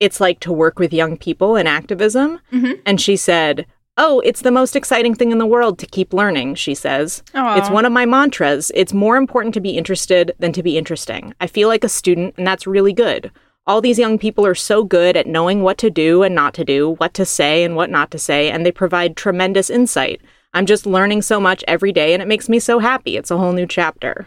it's 0.00 0.20
like 0.20 0.40
to 0.40 0.52
work 0.52 0.78
with 0.78 0.92
young 0.92 1.16
people 1.16 1.56
in 1.56 1.66
activism 1.66 2.40
Mhm. 2.52 2.80
and 2.86 3.00
she 3.00 3.16
said, 3.16 3.66
"Oh, 3.96 4.20
it's 4.24 4.40
the 4.42 4.50
most 4.50 4.74
exciting 4.74 5.14
thing 5.14 5.30
in 5.30 5.38
the 5.38 5.46
world 5.46 5.78
to 5.78 5.86
keep 5.86 6.12
learning," 6.12 6.54
she 6.56 6.74
says. 6.74 7.22
It's 7.34 7.70
one 7.70 7.84
of 7.84 7.92
my 7.92 8.04
mantras. 8.06 8.72
It's 8.74 8.92
more 8.94 9.16
important 9.16 9.54
to 9.54 9.60
be 9.60 9.76
interested 9.76 10.32
than 10.40 10.52
to 10.54 10.62
be 10.62 10.76
interesting. 10.78 11.34
I 11.40 11.46
feel 11.46 11.68
like 11.68 11.84
a 11.84 11.88
student, 11.88 12.34
and 12.36 12.46
that's 12.46 12.66
really 12.66 12.92
good. 12.92 13.30
All 13.64 13.80
these 13.80 13.98
young 13.98 14.18
people 14.18 14.44
are 14.44 14.56
so 14.56 14.82
good 14.82 15.16
at 15.16 15.28
knowing 15.28 15.62
what 15.62 15.78
to 15.78 15.90
do 15.90 16.24
and 16.24 16.34
not 16.34 16.52
to 16.54 16.64
do, 16.64 16.94
what 16.98 17.14
to 17.14 17.24
say 17.24 17.62
and 17.62 17.76
what 17.76 17.90
not 17.90 18.10
to 18.10 18.18
say, 18.18 18.50
and 18.50 18.66
they 18.66 18.72
provide 18.72 19.14
tremendous 19.16 19.70
insight. 19.70 20.20
I'm 20.52 20.66
just 20.66 20.84
learning 20.84 21.22
so 21.22 21.38
much 21.38 21.62
every 21.68 21.92
day, 21.92 22.12
and 22.12 22.20
it 22.20 22.26
makes 22.26 22.48
me 22.48 22.58
so 22.58 22.80
happy. 22.80 23.16
It's 23.16 23.30
a 23.30 23.36
whole 23.36 23.52
new 23.52 23.66
chapter. 23.66 24.26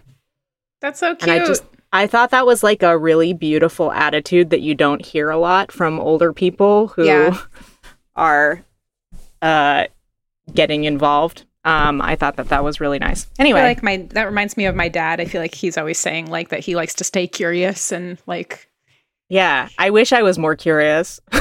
That's 0.79 0.99
so 1.01 1.15
cute. 1.15 1.23
And 1.23 1.31
I 1.31 1.45
just, 1.45 1.63
I 1.95 2.07
thought 2.07 2.31
that 2.31 2.45
was 2.45 2.61
like 2.63 2.83
a 2.83 2.97
really 2.97 3.33
beautiful 3.33 3.91
attitude 3.91 4.49
that 4.49 4.61
you 4.61 4.75
don't 4.75 5.03
hear 5.05 5.29
a 5.29 5.37
lot 5.37 5.71
from 5.71 5.99
older 5.99 6.33
people 6.33 6.87
who 6.89 7.05
Yeah. 7.05 7.37
are 8.15 8.63
uh, 9.41 9.85
getting 10.53 10.83
involved. 10.83 11.45
Um, 11.63 12.01
I 12.01 12.15
thought 12.15 12.35
that 12.35 12.49
that 12.49 12.63
was 12.63 12.79
really 12.79 12.99
nice. 12.99 13.27
Anyway, 13.39 13.61
like 13.61 13.81
my 13.81 13.97
that 14.11 14.25
reminds 14.25 14.55
me 14.57 14.65
of 14.65 14.75
my 14.75 14.87
dad. 14.87 15.19
I 15.19 15.25
feel 15.25 15.41
like 15.41 15.55
he's 15.55 15.77
always 15.77 15.97
saying 15.99 16.29
like 16.29 16.49
that 16.49 16.59
he 16.59 16.75
likes 16.75 16.93
to 16.95 17.03
stay 17.03 17.27
curious 17.27 17.91
and 17.91 18.19
like 18.27 18.69
Yeah, 19.29 19.69
I 19.79 19.89
wish 19.89 20.13
I 20.13 20.21
was 20.21 20.37
more 20.37 20.55
curious. 20.55 21.19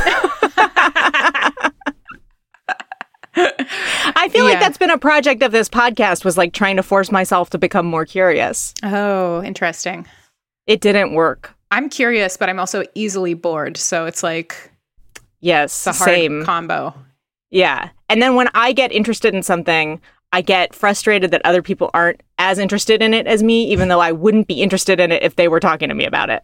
I 3.37 4.29
feel 4.31 4.45
like 4.45 4.61
that's 4.61 4.79
been 4.79 4.91
a 4.91 4.99
project 4.99 5.43
of 5.43 5.51
this 5.53 5.69
podcast 5.69 6.25
was 6.25 6.39
like 6.39 6.53
trying 6.53 6.77
to 6.77 6.83
force 6.83 7.11
myself 7.11 7.51
to 7.51 7.59
become 7.59 7.85
more 7.85 8.07
curious. 8.07 8.73
oh, 8.83 9.43
interesting. 9.43 10.07
It 10.67 10.81
didn't 10.81 11.15
work. 11.15 11.55
I'm 11.71 11.89
curious, 11.89 12.37
but 12.37 12.49
I'm 12.49 12.59
also 12.61 12.85
easily 12.95 13.35
bored. 13.35 13.77
So 13.77 14.07
it's 14.07 14.23
like 14.23 14.71
Yes, 15.41 15.87
it's 15.87 15.99
same. 15.99 16.45
combo. 16.45 16.95
yeah. 17.51 17.91
And 18.09 18.23
then 18.23 18.35
when 18.35 18.49
I 18.55 18.73
get 18.73 18.93
interested 18.93 19.35
in 19.35 19.43
something, 19.43 20.01
I 20.33 20.41
get 20.41 20.75
frustrated 20.75 21.31
that 21.33 21.43
other 21.45 21.63
people 21.63 21.91
aren't 21.95 22.23
as 22.39 22.59
interested 22.59 23.03
in 23.03 23.13
it 23.15 23.27
as 23.27 23.43
me, 23.43 23.65
even 23.71 23.89
though 23.89 24.01
I 24.01 24.13
wouldn't 24.13 24.47
be 24.49 24.63
interested 24.63 25.01
in 25.01 25.13
it 25.13 25.23
if 25.23 25.37
they 25.37 25.49
were 25.49 25.61
talking 25.61 25.89
to 25.89 25.95
me 25.95 26.05
about 26.05 26.31
it. 26.31 26.43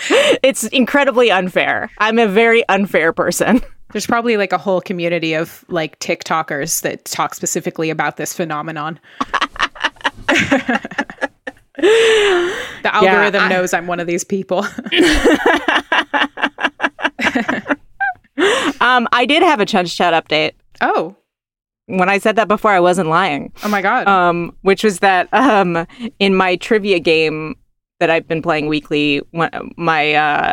it's 0.42 0.64
incredibly 0.64 1.30
unfair. 1.30 1.90
I'm 1.98 2.18
a 2.18 2.26
very 2.28 2.66
unfair 2.68 3.12
person. 3.12 3.60
There's 3.92 4.06
probably 4.06 4.36
like 4.36 4.52
a 4.52 4.58
whole 4.58 4.80
community 4.80 5.34
of 5.34 5.64
like 5.68 5.98
TikTokers 6.00 6.82
that 6.82 7.04
talk 7.04 7.34
specifically 7.34 7.88
about 7.90 8.16
this 8.16 8.34
phenomenon. 8.34 8.98
the 11.76 12.94
algorithm 12.94 13.42
I- 13.42 13.48
knows 13.48 13.74
I'm 13.74 13.86
one 13.86 14.00
of 14.00 14.06
these 14.06 14.24
people. 14.24 14.64
Um, 18.80 19.08
I 19.12 19.24
did 19.24 19.42
have 19.42 19.60
a 19.60 19.66
Chunch 19.66 19.96
Chat 19.96 20.12
update. 20.12 20.52
oh, 20.82 21.16
When 21.86 22.08
I 22.10 22.18
said 22.18 22.36
that 22.36 22.48
before, 22.48 22.70
I 22.70 22.80
wasn't 22.80 23.08
lying. 23.08 23.50
oh 23.64 23.68
my 23.68 23.80
god. 23.80 24.06
Um, 24.06 24.54
which 24.60 24.84
was 24.84 24.98
that 24.98 25.32
um, 25.32 25.86
in 26.18 26.34
my 26.34 26.56
trivia 26.56 26.98
game 26.98 27.56
that 27.98 28.10
I've 28.10 28.28
been 28.28 28.42
playing 28.42 28.66
weekly, 28.68 29.22
my 29.76 30.12
uh, 30.14 30.52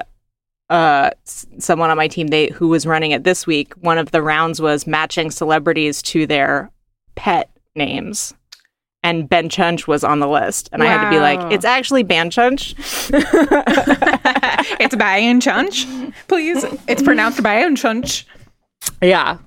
uh, 0.70 1.10
someone 1.26 1.90
on 1.90 1.98
my 1.98 2.08
team 2.08 2.28
they 2.28 2.50
who 2.52 2.70
was 2.70 2.86
running 2.88 3.12
it 3.12 3.26
this 3.26 3.46
week, 3.46 3.74
one 3.82 3.98
of 3.98 4.12
the 4.12 4.22
rounds 4.22 4.62
was 4.62 4.88
matching 4.88 5.30
celebrities 5.30 6.02
to 6.04 6.26
their 6.26 6.72
pet 7.16 7.50
names. 7.76 8.34
And 9.04 9.28
Ben 9.28 9.50
Chunch 9.50 9.86
was 9.88 10.04
on 10.04 10.20
the 10.20 10.28
list. 10.30 10.70
And 10.72 10.82
I 10.82 10.86
had 10.86 11.04
to 11.04 11.10
be 11.10 11.20
like, 11.20 11.52
it's 11.52 11.66
actually 11.66 12.04
Ben 12.04 12.30
Chunch. 12.30 12.74
it's 14.80 14.96
Bayan 14.96 15.42
Chunch. 15.42 16.14
Please. 16.28 16.64
It's 16.88 17.02
pronounced 17.04 17.44
Bayan 17.44 17.76
Chunch. 17.76 18.24
yeah. 19.02 19.40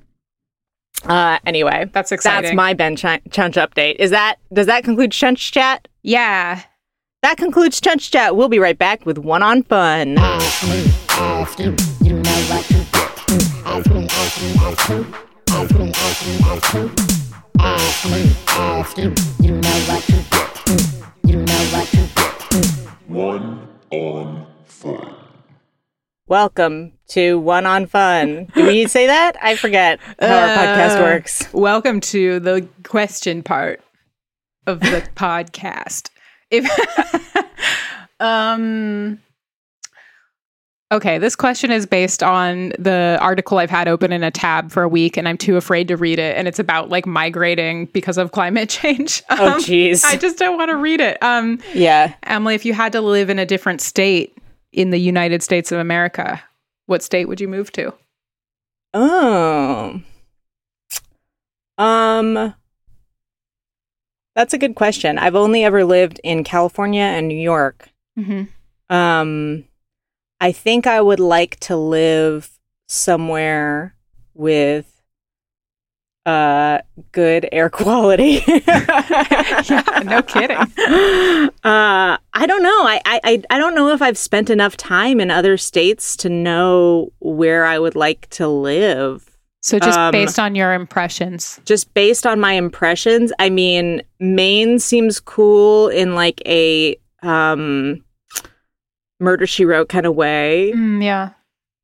Uh, 1.04 1.38
anyway, 1.46 1.88
That's 1.92 2.11
exciting. 2.12 2.42
that's 2.42 2.54
my 2.57 2.74
Ben 2.74 2.96
Chun- 2.96 3.20
Chunch 3.30 3.54
update. 3.54 3.96
Is 3.98 4.11
that, 4.11 4.36
does 4.52 4.66
that 4.66 4.82
conclude 4.84 5.12
Chunch 5.12 5.52
Chat? 5.52 5.88
Yeah. 6.02 6.62
That 7.22 7.36
concludes 7.38 7.80
Chunch 7.80 8.11
Chat. 8.11 8.36
We'll 8.36 8.48
be 8.48 8.59
right 8.59 8.76
back 8.76 9.07
with 9.07 9.16
One 9.18 9.42
on 9.42 9.62
Fun. 9.62 10.18
Ask 10.18 10.68
me, 10.68 10.84
ask 11.11 11.59
you, 11.59 11.76
you 12.02 12.14
know 12.14 12.30
what 12.48 12.64
to 12.64 12.74
do. 17.07 17.15
Ask 17.59 18.11
me, 18.11 18.32
ask 18.48 18.98
you. 18.98 19.11
Ask 19.12 19.40
me, 19.40 19.59
ask 19.59 20.09
me, 20.11 20.24
ask 20.32 20.66
you. 20.68 20.76
You, 21.24 21.38
you 21.38 21.44
know 21.44 21.62
what 21.72 21.86
to 21.88 21.96
do. 21.96 22.59
You 22.59 22.59
know 22.59 22.59
what 22.59 22.61
to 22.61 22.61
do. 22.61 22.88
One 23.14 23.68
on 23.90 24.46
fun. 24.64 25.14
Welcome 26.26 26.92
to 27.09 27.38
One 27.38 27.66
on 27.66 27.86
Fun. 27.86 28.48
Do 28.54 28.66
we 28.66 28.86
say 28.86 29.07
that? 29.07 29.36
I 29.42 29.57
forget 29.57 30.00
how 30.20 30.26
our 30.26 30.48
podcast 30.57 30.98
Uh, 30.98 31.02
works. 31.02 31.52
Welcome 31.52 32.00
to 32.00 32.40
the 32.40 32.68
question 32.84 33.42
part 33.42 33.80
of 34.66 34.80
the 34.80 35.07
podcast. 35.16 36.11
If 36.50 36.66
um 38.20 39.20
Okay, 40.93 41.18
this 41.18 41.34
question 41.34 41.72
is 41.72 41.84
based 41.84 42.22
on 42.22 42.68
the 42.78 43.18
article 43.20 43.59
I've 43.59 43.70
had 43.70 43.89
open 43.89 44.12
in 44.12 44.22
a 44.22 44.30
tab 44.30 44.70
for 44.70 44.84
a 44.84 44.89
week 44.89 45.16
and 45.16 45.28
I'm 45.28 45.37
too 45.37 45.57
afraid 45.57 45.89
to 45.89 45.97
read 45.97 46.20
it 46.20 46.37
and 46.37 46.47
it's 46.47 46.61
about 46.61 46.91
like 46.91 47.07
migrating 47.07 47.87
because 47.87 48.18
of 48.18 48.30
climate 48.30 48.68
change. 48.70 49.20
Oh, 49.30 49.55
Um, 49.55 49.61
jeez. 49.61 50.05
I 50.05 50.16
just 50.16 50.39
don't 50.39 50.57
want 50.57 50.70
to 50.70 50.76
read 50.76 51.01
it. 51.01 51.20
Um 51.24 51.59
Yeah. 51.74 52.14
Emily, 52.22 52.55
if 52.55 52.64
you 52.64 52.72
had 52.72 52.93
to 52.93 53.01
live 53.01 53.30
in 53.30 53.41
a 53.41 53.47
different 53.47 53.80
state 53.80 54.39
in 54.72 54.91
the 54.91 54.99
United 55.01 55.43
States 55.43 55.72
of 55.72 55.80
America, 55.80 56.41
what 56.87 57.03
state 57.03 57.26
would 57.26 57.41
you 57.41 57.49
move 57.49 57.72
to? 57.72 57.93
Oh. 58.95 60.01
Um. 61.78 62.55
That's 64.37 64.55
a 64.55 64.59
good 64.59 64.74
question. 64.76 65.18
I've 65.18 65.34
only 65.34 65.64
ever 65.64 65.84
lived 65.84 66.20
in 66.22 66.45
California 66.45 67.03
and 67.03 67.26
New 67.26 67.39
York. 67.41 67.89
Mm-hmm. 68.18 68.95
Um, 68.95 69.64
I 70.41 70.53
think 70.53 70.87
I 70.87 71.01
would 71.01 71.20
like 71.20 71.59
to 71.61 71.76
live 71.76 72.51
somewhere 72.89 73.95
with 74.34 74.93
uh 76.26 76.78
good 77.12 77.49
air 77.53 77.70
quality. 77.80 78.43
Yeah, 79.68 80.03
no 80.05 80.22
kidding. 80.22 80.57
Uh, 81.64 82.16
I 82.34 82.47
don't 82.47 82.62
know. 82.62 82.82
I, 82.87 83.01
I 83.05 83.43
I 83.51 83.59
don't 83.59 83.74
know 83.74 83.91
if 83.91 84.01
I've 84.03 84.18
spent 84.18 84.51
enough 84.51 84.76
time 84.76 85.18
in 85.20 85.30
other 85.30 85.57
states 85.57 86.16
to 86.18 86.28
know 86.28 87.12
where 87.18 87.64
I 87.64 87.78
would 87.78 87.97
like 87.97 88.28
to 88.30 88.47
live. 88.47 89.37
So 89.62 89.78
just 89.80 89.99
Um, 89.99 90.12
based 90.12 90.39
on 90.39 90.55
your 90.55 90.74
impressions. 90.74 91.59
Just 91.64 91.93
based 91.95 92.24
on 92.26 92.39
my 92.39 92.53
impressions, 92.53 93.32
I 93.41 93.51
mean, 93.51 94.03
Maine 94.20 94.78
seems 94.78 95.18
cool 95.18 95.89
in 95.89 96.14
like 96.14 96.41
a 96.47 96.97
um 97.22 98.05
Murder 99.20 99.46
She 99.46 99.64
Wrote 99.64 99.88
kind 99.88 100.06
of 100.06 100.14
way. 100.14 100.72
Mm, 100.74 101.02
yeah. 101.02 101.30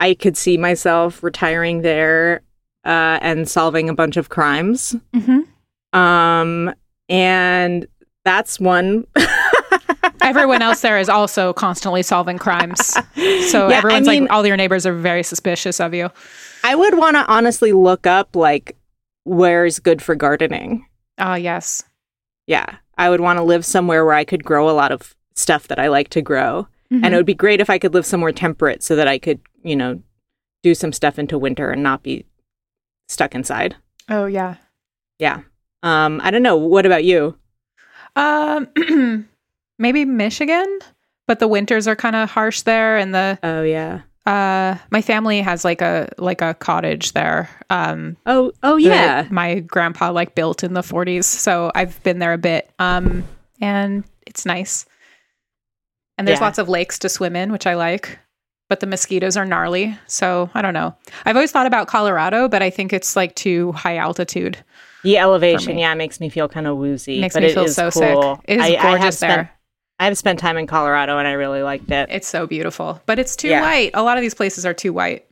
I 0.01 0.15
could 0.15 0.37
see 0.37 0.57
myself 0.57 1.23
retiring 1.23 1.83
there 1.83 2.43
uh, 2.85 3.19
and 3.23 3.49
solving 3.49 3.89
a 3.89 3.95
bunch 3.95 4.17
of 4.17 4.29
crimes. 4.29 4.97
Mm-hmm. 5.15 5.99
Um, 5.99 6.75
and 7.09 7.87
that's 8.25 8.59
one. 8.59 9.07
Everyone 10.21 10.63
else 10.63 10.81
there 10.81 10.99
is 10.99 11.09
also 11.09 11.53
constantly 11.53 12.03
solving 12.03 12.39
crimes. 12.39 12.87
So 12.87 13.03
Yeah, 13.17 13.75
I 13.75 13.75
everyone's 13.75 14.07
mean- 14.09 14.25
like, 14.25 14.33
all 14.33 14.47
your 14.47 14.57
neighbors 14.57 14.87
are 14.87 14.95
very 14.95 15.23
suspicious 15.23 15.81
of 15.81 15.95
you. 15.95 16.11
I 16.65 16.75
would 16.75 16.97
want 16.97 17.17
to 17.17 17.27
honestly 17.27 17.73
look 17.73 18.07
up 18.07 18.37
like 18.37 18.77
where's 19.25 19.79
good 19.79 20.01
for 20.03 20.15
gardening. 20.15 20.87
Oh, 21.19 21.35
yes. 21.35 21.83
Yeah, 22.47 22.77
I 22.99 23.11
would 23.11 23.21
want 23.21 23.39
to 23.39 23.43
live 23.43 23.65
somewhere 23.65 24.05
where 24.05 24.15
I 24.15 24.25
could 24.25 24.45
grow 24.45 24.69
a 24.69 24.73
lot 24.73 24.93
of 24.93 25.15
stuff 25.35 25.69
that 25.69 25.79
I 25.79 25.89
like 25.89 26.09
to 26.11 26.23
grow. 26.23 26.67
Mm-hmm. 26.93 27.05
And 27.05 27.15
it 27.15 27.17
would 27.17 27.25
be 27.27 27.35
great 27.35 27.61
if 27.61 27.71
I 27.71 27.79
could 27.79 27.95
live 27.95 28.05
somewhere 28.05 28.33
temperate 28.33 28.83
so 28.83 28.95
that 28.97 29.09
I 29.09 29.19
could, 29.19 29.41
you 29.63 29.75
know, 29.77 30.03
do 30.63 30.75
some 30.75 30.93
stuff 30.93 31.19
into 31.19 31.39
winter 31.39 31.71
and 31.71 31.83
not 31.83 32.03
be 32.03 32.27
stuck 33.09 33.35
inside. 33.35 33.77
oh, 34.11 34.27
yeah. 34.27 34.57
Yeah. 35.19 35.41
Um, 35.83 36.21
I 36.23 36.31
don't 36.31 36.43
know. 36.43 36.57
What 36.57 36.85
about 36.87 37.05
you? 37.05 37.37
Um, 38.15 38.69
maybe 39.79 40.05
Michigan, 40.05 40.79
but 41.27 41.39
the 41.39 41.49
winters 41.49 41.89
are 41.89 41.97
kind 41.97 42.15
of 42.17 42.31
harsh 42.31 42.63
there, 42.63 42.97
and 42.99 43.15
the 43.15 43.39
Oh 43.43 43.63
yeah. 43.63 44.03
uh, 44.27 44.77
my 44.91 45.01
family 45.03 45.41
has 45.41 45.65
like 45.65 45.81
a 45.81 46.09
like 46.19 46.43
a 46.43 46.55
cottage 46.55 47.13
there. 47.13 47.49
Um, 47.71 48.17
Oh 48.27 48.53
oh 48.63 48.77
yeah. 48.77 49.27
my 49.31 49.61
grandpa 49.61 50.11
like 50.11 50.35
built 50.35 50.63
in 50.63 50.75
the 50.75 50.83
40s, 50.83 51.25
so 51.25 51.73
I've 51.75 52.03
been 52.03 52.19
there 52.19 52.33
a 52.35 52.39
bit. 52.39 52.71
Um, 52.79 53.25
and 53.61 54.05
it's 54.27 54.45
nice, 54.45 54.85
and 56.19 56.27
there's 56.29 56.39
Yeah. 56.41 56.45
lots 56.47 56.59
of 56.59 56.69
lakes 56.69 56.99
to 57.01 57.09
swim 57.09 57.37
in, 57.37 57.53
which 57.53 57.67
I 57.67 57.75
like. 57.75 58.19
But 58.69 58.81
the 58.81 58.87
mosquitoes 58.87 59.37
are 59.37 59.45
gnarly, 59.45 59.99
so 60.07 60.49
I 60.55 60.63
don't 60.63 60.73
know. 60.73 60.95
I've 61.27 61.37
always 61.37 61.53
thought 61.53 61.67
about 61.67 61.89
Colorado, 61.89 62.49
but 62.49 62.63
I 62.63 62.71
think 62.71 62.93
it's 62.93 63.17
like 63.17 63.35
too 63.35 63.73
high 63.73 63.97
altitude. 63.99 64.57
The 65.05 65.19
elevation, 65.19 65.77
yeah, 65.79 65.93
makes 65.95 66.21
me 66.21 66.29
feel 66.31 66.49
kind 66.49 66.67
of 66.67 66.79
woozy. 66.79 67.21
Makes 67.21 67.35
but 67.35 67.43
me 67.43 67.53
feel 67.53 67.65
is 67.65 67.75
so 67.75 67.91
cool. 67.91 68.37
sick. 68.37 68.45
It 68.49 68.61
is 68.61 68.65
I, 68.65 68.67
I 68.69 68.71
have 68.71 68.83
gorgeous 69.01 69.17
spent, 69.19 69.33
there. 69.35 69.51
I 69.99 70.05
have 70.07 70.17
spent 70.17 70.39
time 70.39 70.57
in 70.57 70.67
Colorado 70.67 71.19
and 71.19 71.29
I 71.29 71.33
really 71.33 71.63
liked 71.63 71.91
it. 71.91 72.09
It's 72.11 72.27
so 72.29 72.47
beautiful, 72.47 73.03
but 73.05 73.19
it's 73.19 73.37
too 73.37 73.49
Yeah. 73.49 73.61
white. 73.61 73.91
A 73.95 74.03
lot 74.03 74.17
of 74.17 74.23
these 74.23 74.33
places 74.35 74.65
are 74.65 74.73
too 74.75 74.93
white. 74.93 75.27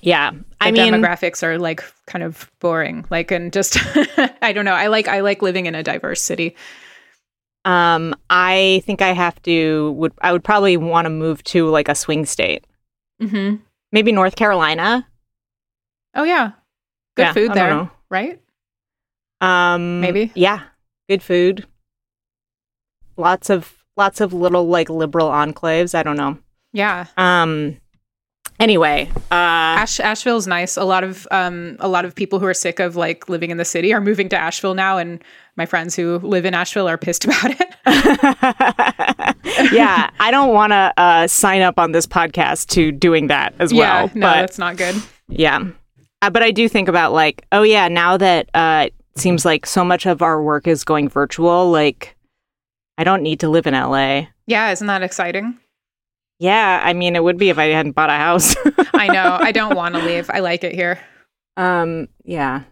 yeah. 0.00 0.30
The 0.30 0.44
I 0.60 0.70
mean, 0.70 0.92
demographics 0.94 1.42
are 1.42 1.58
like 1.58 1.82
kind 2.06 2.22
of 2.22 2.50
boring. 2.60 3.04
Like, 3.10 3.30
and 3.32 3.52
just 3.52 3.76
I 4.42 4.52
don't 4.52 4.64
know. 4.64 4.72
I 4.74 4.86
like 4.86 5.08
I 5.08 5.20
like 5.20 5.42
living 5.42 5.66
in 5.66 5.74
a 5.74 5.82
diverse 5.82 6.22
city. 6.22 6.56
Um, 7.64 8.14
I 8.30 8.82
think 8.84 9.02
I 9.02 9.12
have 9.12 9.40
to 9.42 9.92
would 9.92 10.12
I 10.20 10.32
would 10.32 10.44
probably 10.44 10.76
want 10.76 11.06
to 11.06 11.10
move 11.10 11.42
to 11.44 11.68
like 11.68 11.88
a 11.88 11.94
swing 11.94 12.26
state. 12.26 12.64
Mm-hmm. 13.20 13.56
Maybe 13.92 14.12
North 14.12 14.36
Carolina. 14.36 15.06
Oh 16.14 16.24
yeah, 16.24 16.52
good 17.16 17.22
Yeah, 17.22 17.32
food 17.32 17.50
I 17.50 17.54
there, 17.54 17.90
right? 18.10 18.40
Um 19.40 20.00
Maybe. 20.00 20.30
Yeah. 20.34 20.62
Good 21.08 21.22
food. 21.22 21.66
Lots 23.16 23.50
of 23.50 23.84
lots 23.96 24.20
of 24.20 24.32
little 24.32 24.66
like 24.66 24.88
liberal 24.88 25.30
enclaves. 25.30 25.94
I 25.94 26.02
don't 26.02 26.16
know. 26.16 26.38
Yeah, 26.72 27.06
Um 27.16 27.76
anyway, 28.60 29.10
uh 29.30 29.80
Ash 29.80 30.00
Asheville's 30.00 30.46
nice. 30.46 30.76
A 30.76 30.84
lot 30.84 31.04
of 31.04 31.26
um 31.30 31.76
a 31.80 31.88
lot 31.88 32.04
of 32.04 32.14
people 32.14 32.38
who 32.38 32.46
are 32.46 32.54
sick 32.54 32.78
of 32.80 32.96
like 32.96 33.28
living 33.28 33.50
in 33.50 33.56
the 33.56 33.64
city 33.64 33.92
are 33.92 34.00
moving 34.00 34.28
to 34.30 34.36
Asheville 34.36 34.74
now, 34.74 34.98
and 34.98 35.22
my 35.56 35.66
friends 35.66 35.94
who 35.94 36.18
live 36.18 36.44
in 36.44 36.54
Asheville 36.54 36.88
are 36.88 36.98
pissed 36.98 37.24
about 37.26 37.50
it. 37.50 37.74
yeah, 39.72 40.10
I 40.20 40.30
don't 40.30 40.52
want 40.52 40.72
to 40.72 40.92
uh, 40.96 41.26
sign 41.26 41.62
up 41.62 41.78
on 41.78 41.92
this 41.92 42.06
podcast 42.06 42.68
to 42.70 42.92
doing 42.92 43.26
that 43.28 43.54
as 43.58 43.72
yeah, 43.72 44.04
well. 44.04 44.10
no, 44.14 44.26
but 44.26 44.40
that's 44.40 44.58
not 44.58 44.76
good. 44.76 44.94
yeah, 45.28 45.64
uh, 46.22 46.30
but 46.30 46.42
I 46.42 46.50
do 46.50 46.68
think 46.68 46.88
about 46.88 47.12
like, 47.12 47.44
oh 47.52 47.62
yeah, 47.62 47.88
now 47.88 48.16
that 48.16 48.48
uh, 48.54 48.88
it 48.88 48.94
seems 49.20 49.44
like 49.44 49.66
so 49.66 49.84
much 49.84 50.06
of 50.06 50.22
our 50.22 50.42
work 50.42 50.66
is 50.66 50.84
going 50.84 51.08
virtual, 51.08 51.70
like 51.70 52.16
I 52.96 53.04
don't 53.04 53.22
need 53.22 53.40
to 53.40 53.48
live 53.48 53.66
in 53.66 53.74
LA. 53.74 54.26
Yeah, 54.46 54.70
isn't 54.70 54.86
that 54.86 55.02
exciting? 55.02 55.58
Yeah, 56.42 56.80
I 56.82 56.92
mean, 56.92 57.14
it 57.14 57.22
would 57.22 57.38
be 57.38 57.50
if 57.50 57.58
I 57.58 57.66
hadn't 57.66 57.92
bought 57.92 58.10
a 58.10 58.14
house. 58.14 58.56
I 58.94 59.06
know. 59.06 59.38
I 59.40 59.52
don't 59.52 59.76
want 59.82 59.94
to 59.94 60.00
leave. 60.04 60.28
I 60.28 60.40
like 60.40 60.64
it 60.64 60.74
here. 60.74 60.98
um, 61.56 62.08
yeah. 62.24 62.64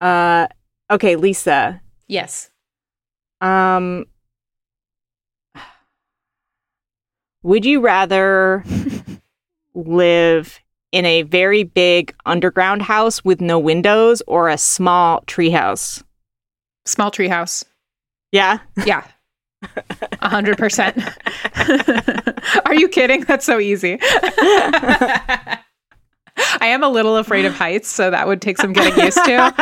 Uh, 0.00 0.46
okay, 0.90 1.14
Lisa. 1.16 1.82
Yes. 2.08 2.48
Um, 3.42 4.06
would 7.42 7.66
you 7.66 7.80
rather 7.82 8.64
live 9.74 10.58
in 10.90 11.04
a 11.04 11.20
very 11.20 11.64
big 11.64 12.14
underground 12.24 12.80
house 12.80 13.22
with 13.22 13.42
no 13.42 13.58
windows 13.58 14.22
or 14.26 14.48
a 14.48 14.56
small 14.56 15.20
treehouse? 15.26 16.02
Small 16.86 17.10
tree 17.10 17.28
house. 17.28 17.62
Yeah. 18.32 18.60
Yeah. 18.86 19.04
A 19.62 20.28
hundred 20.28 20.58
percent. 20.58 20.98
Are 22.64 22.74
you 22.74 22.88
kidding? 22.88 23.22
That's 23.22 23.44
so 23.44 23.58
easy. 23.58 23.98
I 26.38 26.66
am 26.66 26.82
a 26.82 26.88
little 26.88 27.16
afraid 27.16 27.44
of 27.46 27.54
heights, 27.54 27.88
so 27.88 28.10
that 28.10 28.26
would 28.26 28.42
take 28.42 28.58
some 28.58 28.72
getting 28.72 29.02
used 29.02 29.22
to. 29.24 29.54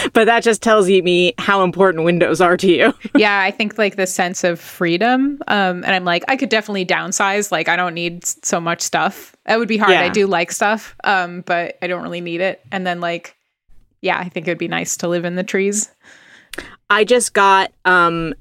but 0.12 0.24
that 0.24 0.42
just 0.42 0.62
tells 0.62 0.88
you 0.88 1.02
me 1.02 1.32
how 1.38 1.62
important 1.62 2.04
windows 2.04 2.40
are 2.40 2.56
to 2.56 2.66
you. 2.66 2.94
Yeah, 3.14 3.40
I 3.40 3.50
think 3.50 3.78
like 3.78 3.96
the 3.96 4.06
sense 4.06 4.42
of 4.42 4.58
freedom. 4.58 5.38
Um, 5.46 5.84
and 5.84 5.94
I'm 5.94 6.04
like, 6.04 6.24
I 6.28 6.36
could 6.36 6.48
definitely 6.48 6.86
downsize. 6.86 7.52
Like, 7.52 7.68
I 7.68 7.76
don't 7.76 7.94
need 7.94 8.24
so 8.24 8.58
much 8.58 8.80
stuff. 8.80 9.36
That 9.44 9.58
would 9.58 9.68
be 9.68 9.76
hard. 9.76 9.92
I 9.92 10.08
do 10.08 10.26
like 10.26 10.50
stuff, 10.50 10.96
um, 11.04 11.42
but 11.42 11.76
I 11.82 11.86
don't 11.86 12.02
really 12.02 12.22
need 12.22 12.40
it. 12.40 12.62
And 12.72 12.86
then 12.86 13.00
like, 13.00 13.36
yeah, 14.00 14.18
I 14.18 14.28
think 14.28 14.48
it 14.48 14.50
would 14.50 14.58
be 14.58 14.66
nice 14.66 14.96
to 14.98 15.08
live 15.08 15.24
in 15.24 15.36
the 15.36 15.44
trees. 15.44 15.92
I 16.90 17.04
just 17.04 17.32
got 17.32 17.72
um 17.84 18.34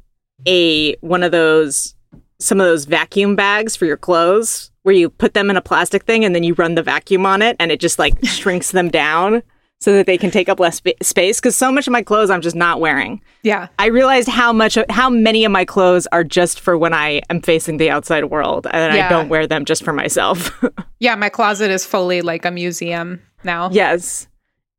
a 0.48 0.96
one 0.98 1.24
of 1.24 1.32
those 1.32 1.96
some 2.40 2.60
of 2.60 2.66
those 2.66 2.86
vacuum 2.86 3.36
bags 3.36 3.76
for 3.76 3.86
your 3.86 3.98
clothes 3.98 4.72
where 4.84 4.96
you 4.96 5.10
put 5.10 5.36
them 5.36 5.50
in 5.52 5.58
a 5.58 5.62
plastic 5.62 6.04
thing 6.06 6.26
and 6.26 6.34
then 6.34 6.42
you 6.44 6.56
run 6.56 6.74
the 6.76 6.82
vacuum 6.82 7.26
on 7.26 7.42
it 7.44 7.56
and 7.60 7.72
it 7.72 7.80
just 7.80 8.00
like 8.00 8.14
shrinks 8.26 8.72
them 8.72 8.90
down 8.90 9.44
so 9.80 9.94
that 9.94 10.06
they 10.08 10.18
can 10.18 10.32
take 10.32 10.50
up 10.50 10.60
less 10.60 10.78
spa- 10.78 10.92
space 11.04 11.40
cuz 11.40 11.56
so 11.56 11.72
much 11.72 11.88
of 11.88 11.92
my 11.92 12.02
clothes 12.02 12.30
I'm 12.32 12.42
just 12.42 12.56
not 12.56 12.80
wearing. 12.80 13.22
Yeah. 13.44 13.68
I 13.80 13.88
realized 13.88 14.28
how 14.28 14.52
much 14.54 14.78
how 14.90 15.10
many 15.10 15.46
of 15.46 15.52
my 15.52 15.66
clothes 15.66 16.08
are 16.12 16.24
just 16.24 16.60
for 16.60 16.78
when 16.78 16.94
I 16.94 17.22
am 17.30 17.42
facing 17.42 17.78
the 17.78 17.90
outside 17.92 18.26
world 18.26 18.66
and 18.72 18.96
Yeah. 18.96 19.06
I 19.06 19.10
don't 19.10 19.30
wear 19.30 19.46
them 19.48 19.66
just 19.66 19.84
for 19.84 19.94
myself. 19.94 20.52
Yeah. 21.00 21.16
My 21.16 21.30
closet 21.30 21.72
is 21.72 21.84
fully 21.86 22.22
like 22.22 22.46
a 22.46 22.52
museum 22.52 23.22
now. 23.44 23.70
yes. 23.72 24.28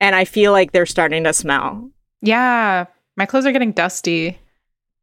And 0.01 0.15
I 0.17 0.25
feel 0.25 0.51
like 0.53 0.71
they're 0.73 0.87
starting 0.87 1.25
to 1.25 1.33
smell. 1.33 1.91
Yeah. 2.23 2.87
My 3.17 3.27
clothes 3.27 3.45
are 3.47 3.53
getting 3.53 3.73
dusty. 3.73 4.39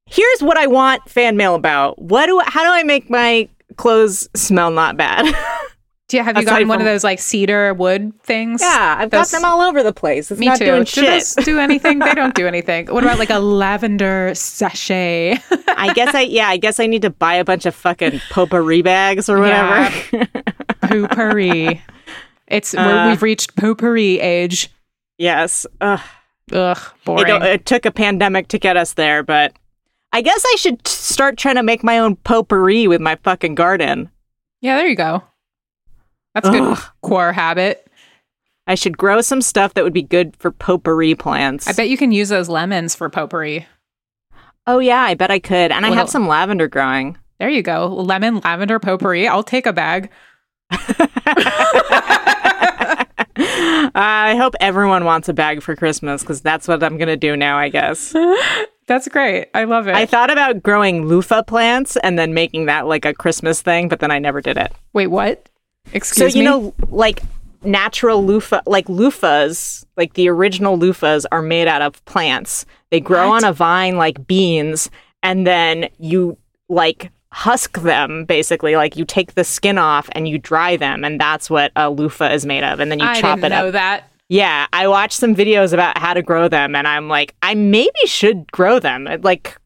Here's 0.09 0.41
what 0.41 0.57
I 0.57 0.67
want 0.67 1.07
fan 1.09 1.37
mail 1.37 1.55
about. 1.55 1.99
What 2.01 2.25
do 2.27 2.39
how 2.45 2.63
do 2.63 2.69
I 2.71 2.83
make 2.83 3.09
my 3.09 3.47
clothes 3.77 4.27
smell 4.35 4.71
not 4.71 4.97
bad? 4.97 5.25
Do 6.07 6.17
you 6.17 6.23
have 6.23 6.37
you 6.37 6.41
Aside 6.41 6.49
gotten 6.53 6.67
one 6.69 6.79
of 6.81 6.85
those 6.85 7.03
like 7.03 7.19
cedar 7.19 7.71
wood 7.75 8.11
things? 8.23 8.61
yeah, 8.63 8.95
I've 8.97 9.11
Those- 9.11 9.29
got 9.29 9.37
them 9.37 9.45
all 9.45 9.61
over 9.61 9.83
the 9.83 9.93
place. 9.93 10.31
It's 10.31 10.39
Me 10.39 10.47
not 10.47 10.57
too. 10.57 10.65
doing 10.65 10.79
do 10.79 10.85
shit. 10.89 11.05
those 11.05 11.35
do 11.45 11.59
anything? 11.59 11.99
They 11.99 12.15
don't 12.15 12.33
do 12.33 12.47
anything. 12.53 12.87
What 12.87 13.03
about 13.03 13.19
like 13.19 13.29
a 13.29 13.37
lavender 13.37 14.31
sachet? 14.33 15.37
I 15.67 15.93
guess 15.93 16.15
I 16.15 16.21
yeah, 16.21 16.47
I 16.49 16.57
guess 16.57 16.79
I 16.79 16.87
need 16.87 17.03
to 17.03 17.11
buy 17.11 17.35
a 17.35 17.45
bunch 17.45 17.67
of 17.67 17.75
fucking 17.75 18.21
potpourri 18.31 18.81
bags 18.81 19.29
or 19.29 19.39
whatever. 19.39 19.87
potpourri. 20.81 21.79
It's 22.47 22.73
Uh, 22.73 22.83
we're, 22.85 23.09
we've 23.11 23.21
reached 23.21 23.55
potpourri 23.55 24.19
age. 24.19 24.69
yes. 25.19 25.67
Ugh. 25.81 25.99
Ugh, 26.51 26.77
It, 26.77 27.05
boring. 27.05 27.41
it 27.43 27.65
took 27.67 27.85
a 27.85 27.91
pandemic 27.91 28.47
to 28.47 28.57
get 28.57 28.75
us 28.75 28.93
there, 28.93 29.21
but 29.21 29.53
I 30.11 30.21
guess 30.21 30.43
I 30.45 30.55
should 30.57 30.87
start 30.87 31.37
trying 31.37 31.55
to 31.55 31.63
make 31.63 31.83
my 31.83 31.99
own 31.99 32.15
potpourri 32.17 32.87
with 32.87 33.01
my 33.01 33.15
fucking 33.23 33.55
garden. 33.55 34.09
yeah, 34.61 34.77
there 34.77 34.87
you 34.87 34.95
go. 34.95 35.23
That's 36.33 36.47
a 36.47 36.51
good 36.51 36.77
core 37.01 37.33
habit. 37.33 37.85
I 38.67 38.75
should 38.75 38.97
grow 38.97 39.21
some 39.21 39.41
stuff 39.41 39.73
that 39.73 39.83
would 39.83 39.93
be 39.93 40.03
good 40.03 40.35
for 40.37 40.51
potpourri 40.51 41.15
plants. 41.15 41.67
I 41.67 41.73
bet 41.73 41.89
you 41.89 41.97
can 41.97 42.11
use 42.11 42.29
those 42.29 42.49
lemons 42.49 42.93
for 42.95 43.09
potpourri. 43.09 43.65
oh 44.67 44.79
yeah, 44.79 45.01
I 45.01 45.15
bet 45.15 45.31
I 45.31 45.39
could. 45.39 45.71
And 45.71 45.85
I 45.85 45.91
have 45.91 46.09
some 46.09 46.27
lavender 46.27 46.67
growing. 46.67 47.17
There 47.39 47.49
you 47.49 47.61
go. 47.63 47.87
Lemon 47.87 48.39
lavender 48.43 48.79
potpourri. 48.79 49.27
I'll 49.27 49.43
take 49.43 49.65
a 49.65 49.73
bag. 49.73 50.09
I 53.95 54.35
hope 54.37 54.53
everyone 54.59 55.05
wants 55.05 55.29
a 55.29 55.33
bag 55.33 55.61
for 55.63 55.75
Christmas 55.75 56.21
because 56.21 56.41
that's 56.41 56.67
what 56.67 56.83
I'm 56.83 56.97
gonna 56.97 57.17
do 57.17 57.35
now. 57.35 57.57
I 57.57 57.69
guess. 57.69 58.13
That's 58.89 59.07
great. 59.07 59.49
I 59.53 59.65
love 59.65 59.87
it. 59.87 59.93
I 59.95 60.05
thought 60.07 60.31
about 60.31 60.63
growing 60.63 61.05
loofah 61.05 61.43
plants 61.43 61.95
and 61.97 62.17
then 62.17 62.33
making 62.33 62.65
that 62.65 62.87
like 62.87 63.05
a 63.05 63.13
Christmas 63.13 63.61
thing, 63.61 63.87
but 63.87 63.99
then 63.99 64.09
I 64.09 64.17
never 64.17 64.41
did 64.41 64.57
it. 64.57 64.73
Wait, 64.93 65.07
what? 65.07 65.47
Excuse 65.93 66.25
me. 66.25 66.31
so 66.31 66.37
you 66.39 66.43
me. 66.43 66.49
know, 66.49 66.73
like 66.89 67.21
natural 67.63 68.25
loofah, 68.25 68.61
like 68.65 68.87
loofahs, 68.87 69.85
like 69.95 70.13
the 70.15 70.27
original 70.27 70.75
loofahs 70.77 71.25
are 71.31 71.43
made 71.43 71.67
out 71.67 71.83
of 71.83 72.03
plants. 72.05 72.65
They 72.89 72.99
grow 72.99 73.29
What? 73.29 73.43
on 73.43 73.49
a 73.49 73.53
vine 73.53 73.95
like 73.95 74.25
beans, 74.25 74.89
and 75.21 75.45
then 75.45 75.89
you 75.99 76.35
like 76.67 77.11
husk 77.31 77.79
them 77.81 78.25
basically. 78.25 78.75
Like 78.75 78.97
you 78.97 79.05
take 79.05 79.35
the 79.35 79.43
skin 79.43 79.77
off 79.77 80.09
and 80.13 80.27
you 80.27 80.39
dry 80.39 80.77
them, 80.77 81.03
and 81.05 81.21
that's 81.21 81.47
what 81.47 81.71
a 81.75 81.91
loofah 81.91 82.31
is 82.33 82.43
made 82.43 82.63
of. 82.63 82.79
And 82.79 82.89
then 82.91 82.99
you 82.99 83.05
I 83.05 83.21
chop 83.21 83.35
didn't 83.39 83.51
it 83.53 83.55
know 83.55 83.67
up. 83.67 83.73
that. 83.73 84.08
Yeah, 84.29 84.67
I 84.71 84.87
watched 84.87 85.17
some 85.17 85.35
videos 85.35 85.73
about 85.73 85.97
how 85.97 86.13
to 86.13 86.21
grow 86.21 86.47
them, 86.47 86.75
and 86.75 86.87
I'm 86.87 87.07
like, 87.07 87.35
I 87.41 87.55
maybe 87.55 87.89
should 88.05 88.51
grow 88.51 88.79
them. 88.79 89.07
Like, 89.21 89.57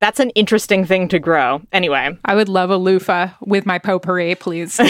that's 0.00 0.20
an 0.20 0.30
interesting 0.30 0.86
thing 0.86 1.08
to 1.08 1.18
grow. 1.18 1.60
Anyway, 1.70 2.16
I 2.24 2.34
would 2.34 2.48
love 2.48 2.70
a 2.70 2.78
loofah 2.78 3.28
with 3.42 3.66
my 3.66 3.78
potpourri, 3.78 4.34
please. 4.34 4.76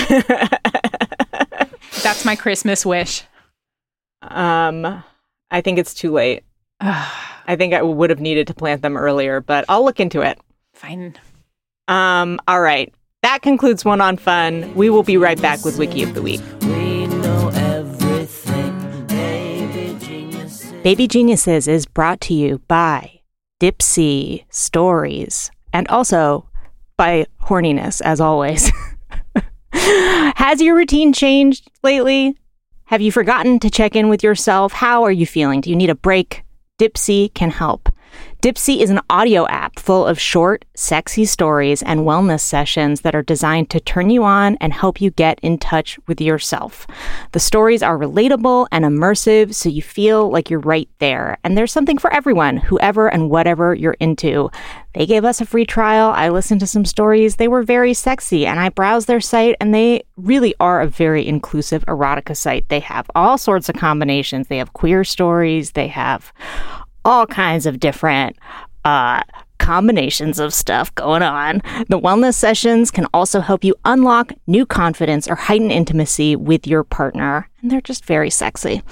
That's 2.02 2.24
my 2.24 2.36
Christmas 2.36 2.86
wish. 2.86 3.24
um, 4.22 5.02
I 5.50 5.60
think 5.60 5.78
it's 5.78 5.94
too 5.94 6.12
late. 6.12 6.44
I 6.80 7.56
think 7.56 7.74
I 7.74 7.82
would 7.82 8.10
have 8.10 8.20
needed 8.20 8.46
to 8.48 8.54
plant 8.54 8.82
them 8.82 8.96
earlier, 8.96 9.40
but 9.40 9.64
I'll 9.68 9.84
look 9.84 9.98
into 9.98 10.20
it. 10.20 10.38
Fine. 10.74 11.14
Um, 11.88 12.40
all 12.46 12.60
right. 12.60 12.92
That 13.22 13.42
concludes 13.42 13.84
One 13.84 14.00
on 14.00 14.16
Fun. 14.16 14.72
We 14.74 14.90
will 14.90 15.02
be 15.02 15.16
right 15.16 15.40
back 15.40 15.64
with 15.64 15.78
Wiki 15.78 16.02
of 16.02 16.14
the 16.14 16.22
Week. 16.22 16.40
Baby 20.87 21.09
Geniuses 21.09 21.66
is 21.66 21.84
brought 21.84 22.20
to 22.20 22.32
you 22.32 22.61
by 22.68 23.22
Dipsea 23.59 24.45
Stories 24.51 25.51
and 25.72 25.89
also 25.89 26.49
by 26.97 27.26
horniness, 27.43 28.01
as 28.03 28.20
always. 28.20 28.70
Has 29.72 30.61
your 30.61 30.76
routine 30.76 31.12
changed 31.12 31.68
lately? 31.82 32.37
Have 32.84 33.01
you 33.01 33.11
forgotten 33.11 33.59
to 33.59 33.68
check 33.68 33.97
in 33.97 34.09
with 34.09 34.22
yourself? 34.22 34.74
How 34.74 35.03
are 35.03 35.11
you 35.11 35.26
feeling? 35.26 35.61
Do 35.61 35.70
you 35.70 35.74
need 35.74 35.91
a 35.91 35.97
break? 35.97 36.45
Dipsy 36.78 37.34
can 37.34 37.51
help. 37.51 37.89
Dipsea 38.47 38.80
is 38.80 38.90
an 38.90 39.01
audio 39.11 39.44
app 39.49 39.76
full 39.80 40.07
of 40.07 40.20
short, 40.20 40.64
sexy 40.76 41.24
stories 41.24 41.82
and 41.82 42.03
wellness 42.03 42.42
sessions 42.42 43.01
that 43.01 43.12
are 43.12 43.22
designed 43.24 43.70
to 43.70 43.80
turn 43.80 44.09
you 44.09 44.22
on 44.22 44.57
and 44.61 44.72
help 44.72 45.01
you 45.01 45.11
get 45.11 45.40
in 45.42 45.59
touch 45.59 45.99
with 46.07 46.20
yourself. 46.20 46.86
The 47.32 47.40
stories 47.40 47.82
are 47.82 47.99
relatable 47.99 48.68
and 48.70 48.84
immersive, 48.84 49.53
so 49.53 49.68
you 49.68 49.82
feel 49.82 50.30
like 50.30 50.49
you're 50.49 50.61
right 50.61 50.88
there. 51.01 51.38
And 51.42 51.59
there's 51.59 51.72
something 51.72 51.99
for 51.99 52.12
everyone, 52.12 52.59
whoever 52.59 53.09
and 53.09 53.30
whatever 53.30 53.74
you're 53.74 53.97
into. 53.99 54.49
They 54.94 55.07
gave 55.07 55.24
us 55.24 55.40
a 55.40 55.44
free 55.44 55.66
trial. 55.66 56.12
I 56.12 56.28
listened 56.28 56.61
to 56.61 56.68
some 56.68 56.84
stories. 56.84 57.36
They 57.36 57.49
were 57.49 57.64
very 57.64 57.94
sexy, 57.94 58.47
and 58.47 58.61
I 58.61 58.68
browsed 58.68 59.09
their 59.09 59.20
site, 59.20 59.57
and 59.61 59.74
they 59.74 60.05
really 60.16 60.55
are 60.61 60.80
a 60.80 60.86
very 60.86 61.26
inclusive 61.26 61.84
erotica 61.86 62.36
site. 62.36 62.68
They 62.68 62.80
have 62.80 63.11
all 63.16 63.38
sorts 63.38 63.68
of 63.68 63.74
combinations. 63.74 64.47
They 64.47 64.59
have 64.59 64.72
queer 64.72 65.03
stories, 65.03 65.72
they 65.72 65.88
have 65.88 66.32
all 67.07 67.26
kinds 67.26 67.64
of 67.64 67.80
different 67.80 68.36
uh, 68.84 69.22
combinations 69.59 70.38
of 70.38 70.52
stuff 70.52 70.94
going 70.94 71.22
on. 71.22 71.62
The 71.88 71.98
wellness 71.98 72.34
sessions 72.34 72.90
can 72.90 73.07
also 73.14 73.40
help 73.40 73.64
you 73.64 73.74
unlock 73.84 74.32
new 74.46 74.66
confidence 74.66 75.28
or 75.28 75.34
heighten 75.34 75.70
intimacy 75.70 76.36
with 76.36 76.66
your 76.66 76.84
partner, 76.84 77.48
and 77.62 77.70
they're 77.70 77.80
just 77.80 78.04
very 78.04 78.30
sexy. 78.30 78.82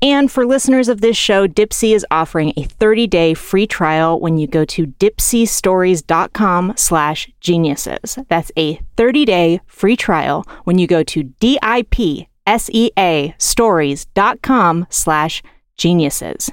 And 0.00 0.30
for 0.30 0.46
listeners 0.46 0.88
of 0.88 1.00
this 1.00 1.16
show, 1.16 1.46
Dipsea 1.46 1.94
is 1.94 2.06
offering 2.10 2.52
a 2.56 2.64
30-day 2.64 3.34
free 3.34 3.66
trial 3.66 4.20
when 4.20 4.38
you 4.38 4.46
go 4.46 4.64
to 4.64 4.86
dipseastories.com 4.86 6.74
slash 6.76 7.30
geniuses. 7.40 8.18
That's 8.28 8.52
a 8.56 8.76
30-day 8.96 9.60
free 9.66 9.96
trial 9.96 10.46
when 10.64 10.78
you 10.78 10.86
go 10.86 11.02
to 11.02 11.22
D-I-P-S-E-A 11.22 13.34
stories.com 13.38 14.86
slash 14.90 15.42
geniuses 15.76 16.50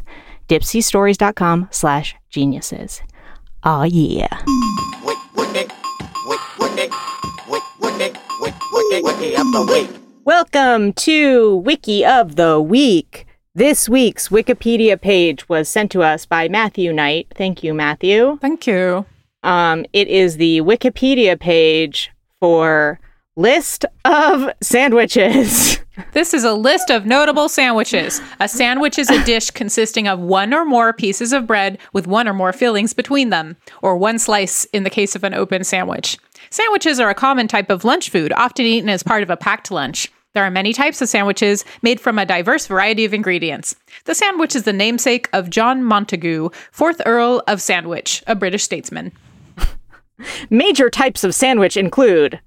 dipseastories.com 0.48 1.68
slash 1.72 2.16
geniuses. 2.30 3.02
Oh 3.64 3.84
yeah. 3.84 4.44
Welcome 10.26 10.94
to 10.94 11.56
Wiki 11.58 12.06
of 12.06 12.36
the 12.36 12.62
Week. 12.62 13.26
This 13.56 13.88
week's 13.88 14.30
Wikipedia 14.30 15.00
page 15.00 15.48
was 15.48 15.70
sent 15.70 15.91
to 15.91 16.02
us 16.02 16.26
by 16.26 16.48
Matthew 16.48 16.91
Knight. 16.91 17.28
Thank 17.36 17.64
you, 17.64 17.74
Matthew. 17.74 18.38
Thank 18.41 18.66
you. 18.66 19.06
Um, 19.44 19.86
it 19.94 20.08
is 20.08 20.38
the 20.38 20.62
Wikipedia 20.62 21.39
page 21.39 22.12
for 22.39 23.00
list 23.36 23.86
of 24.05 24.51
sandwiches. 24.61 25.79
This 26.13 26.34
is 26.34 26.43
a 26.43 26.53
list 26.53 26.89
of 26.89 27.05
notable 27.05 27.47
sandwiches. 27.47 28.19
A 28.39 28.47
sandwich 28.47 28.97
is 28.97 29.11
a 29.11 29.23
dish 29.25 29.51
consisting 29.51 30.07
of 30.07 30.19
one 30.19 30.51
or 30.51 30.65
more 30.65 30.91
pieces 30.91 31.31
of 31.31 31.45
bread 31.45 31.77
with 31.93 32.07
one 32.07 32.27
or 32.27 32.34
more 32.34 32.51
fillings 32.51 32.93
between 32.93 33.29
them, 33.29 33.57
or 33.84 33.95
one 33.95 34.17
slice 34.17 34.65
in 34.73 34.86
the 34.86 34.89
case 34.89 35.15
of 35.15 35.23
an 35.23 35.36
open 35.36 35.63
sandwich. 35.63 36.17
Sandwiches 36.49 36.99
are 36.99 37.11
a 37.11 37.15
common 37.15 37.47
type 37.47 37.69
of 37.69 37.86
lunch 37.86 38.09
food, 38.09 38.34
often 38.34 38.65
eaten 38.65 38.89
as 38.89 39.03
part 39.03 39.21
of 39.21 39.29
a 39.29 39.38
packed 39.38 39.69
lunch. 39.69 40.11
There 40.34 40.43
are 40.43 40.49
many 40.49 40.73
types 40.73 40.99
of 40.99 41.09
sandwiches 41.09 41.63
made 41.84 41.99
from 41.99 42.17
a 42.17 42.25
diverse 42.25 42.65
variety 42.65 43.05
of 43.05 43.13
ingredients. 43.13 43.75
The 44.05 44.15
sandwich 44.15 44.55
is 44.55 44.63
the 44.63 44.73
namesake 44.73 45.29
of 45.31 45.51
John 45.51 45.84
Montagu, 45.84 46.51
4th 46.75 47.01
Earl 47.05 47.43
of 47.47 47.61
Sandwich, 47.61 48.23
a 48.25 48.34
British 48.34 48.63
statesman. 48.63 49.11
Major 50.49 50.89
types 50.89 51.23
of 51.23 51.36
sandwich 51.36 51.77
include 51.77 52.39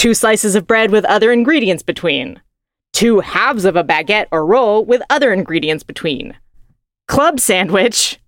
two 0.00 0.14
slices 0.14 0.54
of 0.54 0.66
bread 0.66 0.90
with 0.90 1.04
other 1.04 1.30
ingredients 1.30 1.82
between, 1.82 2.40
two 2.94 3.20
halves 3.20 3.66
of 3.66 3.76
a 3.76 3.84
baguette 3.84 4.28
or 4.32 4.46
roll 4.46 4.82
with 4.82 5.02
other 5.10 5.30
ingredients 5.30 5.84
between, 5.84 6.34
club 7.06 7.38
sandwich, 7.38 8.18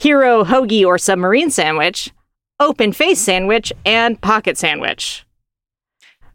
hero 0.00 0.42
hoagie 0.42 0.84
or 0.84 0.98
submarine 0.98 1.48
sandwich, 1.48 2.10
open 2.58 2.92
face 2.92 3.20
sandwich, 3.20 3.72
and 3.86 4.20
pocket 4.20 4.58
sandwich. 4.58 5.24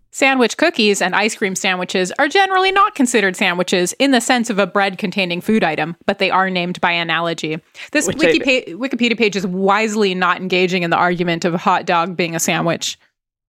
Sandwich 0.10 0.56
cookies 0.56 1.02
and 1.02 1.14
ice 1.14 1.36
cream 1.36 1.54
sandwiches 1.54 2.14
are 2.18 2.30
generally 2.30 2.72
not 2.72 2.96
considered 2.96 3.36
sandwiches 3.36 3.92
in 4.00 4.12
the 4.12 4.22
sense 4.22 4.50
of 4.50 4.58
a 4.58 4.66
bread 4.66 4.98
containing 4.98 5.42
food 5.42 5.66
item, 5.66 5.98
but 6.06 6.20
they 6.20 6.32
are 6.32 6.50
named 6.50 6.80
by 6.80 6.94
analogy. 6.94 7.60
This 7.92 8.08
Wiki 8.08 8.40
pa- 8.40 8.72
Wikipedia 8.72 9.18
page 9.18 9.36
is 9.36 9.46
wisely 9.46 10.16
not 10.16 10.40
engaging 10.40 10.84
in 10.84 10.92
the 10.92 10.98
argument 10.98 11.44
of 11.44 11.54
a 11.54 11.58
hot 11.58 11.86
dog 11.86 12.16
being 12.16 12.36
a 12.36 12.40
sandwich. 12.40 12.98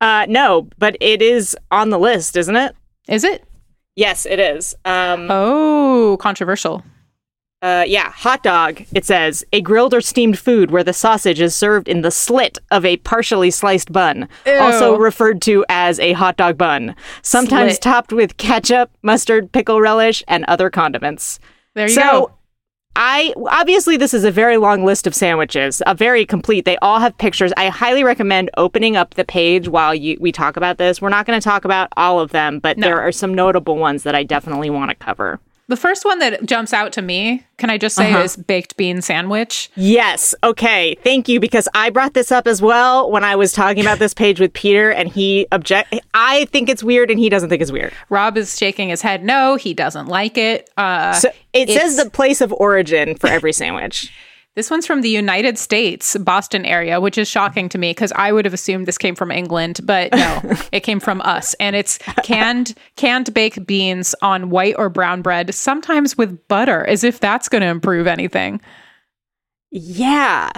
Uh, 0.01 0.26
no, 0.28 0.68
but 0.78 0.96
it 1.01 1.20
is 1.22 1.57
on 1.70 1.90
the 1.90 1.99
list, 1.99 2.36
isn't 2.36 2.57
it? 2.57 2.74
Is 3.09 3.24
it? 3.24 3.44
Yes, 3.96 4.26
it 4.26 4.38
is. 4.38 4.74
Um, 4.84 5.26
Oh, 5.30 6.16
controversial. 6.20 6.84
Uh, 7.61 7.82
yeah, 7.84 8.09
hot 8.12 8.44
dog. 8.44 8.84
It 8.94 9.05
says 9.05 9.44
a 9.53 9.61
grilled 9.61 9.92
or 9.92 10.01
steamed 10.01 10.38
food 10.38 10.70
where 10.70 10.84
the 10.84 10.92
sausage 10.92 11.40
is 11.40 11.57
served 11.57 11.88
in 11.88 12.03
the 12.03 12.12
slit 12.12 12.59
of 12.70 12.84
a 12.84 12.99
partially 12.99 13.51
sliced 13.51 13.90
bun, 13.92 14.28
also 14.46 14.96
referred 14.96 15.42
to 15.42 15.64
as 15.68 15.99
a 15.99 16.12
hot 16.12 16.36
dog 16.36 16.57
bun, 16.57 16.94
sometimes 17.22 17.72
Slit. 17.72 17.82
topped 17.82 18.12
with 18.12 18.36
ketchup, 18.36 18.92
mustard, 19.03 19.51
pickle 19.51 19.80
relish, 19.80 20.22
and 20.28 20.44
other 20.44 20.70
condiments. 20.70 21.40
There 21.74 21.88
you 21.88 21.94
so, 21.94 22.01
go. 22.01 22.30
I 22.97 23.32
obviously 23.47 23.97
this 23.97 24.12
is 24.12 24.24
a 24.24 24.30
very 24.30 24.57
long 24.57 24.84
list 24.84 25.07
of 25.07 25.14
sandwiches, 25.14 25.80
a 25.86 25.95
very 25.95 26.26
complete. 26.26 26.64
They 26.64 26.76
all 26.78 26.99
have 26.99 27.16
pictures. 27.16 27.53
I 27.57 27.68
highly 27.68 28.03
recommend 28.03 28.51
opening 28.57 28.97
up 28.97 29.14
the 29.14 29.24
page 29.24 29.68
while 29.68 29.95
you, 29.95 30.16
we 30.20 30.32
talk 30.32 30.57
about 30.57 30.78
this. 30.78 31.01
We're 31.01 31.09
not 31.09 31.24
going 31.24 31.41
to 31.41 31.45
talk 31.45 31.64
about 31.64 31.89
all 31.97 32.18
of 32.18 32.32
them, 32.32 32.59
but 32.59 32.76
there 32.76 33.01
are 33.01 33.12
some 33.12 33.32
notable 33.32 33.76
ones 33.76 34.03
that 34.03 34.16
I 34.16 34.24
definitely 34.24 34.68
want 34.68 34.91
to 34.91 34.97
cover. 34.97 35.39
The 35.68 35.76
first 35.76 36.06
one 36.06 36.18
that 36.20 36.46
jumps 36.46 36.72
out 36.72 36.92
to 36.94 37.02
me, 37.02 37.44
can 37.58 37.68
I 37.68 37.76
just 37.76 37.94
say, 37.94 38.10
Uh-huh. 38.10 38.22
is 38.22 38.36
baked 38.36 38.76
bean 38.78 39.02
sandwich. 39.02 39.70
Yes. 39.76 40.34
Okay. 40.42 40.96
Thank 41.04 41.28
you 41.28 41.40
because 41.40 41.68
I 41.74 41.90
brought 41.90 42.14
this 42.14 42.32
up 42.32 42.46
as 42.46 42.62
well 42.62 43.10
when 43.10 43.22
I 43.22 43.36
was 43.36 43.52
talking 43.52 43.82
about 43.82 43.98
this 43.98 44.14
page 44.14 44.40
with 44.40 44.52
Peter 44.54 44.90
and 44.90 45.10
he 45.10 45.46
object 45.52 45.94
I 46.14 46.46
think 46.46 46.70
it's 46.70 46.82
weird 46.82 47.10
and 47.10 47.20
he 47.20 47.28
doesn't 47.28 47.50
think 47.50 47.60
it's 47.60 47.70
weird. 47.72 47.92
Rob 48.08 48.38
is 48.38 48.56
shaking 48.56 48.88
his 48.88 49.02
head. 49.02 49.22
No, 49.22 49.56
he 49.56 49.74
doesn't 49.74 50.06
like 50.06 50.38
it. 50.38 50.70
Uh, 50.78 51.12
So 51.12 51.30
it 51.52 51.68
says 51.68 51.96
the 52.02 52.08
place 52.08 52.40
of 52.40 52.50
origin 52.54 53.14
for 53.14 53.26
every 53.28 53.52
sandwich. 53.52 54.10
This 54.59 54.70
one's 54.72 54.88
from 54.88 55.02
the 55.02 55.09
United 55.09 55.56
States, 55.56 56.16
Boston 56.16 56.66
area, 56.66 57.00
which 57.00 57.16
is 57.16 57.28
shocking 57.28 57.68
to 57.68 57.78
me 57.78 57.90
because 57.90 58.11
I 58.16 58.32
would 58.32 58.44
have 58.44 58.52
assumed 58.52 58.86
this 58.86 58.98
came 58.98 59.14
from 59.14 59.30
England, 59.30 59.78
but 59.84 60.11
no, 60.11 60.40
it 60.72 60.80
came 60.80 60.98
from 60.98 61.20
us. 61.20 61.54
And 61.61 61.76
it's 61.76 61.98
canned 62.24 62.74
canned 62.96 63.32
baked 63.32 63.64
beans 63.68 64.16
on 64.20 64.50
white 64.50 64.74
or 64.76 64.88
brown 64.88 65.22
bread, 65.22 65.54
sometimes 65.54 66.18
with 66.18 66.48
butter, 66.48 66.84
as 66.88 67.04
if 67.04 67.20
that's 67.20 67.48
going 67.48 67.62
to 67.62 67.68
improve 67.68 68.09
anything. 68.09 68.61
Yeah. 69.70 70.50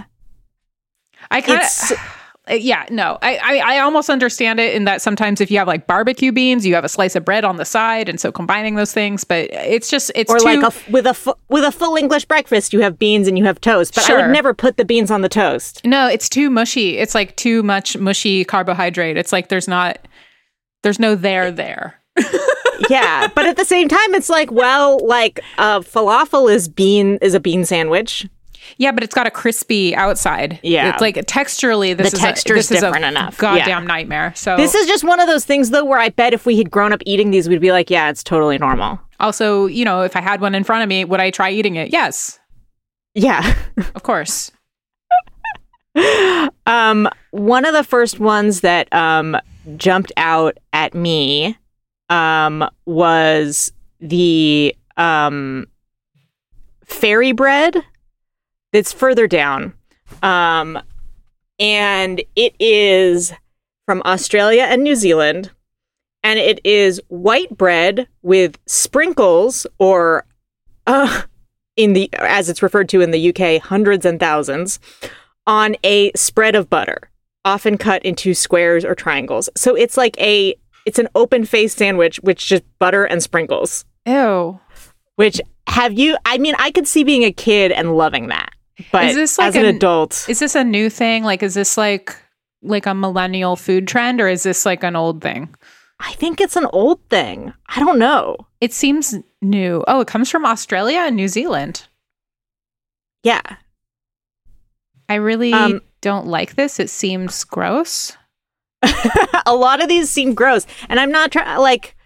I 1.30 1.42
kind 1.42 1.60
of. 1.60 2.19
Yeah, 2.50 2.84
no, 2.90 3.18
I, 3.22 3.36
I 3.36 3.76
I 3.76 3.78
almost 3.80 4.10
understand 4.10 4.58
it 4.60 4.74
in 4.74 4.84
that 4.84 5.00
sometimes 5.02 5.40
if 5.40 5.50
you 5.50 5.58
have 5.58 5.68
like 5.68 5.86
barbecue 5.86 6.32
beans, 6.32 6.66
you 6.66 6.74
have 6.74 6.84
a 6.84 6.88
slice 6.88 7.14
of 7.16 7.24
bread 7.24 7.44
on 7.44 7.56
the 7.56 7.64
side, 7.64 8.08
and 8.08 8.20
so 8.20 8.32
combining 8.32 8.74
those 8.74 8.92
things. 8.92 9.24
But 9.24 9.50
it's 9.52 9.88
just 9.88 10.10
it's 10.14 10.30
or 10.30 10.38
too, 10.38 10.44
like 10.44 10.62
a 10.62 10.66
f- 10.66 10.88
with 10.90 11.06
a 11.06 11.14
fu- 11.14 11.34
with 11.48 11.64
a 11.64 11.72
full 11.72 11.96
English 11.96 12.24
breakfast 12.24 12.72
you 12.72 12.80
have 12.80 12.98
beans 12.98 13.28
and 13.28 13.38
you 13.38 13.44
have 13.44 13.60
toast, 13.60 13.94
but 13.94 14.08
I 14.10 14.16
would 14.26 14.32
never 14.32 14.54
put 14.54 14.76
the 14.76 14.84
beans 14.84 15.10
on 15.10 15.22
the 15.22 15.28
toast. 15.28 15.84
No, 15.84 16.08
it's 16.08 16.28
too 16.28 16.50
mushy. 16.50 16.98
It's 16.98 17.14
like 17.14 17.36
too 17.36 17.62
much 17.62 17.96
mushy 17.96 18.44
carbohydrate. 18.44 19.16
It's 19.16 19.32
like 19.32 19.48
there's 19.48 19.68
not 19.68 19.98
there's 20.82 20.98
no 20.98 21.14
there 21.14 21.50
there. 21.50 22.00
yeah, 22.90 23.28
but 23.34 23.46
at 23.46 23.56
the 23.56 23.64
same 23.64 23.88
time 23.88 24.14
it's 24.14 24.28
like 24.28 24.50
well, 24.50 25.04
like 25.06 25.40
uh 25.58 25.80
falafel 25.80 26.52
is 26.52 26.68
bean 26.68 27.18
is 27.22 27.34
a 27.34 27.40
bean 27.40 27.64
sandwich. 27.64 28.26
Yeah, 28.78 28.92
but 28.92 29.02
it's 29.02 29.14
got 29.14 29.26
a 29.26 29.30
crispy 29.30 29.94
outside. 29.94 30.58
Yeah. 30.62 30.90
it's 30.90 31.00
like 31.00 31.16
texturally. 31.26 31.96
This 31.96 32.10
The 32.10 32.16
is 32.16 32.22
texture's 32.22 32.70
a, 32.70 32.74
this 32.74 32.80
different 32.80 33.04
is 33.04 33.08
a 33.08 33.08
enough. 33.08 33.38
Goddamn 33.38 33.68
Yeah. 33.68 33.78
nightmare. 33.80 34.32
So 34.36 34.56
This 34.56 34.74
is 34.74 34.86
just 34.86 35.04
one 35.04 35.20
of 35.20 35.26
those 35.26 35.44
things, 35.44 35.70
though, 35.70 35.84
where 35.84 35.98
I 35.98 36.08
bet 36.10 36.32
if 36.34 36.46
we 36.46 36.56
had 36.58 36.70
grown 36.70 36.92
up 36.92 37.00
eating 37.06 37.30
these, 37.30 37.48
we'd 37.48 37.60
be 37.60 37.72
like, 37.72 37.90
yeah, 37.90 38.10
it's 38.10 38.22
totally 38.22 38.58
normal. 38.58 39.00
also, 39.20 39.66
you 39.66 39.84
know, 39.84 40.02
if 40.02 40.16
I 40.16 40.20
had 40.20 40.40
one 40.40 40.54
in 40.54 40.64
front 40.64 40.82
of 40.82 40.88
me, 40.88 41.04
would 41.04 41.20
I 41.20 41.30
try 41.30 41.50
eating 41.50 41.76
it? 41.76 41.90
Yes, 41.92 42.38
Yeah. 43.14 43.54
of 43.94 44.02
course. 44.02 44.50
um, 46.66 47.08
one 47.32 47.64
of 47.64 47.72
the 47.74 47.84
first 47.84 48.20
ones 48.20 48.60
that 48.60 48.92
um, 48.94 49.36
jumped 49.76 50.12
out 50.16 50.56
at 50.72 50.94
me 50.94 51.56
um, 52.08 52.68
was 52.86 53.72
the 54.00 54.74
um, 54.96 55.66
fairy 56.84 57.32
bread 57.32 57.82
that's 58.72 58.92
further 58.92 59.26
down. 59.26 59.74
Um, 60.22 60.78
and 61.58 62.22
it 62.36 62.54
is 62.58 63.32
from 63.86 64.02
Australia 64.04 64.62
and 64.62 64.82
New 64.82 64.96
Zealand. 64.96 65.50
And 66.22 66.38
it 66.38 66.60
is 66.64 67.00
white 67.08 67.56
bread 67.56 68.06
with 68.22 68.58
sprinkles, 68.66 69.66
or 69.78 70.26
uh, 70.86 71.22
in 71.76 71.94
the 71.94 72.10
as 72.18 72.50
it's 72.50 72.62
referred 72.62 72.90
to 72.90 73.00
in 73.00 73.10
the 73.10 73.30
UK, 73.30 73.62
hundreds 73.62 74.04
and 74.04 74.20
thousands, 74.20 74.80
on 75.46 75.76
a 75.82 76.12
spread 76.14 76.54
of 76.54 76.68
butter, 76.68 77.10
often 77.46 77.78
cut 77.78 78.04
into 78.04 78.34
squares 78.34 78.84
or 78.84 78.94
triangles. 78.94 79.48
So 79.56 79.74
it's 79.74 79.96
like 79.96 80.20
a 80.20 80.54
it's 80.84 80.98
an 80.98 81.08
open 81.14 81.44
faced 81.44 81.78
sandwich 81.78 82.18
which 82.18 82.46
just 82.46 82.64
butter 82.78 83.04
and 83.04 83.22
sprinkles. 83.22 83.84
Ew. 84.06 84.60
Which 85.16 85.40
have 85.66 85.98
you? 85.98 86.16
I 86.24 86.38
mean, 86.38 86.54
I 86.58 86.70
could 86.70 86.86
see 86.86 87.04
being 87.04 87.24
a 87.24 87.32
kid 87.32 87.72
and 87.72 87.96
loving 87.96 88.28
that, 88.28 88.50
but 88.92 89.04
Is 89.06 89.14
this 89.16 89.38
like 89.38 89.48
as 89.48 89.56
an, 89.56 89.64
an- 89.66 89.76
adult, 89.76 90.26
Is 90.28 90.38
this 90.38 90.54
a 90.54 90.64
new 90.64 90.88
thing? 90.90 91.24
Like, 91.24 91.42
is 91.42 91.54
this 91.54 91.76
like 91.76 92.16
like 92.62 92.86
a 92.86 92.94
millennial 92.94 93.56
food 93.56 93.88
trend, 93.88 94.20
or 94.20 94.28
is 94.28 94.42
this 94.42 94.66
like 94.66 94.82
an 94.84 94.96
old 94.96 95.22
thing? 95.22 95.54
I 95.98 96.12
think 96.12 96.40
it's 96.40 96.56
an 96.56 96.66
old 96.72 97.00
thing. 97.10 97.52
I 97.68 97.80
don't 97.80 97.98
know. 97.98 98.36
It 98.60 98.72
seems 98.72 99.14
new. 99.42 99.84
Oh, 99.88 100.00
it 100.00 100.08
comes 100.08 100.30
from 100.30 100.44
Australia 100.46 101.00
and 101.00 101.16
New 101.16 101.28
Zealand. 101.28 101.86
Yeah, 103.22 103.42
I 105.08 105.16
really 105.16 105.52
Um, 105.52 105.80
don't 106.00 106.26
like 106.26 106.54
this. 106.54 106.78
It 106.80 106.88
seems 106.90 107.44
gross. 107.44 108.16
a 109.46 109.54
lot 109.54 109.82
of 109.82 109.88
these 109.88 110.08
seem 110.08 110.34
gross, 110.34 110.66
and 110.88 110.98
I'm 110.98 111.10
not 111.12 111.32
trying. 111.32 111.58
Like, 111.60 111.96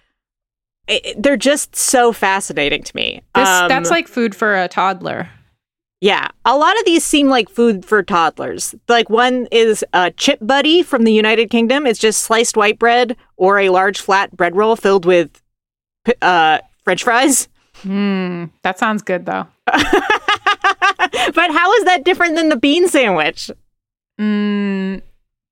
it, 0.88 1.22
they're 1.22 1.36
just 1.36 1.76
so 1.76 2.12
fascinating 2.12 2.82
to 2.82 2.96
me. 2.96 3.22
This 3.34 3.48
Um, 3.48 3.68
that's 3.68 3.90
like 3.90 4.08
food 4.08 4.34
for 4.34 4.56
a 4.60 4.66
toddler. 4.68 5.28
Yeah, 6.04 6.28
a 6.44 6.54
lot 6.54 6.78
of 6.78 6.84
these 6.84 7.02
seem 7.02 7.30
like 7.30 7.48
food 7.48 7.82
for 7.86 8.02
toddlers. 8.02 8.74
Like 8.88 9.08
one 9.08 9.48
is 9.50 9.82
a 9.94 10.10
chip 10.10 10.38
buddy 10.42 10.82
from 10.82 11.04
the 11.04 11.12
United 11.14 11.48
Kingdom. 11.48 11.86
It's 11.86 11.98
just 11.98 12.20
sliced 12.20 12.58
white 12.58 12.78
bread 12.78 13.16
or 13.38 13.58
a 13.58 13.70
large 13.70 14.02
flat 14.02 14.36
bread 14.36 14.54
roll 14.54 14.76
filled 14.76 15.06
with 15.06 15.40
uh, 16.20 16.58
French 16.84 17.04
fries. 17.04 17.48
Hmm, 17.76 18.44
that 18.60 18.78
sounds 18.78 19.00
good 19.02 19.24
though. 19.24 19.46
but 19.64 19.80
how 21.50 21.72
is 21.72 21.84
that 21.84 22.02
different 22.04 22.34
than 22.36 22.50
the 22.50 22.56
bean 22.56 22.86
sandwich? 22.86 23.50
Mm, 24.20 25.00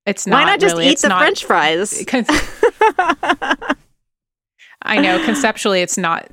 it's 0.05 0.26
not. 0.26 0.36
Why 0.36 0.44
not 0.50 0.61
just 0.61 0.74
really. 0.74 0.88
eat 0.88 0.92
It's 0.92 1.03
the 1.03 1.09
not- 1.09 1.20
French 1.22 1.46
fries? 1.46 2.05
I 4.82 5.00
know 5.00 5.24
conceptually 5.24 5.80
it's 5.80 5.96
not. 5.96 6.28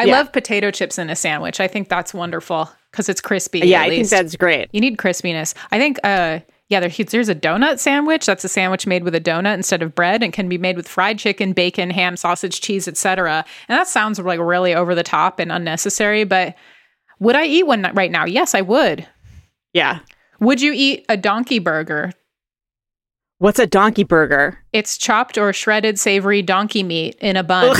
I 0.00 0.04
Yeah. 0.04 0.16
love 0.18 0.32
potato 0.32 0.70
chips 0.70 0.98
in 0.98 1.10
a 1.10 1.16
sandwich. 1.16 1.60
I 1.60 1.68
think 1.68 1.88
that's 1.88 2.14
wonderful 2.14 2.70
because 2.90 3.08
it's 3.08 3.20
crispy. 3.20 3.60
yeah, 3.60 3.80
at 3.80 3.86
I 3.86 3.90
think 3.90 4.08
that's 4.08 4.36
great. 4.36 4.68
You 4.72 4.80
need 4.80 4.96
crispiness. 4.96 5.54
I 5.70 5.78
think, 5.78 5.98
uh, 6.04 6.40
yeah, 6.68 6.80
there, 6.80 6.88
there's 6.88 7.28
a 7.28 7.34
donut 7.34 7.78
sandwich. 7.80 8.26
That's 8.26 8.44
a 8.44 8.48
sandwich 8.48 8.86
made 8.86 9.04
with 9.04 9.14
a 9.14 9.20
donut 9.20 9.54
instead 9.54 9.82
of 9.82 9.94
bread 9.94 10.22
and 10.22 10.32
can 10.32 10.48
be 10.48 10.56
made 10.58 10.76
with 10.76 10.88
fried 10.88 11.18
chicken, 11.18 11.52
bacon, 11.52 11.90
ham, 11.90 12.16
sausage, 12.16 12.60
cheese, 12.60 12.86
etc. 12.88 13.44
And 13.68 13.76
that 13.78 13.88
sounds 13.88 14.18
like 14.18 14.40
really 14.40 14.74
over 14.74 14.94
the 14.94 15.02
top 15.02 15.38
and 15.38 15.50
unnecessary, 15.52 16.24
but 16.24 16.54
would 17.18 17.36
I 17.36 17.44
eat 17.44 17.66
one 17.66 17.82
right 17.94 18.10
now? 18.10 18.24
Yes, 18.24 18.54
I 18.54 18.60
would. 18.62 19.06
Yeah. 19.72 19.98
Would 20.40 20.60
you 20.62 20.72
eat 20.74 21.04
a 21.08 21.16
donkey 21.16 21.58
burger? 21.58 22.12
What's 23.38 23.58
a 23.58 23.66
donkey 23.66 24.04
burger? 24.04 24.58
It's 24.72 24.96
chopped 24.98 25.38
or 25.38 25.52
shredded 25.52 25.98
savory 25.98 26.42
donkey 26.42 26.82
meat 26.82 27.16
in 27.20 27.36
a 27.36 27.42
bun. 27.42 27.76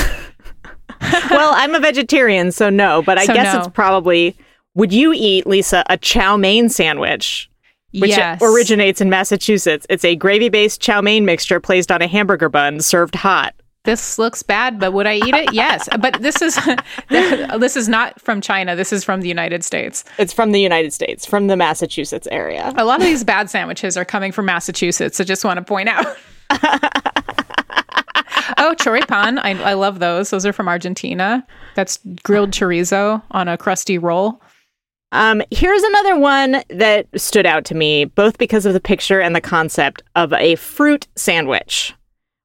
well, 1.30 1.52
I'm 1.56 1.74
a 1.74 1.80
vegetarian, 1.80 2.52
so 2.52 2.70
no, 2.70 3.02
but 3.02 3.18
I 3.18 3.26
So 3.26 3.34
guess 3.34 3.54
no. 3.54 3.60
it's 3.60 3.68
probably. 3.68 4.36
Would 4.74 4.92
you 4.92 5.12
eat, 5.12 5.46
Lisa, 5.46 5.84
a 5.88 5.96
chow 5.96 6.36
mein 6.36 6.68
sandwich? 6.68 7.50
which 7.92 8.10
yes. 8.10 8.40
originates 8.42 9.00
in 9.00 9.10
Massachusetts. 9.10 9.86
It's 9.90 10.04
a 10.04 10.14
gravy 10.14 10.48
based 10.48 10.80
chow 10.80 11.00
mein 11.00 11.24
mixture 11.24 11.60
placed 11.60 11.90
on 11.90 12.02
a 12.02 12.06
hamburger 12.06 12.48
bun 12.48 12.80
served 12.80 13.14
hot. 13.14 13.54
This 13.84 14.18
looks 14.18 14.42
bad, 14.42 14.78
but 14.78 14.92
would 14.92 15.06
I 15.06 15.16
eat 15.16 15.34
it? 15.34 15.54
Yes. 15.54 15.88
But 15.98 16.20
this 16.20 16.42
is 16.42 16.58
this 17.08 17.76
is 17.76 17.88
not 17.88 18.20
from 18.20 18.40
China. 18.40 18.76
This 18.76 18.92
is 18.92 19.02
from 19.02 19.22
the 19.22 19.28
United 19.28 19.64
States. 19.64 20.04
It's 20.18 20.32
from 20.32 20.52
the 20.52 20.60
United 20.60 20.92
States, 20.92 21.24
from 21.24 21.46
the 21.46 21.56
Massachusetts 21.56 22.28
area. 22.30 22.72
A 22.76 22.84
lot 22.84 23.00
of 23.00 23.06
these 23.06 23.24
bad 23.24 23.48
sandwiches 23.48 23.96
are 23.96 24.04
coming 24.04 24.32
from 24.32 24.44
Massachusetts. 24.44 25.18
I 25.18 25.24
just 25.24 25.44
want 25.44 25.58
to 25.58 25.64
point 25.64 25.88
out. 25.88 26.06
oh, 28.58 28.74
choripan. 28.78 29.38
I, 29.42 29.50
I 29.62 29.74
love 29.74 29.98
those. 29.98 30.30
Those 30.30 30.46
are 30.46 30.52
from 30.52 30.68
Argentina. 30.68 31.46
That's 31.74 31.98
grilled 32.22 32.50
chorizo 32.50 33.22
on 33.30 33.48
a 33.48 33.56
crusty 33.56 33.98
roll. 33.98 34.40
Um, 35.12 35.42
here's 35.50 35.82
another 35.82 36.18
one 36.18 36.62
that 36.68 37.06
stood 37.16 37.46
out 37.46 37.64
to 37.66 37.74
me, 37.74 38.04
both 38.04 38.38
because 38.38 38.64
of 38.64 38.72
the 38.72 38.80
picture 38.80 39.20
and 39.20 39.34
the 39.34 39.40
concept 39.40 40.02
of 40.14 40.32
a 40.32 40.54
fruit 40.54 41.08
sandwich, 41.16 41.94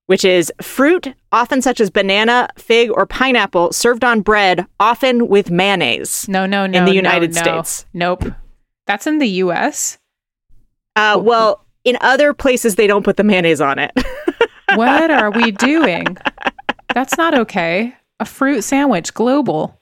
which 0.07 0.25
is 0.25 0.51
fruit, 0.61 1.13
often 1.31 1.61
such 1.61 1.79
as 1.79 1.91
banana, 1.91 2.49
fig, 2.57 2.89
or 2.91 3.05
pineapple, 3.05 3.71
served 3.71 4.03
on 4.03 4.21
bread, 4.21 4.65
often 4.79 5.27
with 5.27 5.51
mayonnaise. 5.51 6.27
No, 6.27 6.45
no, 6.45 6.65
no. 6.65 6.79
In 6.79 6.85
the 6.85 6.91
no, 6.91 6.95
United 6.95 7.35
no. 7.35 7.41
States. 7.41 7.85
Nope. 7.93 8.23
That's 8.87 9.05
in 9.05 9.19
the 9.19 9.29
U.S. 9.29 9.99
Uh, 10.95 11.19
well, 11.21 11.65
in 11.83 11.97
other 12.01 12.33
places, 12.33 12.75
they 12.75 12.87
don't 12.87 13.03
put 13.03 13.17
the 13.17 13.23
mayonnaise 13.23 13.61
on 13.61 13.77
it. 13.77 13.91
What 14.73 15.11
are 15.11 15.31
we 15.31 15.51
doing? 15.51 16.17
That's 16.93 17.17
not 17.17 17.37
okay. 17.39 17.93
A 18.19 18.25
fruit 18.25 18.61
sandwich, 18.63 19.13
global. 19.13 19.79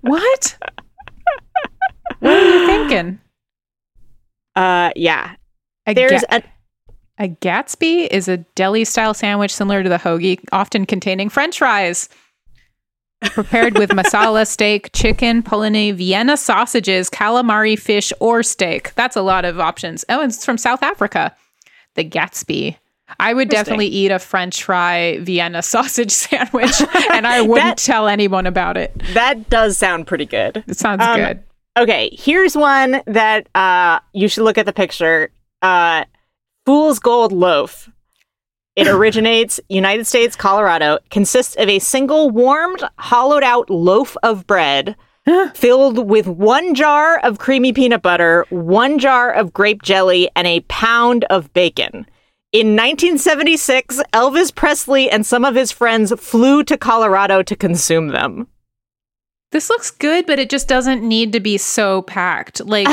What? 0.00 0.56
What 2.18 2.32
are 2.32 2.44
you 2.58 2.66
thinking? 2.66 3.20
uh, 4.56 4.90
yeah. 4.96 5.34
A 5.86 5.94
There's 5.94 6.22
ga- 6.22 6.38
a. 6.38 6.42
A 7.22 7.28
Gatsby 7.28 8.08
is 8.10 8.28
a 8.28 8.38
deli 8.54 8.82
style 8.86 9.12
sandwich 9.12 9.54
similar 9.54 9.82
to 9.82 9.90
the 9.90 9.98
hoagie, 9.98 10.40
often 10.52 10.86
containing 10.86 11.28
french 11.28 11.58
fries. 11.58 12.08
Prepared 13.22 13.76
with 13.78 13.90
masala 13.90 14.46
steak, 14.48 14.90
chicken, 14.94 15.42
polony, 15.42 15.92
Vienna 15.94 16.38
sausages, 16.38 17.10
calamari, 17.10 17.78
fish, 17.78 18.10
or 18.20 18.42
steak. 18.42 18.94
That's 18.94 19.16
a 19.16 19.20
lot 19.22 19.44
of 19.44 19.60
options. 19.60 20.02
Oh, 20.08 20.22
and 20.22 20.32
it's 20.32 20.46
from 20.46 20.56
South 20.56 20.82
Africa. 20.82 21.36
The 21.94 22.04
Gatsby. 22.08 22.76
I 23.18 23.34
would 23.34 23.48
definitely 23.48 23.86
eat 23.88 24.10
a 24.10 24.18
french 24.18 24.62
fry 24.64 25.18
Vienna 25.20 25.62
sausage 25.74 26.10
sandwich, 26.12 26.80
and 27.12 27.26
I 27.26 27.40
wouldn't 27.40 27.76
That- 27.76 27.78
tell 27.78 28.08
anyone 28.08 28.46
about 28.46 28.76
it. 28.76 28.92
That 29.14 29.50
does 29.50 29.76
sound 29.76 30.06
pretty 30.06 30.26
good. 30.26 30.62
It 30.66 30.76
sounds 30.76 31.02
Um, 31.02 31.16
good. 31.16 31.42
Okay, 31.78 32.10
here's 32.12 32.56
one 32.56 33.00
that 33.06 33.48
uh, 33.54 34.00
you 34.12 34.28
should 34.28 34.44
look 34.44 34.58
at 34.58 34.66
the 34.66 34.72
picture. 34.72 35.30
Uh, 35.62 36.04
Fool's 36.66 36.98
Gold 36.98 37.32
Loaf. 37.32 37.88
It 38.76 38.86
originates 38.96 39.60
United 39.68 40.06
States, 40.06 40.36
Colorado. 40.36 40.98
Consists 41.10 41.54
of 41.56 41.68
a 41.68 41.78
single 41.78 42.30
warmed, 42.30 42.82
hollowed 42.98 43.42
out 43.42 43.70
loaf 43.70 44.16
of 44.22 44.46
bread 44.46 44.96
filled 45.54 46.08
with 46.08 46.26
one 46.26 46.74
jar 46.74 47.18
of 47.20 47.38
creamy 47.38 47.72
peanut 47.72 48.02
butter, 48.02 48.46
one 48.50 48.98
jar 48.98 49.32
of 49.32 49.52
grape 49.52 49.82
jelly, 49.82 50.28
and 50.34 50.46
a 50.46 50.60
pound 50.62 51.24
of 51.30 51.52
bacon. 51.52 52.06
In 52.52 52.74
1976, 52.74 54.02
Elvis 54.12 54.52
Presley 54.54 55.08
and 55.08 55.24
some 55.24 55.44
of 55.44 55.54
his 55.54 55.70
friends 55.70 56.12
flew 56.18 56.64
to 56.64 56.76
Colorado 56.76 57.42
to 57.44 57.54
consume 57.54 58.08
them. 58.08 58.48
This 59.52 59.70
looks 59.70 59.90
good, 59.90 60.26
but 60.26 60.38
it 60.40 60.50
just 60.50 60.66
doesn't 60.68 61.02
need 61.06 61.32
to 61.32 61.40
be 61.40 61.58
so 61.58 62.02
packed. 62.02 62.60
Like 62.64 62.86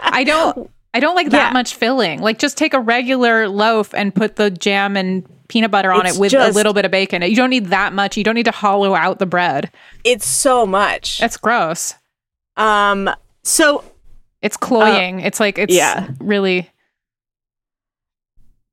I 0.00 0.24
don't 0.26 0.70
I 0.94 1.00
don't 1.00 1.14
like 1.14 1.30
that 1.30 1.48
Yeah. 1.48 1.52
much 1.52 1.74
filling. 1.74 2.20
Like 2.20 2.38
just 2.38 2.56
take 2.58 2.74
a 2.74 2.80
regular 2.80 3.48
loaf 3.48 3.94
and 3.94 4.14
put 4.14 4.36
the 4.36 4.50
jam 4.50 4.96
and 4.96 5.26
peanut 5.48 5.70
butter 5.70 5.92
on 5.92 6.06
It's 6.06 6.16
it 6.16 6.20
with 6.20 6.32
just- 6.32 6.50
a 6.50 6.54
little 6.54 6.72
bit 6.72 6.84
of 6.84 6.90
bacon. 6.90 7.22
You 7.22 7.36
don't 7.36 7.50
need 7.50 7.66
that 7.66 7.92
much. 7.92 8.16
You 8.16 8.24
don't 8.24 8.34
need 8.34 8.44
to 8.44 8.50
hollow 8.50 8.94
out 8.94 9.18
the 9.18 9.26
bread. 9.26 9.70
It's 10.04 10.26
so 10.26 10.66
much. 10.66 11.18
That's 11.18 11.36
gross. 11.36 11.94
Um, 12.56 13.10
so 13.42 13.84
It's 14.42 14.56
cloying. 14.56 15.20
it's 15.20 15.40
like 15.40 15.58
it's 15.58 15.74
yeah. 15.74 16.08
really 16.18 16.68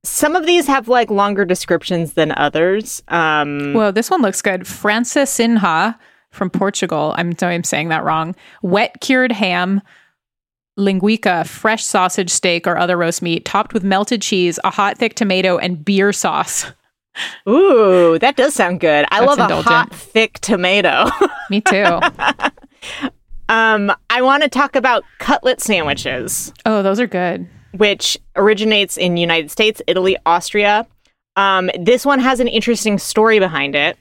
some 0.07 0.35
of 0.35 0.45
these 0.45 0.67
have 0.67 0.87
like 0.87 1.09
longer 1.09 1.45
descriptions 1.45 2.13
than 2.13 2.31
others. 2.33 3.01
Um, 3.09 3.73
Well, 3.73 3.91
this 3.91 4.09
one 4.09 4.21
looks 4.21 4.41
good. 4.41 4.61
Francesinha, 4.61 5.97
from 6.31 6.49
Portugal. 6.49 7.13
I'm 7.17 7.37
sorry, 7.37 7.55
I'm 7.55 7.63
saying 7.63 7.89
that 7.89 8.03
wrong. 8.03 8.35
Wet 8.61 8.97
cured 9.01 9.31
ham, 9.31 9.81
linguica, 10.77 11.47
fresh 11.47 11.83
sausage 11.83 12.29
steak 12.29 12.67
or 12.67 12.77
other 12.77 12.97
roast 12.97 13.21
meat, 13.21 13.45
topped 13.45 13.73
with 13.73 13.83
melted 13.83 14.21
cheese, 14.21 14.59
a 14.63 14.69
hot 14.69 14.97
thick 14.97 15.15
tomato, 15.15 15.57
and 15.57 15.83
beer 15.83 16.13
sauce. 16.13 16.65
Ooh, 17.49 18.19
that 18.19 18.35
does 18.35 18.53
sound 18.53 18.79
good. 18.79 19.05
I 19.09 19.25
That's 19.25 19.37
love 19.39 19.49
a 19.51 19.61
hot, 19.63 19.93
thick 19.95 20.33
tomato. 20.39 21.09
Me 21.49 21.61
too. 21.61 21.99
um, 23.49 23.91
I 24.09 24.21
want 24.21 24.43
to 24.43 24.49
talk 24.49 24.75
about 24.75 25.03
cutlet 25.17 25.59
sandwiches. 25.61 26.53
oh, 26.65 26.83
those 26.83 26.99
are 26.99 27.07
good. 27.07 27.47
Which 27.77 28.17
originates 28.35 28.97
in 28.97 29.17
United 29.17 29.51
States, 29.51 29.81
Italy, 29.87 30.17
Austria. 30.25 30.87
Um, 31.35 31.69
this 31.79 32.05
one 32.05 32.19
has 32.19 32.39
an 32.39 32.47
interesting 32.47 32.97
story 32.97 33.39
behind 33.39 33.75
it. 33.75 33.97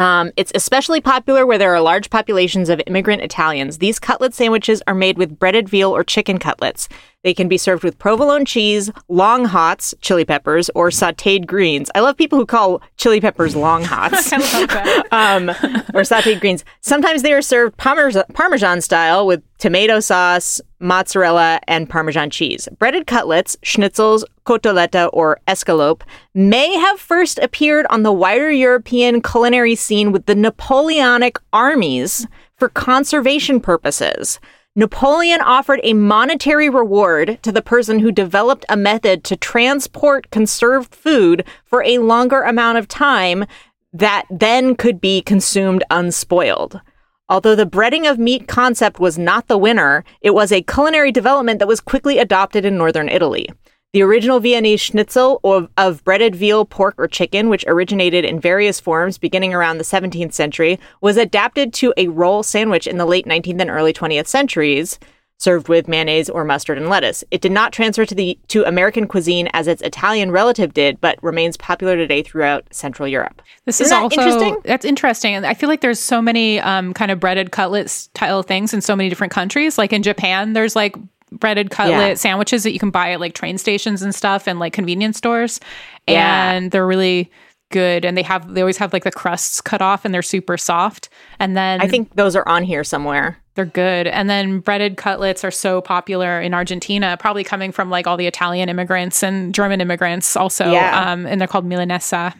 Um, 0.00 0.32
it's 0.38 0.50
especially 0.54 1.02
popular 1.02 1.44
where 1.44 1.58
there 1.58 1.74
are 1.74 1.80
large 1.80 2.08
populations 2.08 2.70
of 2.70 2.80
immigrant 2.86 3.20
Italians. 3.20 3.78
These 3.78 3.98
cutlet 3.98 4.32
sandwiches 4.32 4.82
are 4.86 4.94
made 4.94 5.18
with 5.18 5.38
breaded 5.38 5.68
veal 5.68 5.94
or 5.94 6.02
chicken 6.02 6.38
cutlets. 6.38 6.88
They 7.22 7.34
can 7.34 7.48
be 7.48 7.58
served 7.58 7.84
with 7.84 7.98
provolone 7.98 8.46
cheese, 8.46 8.90
long 9.08 9.44
hots, 9.44 9.94
chili 10.00 10.24
peppers, 10.24 10.70
or 10.74 10.88
sautéed 10.88 11.44
greens. 11.46 11.90
I 11.94 12.00
love 12.00 12.16
people 12.16 12.38
who 12.38 12.46
call 12.46 12.80
chili 12.96 13.20
peppers 13.20 13.54
long 13.54 13.84
hots 13.84 14.32
I 14.32 14.38
love 14.38 14.68
that. 14.70 15.06
um, 15.12 15.50
or 15.92 16.00
sauteed 16.00 16.40
greens. 16.40 16.64
Sometimes 16.80 17.20
they 17.20 17.34
are 17.34 17.42
served 17.42 17.76
parmesan, 17.76 18.24
parmesan 18.32 18.80
style 18.80 19.26
with 19.26 19.42
tomato 19.58 20.00
sauce, 20.00 20.62
mozzarella, 20.78 21.60
and 21.68 21.90
parmesan 21.90 22.30
cheese. 22.30 22.68
Breaded 22.78 23.06
cutlets, 23.06 23.54
schnitzels, 23.62 24.24
cotoletta, 24.50 25.08
or 25.12 25.38
escalope 25.46 26.02
may 26.34 26.74
have 26.74 26.98
first 26.98 27.38
appeared 27.38 27.86
on 27.88 28.02
the 28.02 28.12
wider 28.12 28.50
European 28.50 29.22
culinary 29.22 29.76
scene 29.76 30.10
with 30.10 30.26
the 30.26 30.34
Napoleonic 30.34 31.38
armies 31.52 32.26
for 32.56 32.68
conservation 32.68 33.60
purposes. 33.60 34.40
Napoleon 34.74 35.40
offered 35.40 35.78
a 35.84 35.94
monetary 35.94 36.68
reward 36.68 37.38
to 37.42 37.52
the 37.52 37.62
person 37.62 38.00
who 38.00 38.10
developed 38.10 38.64
a 38.68 38.76
method 38.76 39.22
to 39.22 39.36
transport 39.36 40.28
conserved 40.30 40.96
food 40.96 41.44
for 41.64 41.84
a 41.84 41.98
longer 41.98 42.42
amount 42.42 42.78
of 42.78 42.88
time 42.88 43.44
that 43.92 44.24
then 44.30 44.74
could 44.74 45.00
be 45.00 45.22
consumed 45.22 45.84
unspoiled. 45.90 46.80
Although 47.28 47.54
the 47.54 47.66
breading 47.66 48.10
of 48.10 48.18
meat 48.18 48.48
concept 48.48 48.98
was 48.98 49.16
not 49.16 49.46
the 49.46 49.58
winner, 49.58 50.02
it 50.20 50.30
was 50.30 50.50
a 50.50 50.62
culinary 50.62 51.12
development 51.12 51.60
that 51.60 51.68
was 51.68 51.80
quickly 51.80 52.18
adopted 52.18 52.64
in 52.64 52.76
northern 52.76 53.08
Italy. 53.08 53.48
The 53.92 54.02
original 54.02 54.38
Viennese 54.38 54.80
schnitzel 54.80 55.40
of, 55.42 55.68
of 55.76 56.04
breaded 56.04 56.36
veal, 56.36 56.64
pork, 56.64 56.94
or 56.96 57.08
chicken, 57.08 57.48
which 57.48 57.64
originated 57.66 58.24
in 58.24 58.38
various 58.38 58.78
forms 58.78 59.18
beginning 59.18 59.52
around 59.52 59.78
the 59.78 59.84
17th 59.84 60.32
century, 60.32 60.78
was 61.00 61.16
adapted 61.16 61.72
to 61.74 61.92
a 61.96 62.06
roll 62.06 62.44
sandwich 62.44 62.86
in 62.86 62.98
the 62.98 63.04
late 63.04 63.26
19th 63.26 63.60
and 63.60 63.68
early 63.68 63.92
20th 63.92 64.28
centuries, 64.28 65.00
served 65.38 65.68
with 65.68 65.88
mayonnaise 65.88 66.30
or 66.30 66.44
mustard 66.44 66.78
and 66.78 66.88
lettuce. 66.88 67.24
It 67.32 67.40
did 67.40 67.50
not 67.50 67.72
transfer 67.72 68.06
to 68.06 68.14
the 68.14 68.38
to 68.48 68.62
American 68.62 69.08
cuisine 69.08 69.48
as 69.54 69.66
its 69.66 69.82
Italian 69.82 70.30
relative 70.30 70.72
did, 70.72 71.00
but 71.00 71.20
remains 71.20 71.56
popular 71.56 71.96
today 71.96 72.22
throughout 72.22 72.72
Central 72.72 73.08
Europe. 73.08 73.42
This 73.64 73.80
Isn't 73.80 73.96
is 73.96 74.02
also 74.02 74.20
interesting? 74.20 74.56
that's 74.62 74.84
interesting, 74.84 75.34
and 75.34 75.44
I 75.44 75.54
feel 75.54 75.68
like 75.68 75.80
there's 75.80 75.98
so 75.98 76.22
many 76.22 76.60
um, 76.60 76.94
kind 76.94 77.10
of 77.10 77.18
breaded 77.18 77.50
cutlet 77.50 77.90
style 77.90 78.44
things 78.44 78.72
in 78.72 78.82
so 78.82 78.94
many 78.94 79.08
different 79.08 79.32
countries. 79.32 79.78
Like 79.78 79.92
in 79.92 80.04
Japan, 80.04 80.52
there's 80.52 80.76
like 80.76 80.94
breaded 81.32 81.70
cutlet 81.70 81.98
Yeah. 82.08 82.14
sandwiches 82.14 82.62
that 82.64 82.72
you 82.72 82.78
can 82.78 82.90
buy 82.90 83.12
at 83.12 83.20
like 83.20 83.34
train 83.34 83.58
stations 83.58 84.02
and 84.02 84.14
stuff, 84.14 84.46
and 84.46 84.58
like 84.58 84.72
convenience 84.72 85.16
stores, 85.18 85.60
Yeah. 86.08 86.50
and 86.52 86.70
they're 86.70 86.86
really 86.86 87.30
good. 87.70 88.04
And 88.04 88.16
they 88.18 88.22
have 88.22 88.52
they 88.54 88.60
always 88.62 88.78
have 88.78 88.92
like 88.92 89.04
the 89.04 89.12
crusts 89.12 89.60
cut 89.60 89.80
off, 89.82 90.04
and 90.04 90.12
they're 90.12 90.22
super 90.22 90.56
soft. 90.56 91.08
And 91.38 91.56
then 91.56 91.80
I 91.80 91.86
think 91.88 92.14
those 92.16 92.34
are 92.36 92.46
on 92.48 92.62
here 92.64 92.84
somewhere. 92.84 93.36
they're 93.56 93.64
good. 93.66 94.06
And 94.06 94.30
then 94.30 94.60
breaded 94.60 94.96
cutlets 94.96 95.44
are 95.44 95.50
so 95.50 95.80
popular 95.82 96.40
in 96.40 96.54
Argentina, 96.54 97.16
probably 97.20 97.44
coming 97.44 97.72
from 97.72 97.90
like 97.90 98.06
all 98.06 98.16
the 98.16 98.26
Italian 98.28 98.68
immigrants 98.70 99.22
and 99.22 99.52
German 99.54 99.80
immigrants 99.82 100.34
also. 100.36 100.70
Yeah. 100.72 101.10
Um, 101.12 101.26
and 101.26 101.38
they're 101.40 101.48
called 101.48 101.68
milanesa. 101.68 102.32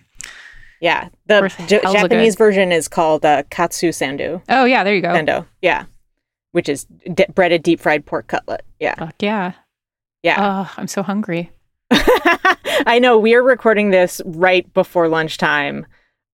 Yeah, 0.80 1.09
the 1.26 1.53
J- 1.66 1.80
Japanese 1.82 2.36
good. 2.36 2.38
version 2.45 2.72
is 2.72 2.88
called 2.88 3.24
uh, 3.26 3.43
katsu 3.51 3.93
sandu. 3.93 4.41
Oh 4.49 4.64
yeah, 4.64 4.82
there 4.82 4.95
you 4.95 5.03
go. 5.03 5.09
Sando, 5.09 5.45
yeah, 5.61 5.84
which 6.53 6.68
is 6.68 6.84
d- 7.14 7.24
breaded 7.34 7.62
deep 7.62 7.80
fried 7.80 8.05
pork 8.07 8.26
cutlet. 8.28 8.62
Yeah, 8.78 8.94
Fuck 8.96 9.14
yeah. 9.20 9.53
yeah. 10.22 10.36
Oh, 10.68 10.72
I'm 10.76 10.88
so 10.88 11.03
hungry. 11.03 11.51
I 11.90 12.98
know 13.01 13.18
we're 13.18 13.42
recording 13.42 13.90
this 13.90 14.20
right 14.24 14.72
before 14.74 15.09
lunchtime. 15.09 15.86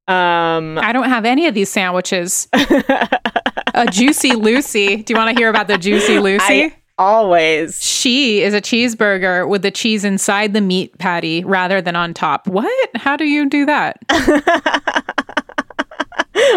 Um, 0.09 0.79
I 0.79 0.93
don't 0.93 1.09
have 1.09 1.25
any 1.25 1.47
of 1.47 1.55
these 1.55 1.71
sandwiches. 1.71 2.47
a 2.53 3.87
Juicy 3.91 4.33
Lucy. 4.35 5.03
Do 5.03 5.13
you 5.13 5.19
want 5.19 5.35
to 5.35 5.41
hear 5.41 5.49
about 5.49 5.67
the 5.67 5.79
Juicy 5.79 6.19
Lucy? 6.21 6.45
I 6.45 6.77
always. 6.99 7.83
she 7.85 8.43
is 8.43 8.55
a 8.55 8.61
cheeseburger 8.61 9.49
with 9.49 9.63
the 9.63 9.71
cheese 9.73 10.05
inside 10.05 10.53
the 10.55 10.61
meat 10.61 10.97
patty 10.99 11.43
rather 11.45 11.83
than 11.83 11.97
on 11.97 12.15
top. 12.15 12.47
What? 12.47 12.91
How 12.95 13.17
do 13.17 13.25
you 13.25 13.49
do 13.49 13.67
that? 13.67 13.99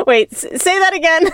Wait, 0.06 0.32
s- 0.34 0.62
say 0.62 0.78
that 0.80 0.94
again. 0.94 1.30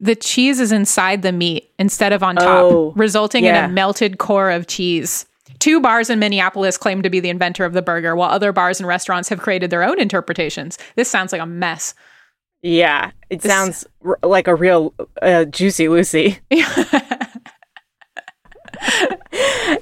The 0.00 0.14
cheese 0.14 0.60
is 0.60 0.72
inside 0.72 1.22
the 1.22 1.32
meat 1.32 1.70
instead 1.78 2.12
of 2.12 2.22
on 2.22 2.36
top, 2.36 2.44
Oh, 2.46 2.92
resulting 2.96 3.44
yeah. 3.44 3.64
in 3.64 3.70
a 3.70 3.72
melted 3.72 4.18
core 4.18 4.50
of 4.50 4.66
cheese. 4.66 5.24
Two 5.58 5.80
bars 5.80 6.10
in 6.10 6.18
Minneapolis 6.18 6.76
claim 6.76 7.00
to 7.02 7.08
be 7.08 7.18
the 7.18 7.30
inventor 7.30 7.64
of 7.64 7.72
the 7.72 7.80
burger, 7.80 8.14
while 8.14 8.30
other 8.30 8.52
bars 8.52 8.78
and 8.78 8.86
restaurants 8.86 9.30
have 9.30 9.40
created 9.40 9.70
their 9.70 9.82
own 9.82 9.98
interpretations. 9.98 10.76
This 10.96 11.08
sounds 11.08 11.32
like 11.32 11.40
a 11.40 11.46
mess. 11.46 11.94
Yeah, 12.62 13.12
it 13.30 13.42
sounds 13.42 13.86
r- 14.04 14.18
like 14.22 14.48
a 14.48 14.54
real 14.54 14.92
uh, 15.22 15.46
juicy 15.46 15.88
Lucy. 15.88 16.38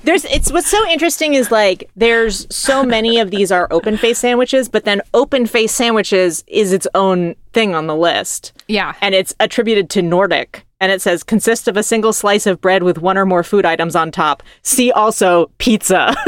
There's 0.03 0.25
it's 0.27 0.51
what's 0.53 0.71
so 0.71 0.87
interesting 0.89 1.35
is 1.35 1.51
like 1.51 1.91
there's 1.97 2.47
so 2.55 2.83
many 2.85 3.19
of 3.19 3.31
these 3.31 3.51
are 3.53 3.69
open 3.71 3.97
face 3.97 4.19
sandwiches, 4.19 4.69
but 4.69 4.85
then 4.85 5.01
open 5.13 5.47
face 5.47 5.73
sandwiches 5.73 6.43
is 6.47 6.73
its 6.73 6.87
own 6.95 7.35
thing 7.53 7.75
on 7.75 7.87
the 7.87 7.97
list. 7.97 8.53
yeah. 8.69 8.95
And 9.01 9.15
it's 9.15 9.35
attributed 9.41 9.91
to 9.91 10.03
Nordic. 10.03 10.65
And 10.81 10.91
it 10.93 11.01
says 11.01 11.23
consists 11.23 11.67
of 11.69 11.77
a 11.77 11.83
single 11.83 12.13
slice 12.13 12.47
of 12.47 12.61
bread 12.61 12.83
with 12.83 12.99
one 12.99 13.17
or 13.17 13.25
more 13.25 13.43
food 13.43 13.65
items 13.65 13.97
on 13.97 14.11
top. 14.11 14.43
See 14.63 14.91
also 14.93 15.51
pizza. 15.59 16.15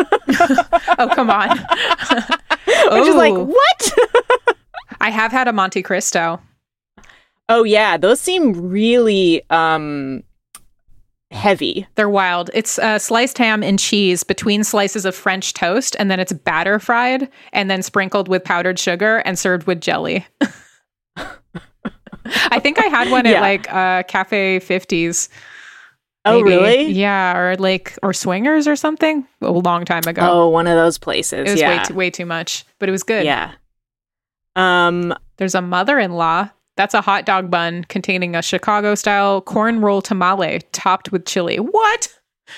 Oh, 0.98 1.08
come 1.14 1.30
on. 1.30 1.50
Which 2.90 3.06
is 3.06 3.14
like, 3.14 3.32
Oh. 3.34 3.44
what? 3.44 3.92
I 5.00 5.10
have 5.10 5.30
had 5.30 5.46
a 5.46 5.52
Monte 5.52 5.82
Cristo. 5.82 6.40
oh 7.48 7.64
yeah, 7.64 7.96
those 7.96 8.20
seem 8.20 8.68
really 8.70 9.42
um 9.50 10.22
heavy. 11.36 11.86
They're 11.94 12.08
wild. 12.08 12.50
It's 12.54 12.78
uh, 12.78 12.98
sliced 12.98 13.38
ham 13.38 13.62
and 13.62 13.78
cheese 13.78 14.24
between 14.24 14.64
slices 14.64 15.04
of 15.04 15.14
French 15.14 15.54
toast, 15.54 15.94
and 15.98 16.10
then 16.10 16.18
it's 16.20 16.32
batter 16.32 16.78
fried 16.78 17.28
and 17.52 17.70
then 17.70 17.82
sprinkled 17.82 18.28
with 18.28 18.42
powdered 18.44 18.78
sugar 18.78 19.18
and 19.18 19.38
served 19.38 19.66
with 19.66 19.80
jelly. 19.80 20.26
I 22.50 22.58
think 22.58 22.78
I 22.80 22.86
had 22.86 23.10
one 23.10 23.24
Yeah. 23.24 23.32
at 23.34 23.40
like 23.40 23.72
uh, 23.72 24.02
Cafe 24.04 24.60
50s. 24.60 25.28
Oh 26.24 26.40
really? 26.40 26.86
Yeah, 26.86 27.36
or 27.38 27.56
like 27.56 27.96
or 28.02 28.12
Swingers 28.12 28.66
or 28.66 28.74
something 28.74 29.24
a 29.42 29.50
long 29.52 29.84
time 29.84 30.02
ago. 30.08 30.22
Oh, 30.28 30.48
one 30.48 30.66
of 30.66 30.74
those 30.74 30.98
places. 30.98 31.46
it 31.48 31.52
was 31.52 31.60
yeah. 31.60 31.78
way 31.78 31.84
too 31.84 31.94
way 31.94 32.10
too 32.10 32.26
much, 32.26 32.64
but 32.80 32.88
it 32.88 32.92
was 32.92 33.04
good. 33.04 33.24
Yeah. 33.24 33.52
Um 34.56 35.14
There's 35.36 35.54
a 35.54 35.62
mother-in-law. 35.62 36.50
That's 36.76 36.94
a 36.94 37.00
hot 37.00 37.24
dog 37.24 37.50
bun 37.50 37.84
containing 37.84 38.36
a 38.36 38.42
Chicago-style 38.42 39.40
corn 39.42 39.80
roll 39.80 40.02
tamale 40.02 40.60
topped 40.72 41.10
with 41.10 41.24
chili. 41.24 41.56
What? 41.56 42.08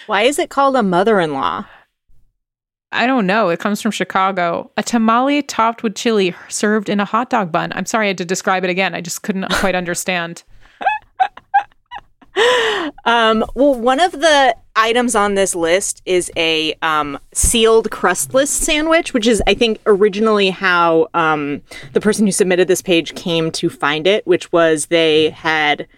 why 0.06 0.22
is 0.22 0.38
it 0.38 0.50
called 0.50 0.76
a 0.76 0.82
mother-in-law? 0.82 1.64
I 2.90 3.06
don't 3.06 3.26
know. 3.26 3.50
It 3.50 3.60
comes 3.60 3.82
from 3.82 3.90
Chicago. 3.90 4.70
A 4.76 4.82
tamale 4.82 5.42
topped 5.42 5.82
with 5.82 5.94
chili 5.94 6.34
served 6.48 6.88
in 6.88 7.00
a 7.00 7.04
hot 7.04 7.30
dog 7.30 7.52
bun. 7.52 7.72
I'm 7.74 7.86
sorry 7.86 8.06
I 8.06 8.08
had 8.08 8.18
to 8.18 8.24
describe 8.24 8.64
it 8.64 8.70
again. 8.70 8.94
I 8.94 9.00
just 9.00 9.22
couldn't 9.22 9.50
quite 9.52 9.74
understand. 9.74 10.42
Um, 13.04 13.44
well, 13.54 13.74
one 13.74 13.98
of 13.98 14.12
the 14.12 14.54
items 14.78 15.14
on 15.14 15.34
this 15.34 15.54
list 15.54 16.00
is 16.06 16.30
a 16.36 16.74
um, 16.82 17.18
sealed 17.32 17.90
crustless 17.90 18.50
sandwich, 18.50 19.12
which 19.12 19.26
is, 19.26 19.42
I 19.46 19.54
think, 19.54 19.80
originally 19.86 20.50
how 20.50 21.08
um, 21.14 21.62
the 21.92 22.00
person 22.00 22.24
who 22.24 22.32
submitted 22.32 22.68
this 22.68 22.80
page 22.80 23.14
came 23.14 23.50
to 23.52 23.68
find 23.68 24.06
it, 24.06 24.26
which 24.26 24.52
was 24.52 24.86
they 24.86 25.30
had 25.30 25.88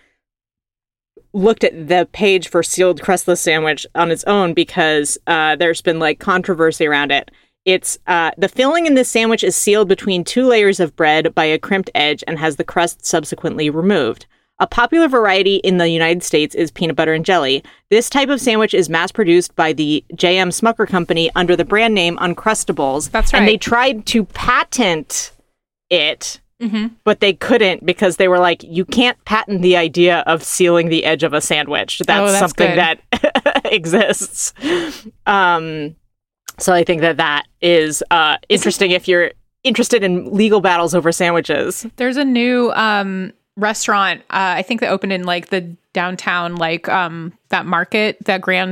looked 1.32 1.62
at 1.62 1.88
the 1.88 2.08
page 2.12 2.48
for 2.48 2.62
sealed 2.62 3.02
crustless 3.02 3.40
sandwich 3.40 3.86
on 3.94 4.10
its 4.10 4.24
own 4.24 4.54
because 4.54 5.18
uh, 5.26 5.54
there's 5.56 5.82
been 5.82 5.98
like 5.98 6.18
controversy 6.18 6.86
around 6.86 7.12
it. 7.12 7.30
It's 7.66 7.98
uh, 8.06 8.30
the 8.38 8.48
filling 8.48 8.86
in 8.86 8.94
this 8.94 9.10
sandwich 9.10 9.44
is 9.44 9.54
sealed 9.54 9.88
between 9.88 10.24
two 10.24 10.46
layers 10.46 10.80
of 10.80 10.96
bread 10.96 11.34
by 11.34 11.44
a 11.44 11.58
crimped 11.58 11.90
edge 11.94 12.24
and 12.26 12.38
has 12.38 12.56
the 12.56 12.64
crust 12.64 13.04
subsequently 13.04 13.68
removed. 13.68 14.26
A 14.60 14.66
popular 14.66 15.08
variety 15.08 15.56
in 15.56 15.78
the 15.78 15.88
United 15.88 16.22
States 16.22 16.54
is 16.54 16.70
peanut 16.70 16.94
butter 16.94 17.14
and 17.14 17.24
jelly. 17.24 17.64
This 17.90 18.08
type 18.10 18.28
of 18.28 18.40
sandwich 18.40 18.74
is 18.74 18.88
mass 18.88 19.10
produced 19.10 19.56
by 19.56 19.72
the 19.72 20.04
J.M. 20.14 20.50
Smucker 20.50 20.86
Company 20.86 21.30
under 21.34 21.56
the 21.56 21.64
brand 21.64 21.94
name 21.94 22.16
Uncrustables. 22.18 23.10
That's 23.10 23.32
right. 23.32 23.40
And 23.40 23.48
they 23.48 23.56
tried 23.56 24.06
to 24.06 24.24
patent 24.26 25.32
it 25.88 26.40
Mhm. 26.62 26.90
but 27.04 27.20
they 27.20 27.32
couldn't 27.32 27.86
because 27.86 28.16
they 28.18 28.28
were 28.28 28.38
like, 28.38 28.62
you 28.62 28.84
can't 28.84 29.16
patent 29.24 29.62
the 29.62 29.76
idea 29.78 30.18
of 30.26 30.42
sealing 30.44 30.90
the 30.90 31.06
edge 31.06 31.22
of 31.22 31.32
a 31.32 31.40
sandwich. 31.40 32.00
That's, 32.06 32.20
Oh, 32.20 32.26
that's 32.26 32.38
something 32.38 32.68
good. 32.74 32.98
that 33.22 33.62
exists. 33.72 34.52
Um, 35.26 35.96
so 36.58 36.74
I 36.74 36.84
think 36.84 37.00
that 37.00 37.16
that 37.16 37.46
is 37.62 38.02
uh, 38.10 38.36
interesting 38.50 38.90
if 38.90 39.08
you're 39.08 39.32
interested 39.64 40.04
in 40.04 40.30
legal 40.34 40.60
battles 40.60 40.94
over 40.94 41.10
sandwiches. 41.12 41.86
There's 41.96 42.18
a 42.18 42.24
new 42.26 42.70
um, 42.72 43.32
restaurant. 43.56 44.20
Uh, 44.22 44.56
I 44.58 44.62
think 44.62 44.80
they 44.80 44.88
opened 44.88 45.12
in 45.12 45.24
like 45.24 45.48
the 45.48 45.76
downtown, 45.92 46.56
like 46.56 46.88
um, 46.88 47.32
that 47.48 47.66
market, 47.66 48.16
that 48.24 48.40
Grand 48.40 48.70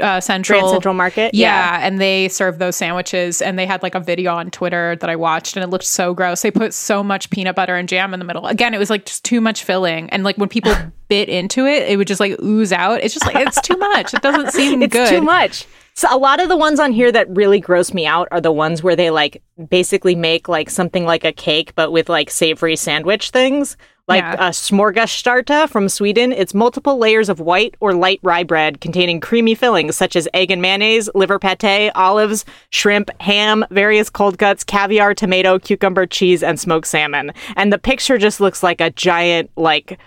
uh, 0.00 0.20
Central. 0.20 0.60
Grand 0.60 0.72
Central 0.72 0.94
Market. 0.94 1.34
Yeah, 1.34 1.80
and 1.82 2.00
they 2.00 2.28
served 2.28 2.58
those 2.58 2.76
sandwiches, 2.76 3.42
and 3.42 3.58
they 3.58 3.66
had 3.66 3.82
like 3.82 3.94
a 3.94 4.00
video 4.00 4.34
on 4.34 4.50
Twitter 4.50 4.96
that 4.96 5.10
I 5.10 5.16
watched, 5.16 5.56
and 5.56 5.64
it 5.64 5.68
looked 5.68 5.84
so 5.84 6.14
gross. 6.14 6.42
They 6.42 6.50
put 6.50 6.72
so 6.74 7.02
much 7.02 7.30
peanut 7.30 7.56
butter 7.56 7.76
and 7.76 7.88
jam 7.88 8.14
in 8.14 8.20
the 8.20 8.26
middle. 8.26 8.46
Again, 8.46 8.74
it 8.74 8.78
was 8.78 8.90
like 8.90 9.06
just 9.06 9.24
too 9.24 9.40
much 9.40 9.64
filling, 9.64 10.08
and 10.10 10.24
like 10.24 10.36
when 10.38 10.48
people 10.48 10.74
bit 11.08 11.28
into 11.28 11.66
it, 11.66 11.88
it 11.88 11.96
would 11.96 12.08
just 12.08 12.20
like 12.20 12.40
ooze 12.40 12.72
out. 12.72 13.02
It's 13.02 13.14
just 13.14 13.26
like 13.26 13.36
it's 13.36 13.60
too 13.60 13.76
much. 13.76 14.14
It 14.14 14.22
doesn't 14.22 14.52
seem 14.52 14.82
it's 14.82 14.92
good. 14.92 15.08
too 15.08 15.22
much. 15.22 15.66
So 16.00 16.08
a 16.10 16.16
lot 16.16 16.40
of 16.40 16.48
the 16.48 16.56
ones 16.56 16.80
on 16.80 16.92
here 16.92 17.12
that 17.12 17.28
really 17.28 17.60
gross 17.60 17.92
me 17.92 18.06
out 18.06 18.26
are 18.30 18.40
the 18.40 18.50
ones 18.50 18.82
where 18.82 18.96
they 18.96 19.10
like 19.10 19.42
basically 19.68 20.14
make 20.14 20.48
like 20.48 20.70
something 20.70 21.04
like 21.04 21.24
a 21.26 21.32
cake 21.32 21.74
but 21.74 21.92
with 21.92 22.08
like 22.08 22.30
savory 22.30 22.74
sandwich 22.74 23.28
things. 23.28 23.76
Like 24.08 24.22
Yeah. 24.22 24.48
a 24.48 24.50
smorgastarta 24.50 25.68
from 25.68 25.90
Sweden, 25.90 26.32
it's 26.32 26.54
multiple 26.54 26.96
layers 26.96 27.28
of 27.28 27.38
white 27.38 27.74
or 27.80 27.92
light 27.92 28.18
rye 28.22 28.44
bread 28.44 28.80
containing 28.80 29.20
creamy 29.20 29.54
fillings 29.54 29.94
such 29.94 30.16
as 30.16 30.26
egg 30.32 30.50
and 30.50 30.62
mayonnaise, 30.62 31.10
liver 31.14 31.38
pate, 31.38 31.92
olives, 31.94 32.46
shrimp, 32.70 33.10
ham, 33.20 33.62
various 33.70 34.08
cold 34.08 34.38
cuts, 34.38 34.64
caviar, 34.64 35.12
tomato, 35.12 35.58
cucumber, 35.58 36.06
cheese, 36.06 36.42
and 36.42 36.58
smoked 36.58 36.86
salmon. 36.86 37.30
And 37.56 37.70
the 37.70 37.78
picture 37.78 38.16
just 38.16 38.40
looks 38.40 38.62
like 38.62 38.80
a 38.80 38.88
giant, 38.88 39.50
like 39.54 39.98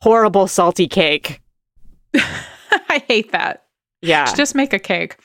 horrible 0.00 0.48
salty 0.48 0.88
cake. 0.88 1.40
I 2.16 3.04
hate 3.06 3.30
that. 3.30 3.62
Yeah. 4.02 4.34
Just 4.34 4.56
make 4.56 4.72
a 4.72 4.80
cake. 4.80 5.16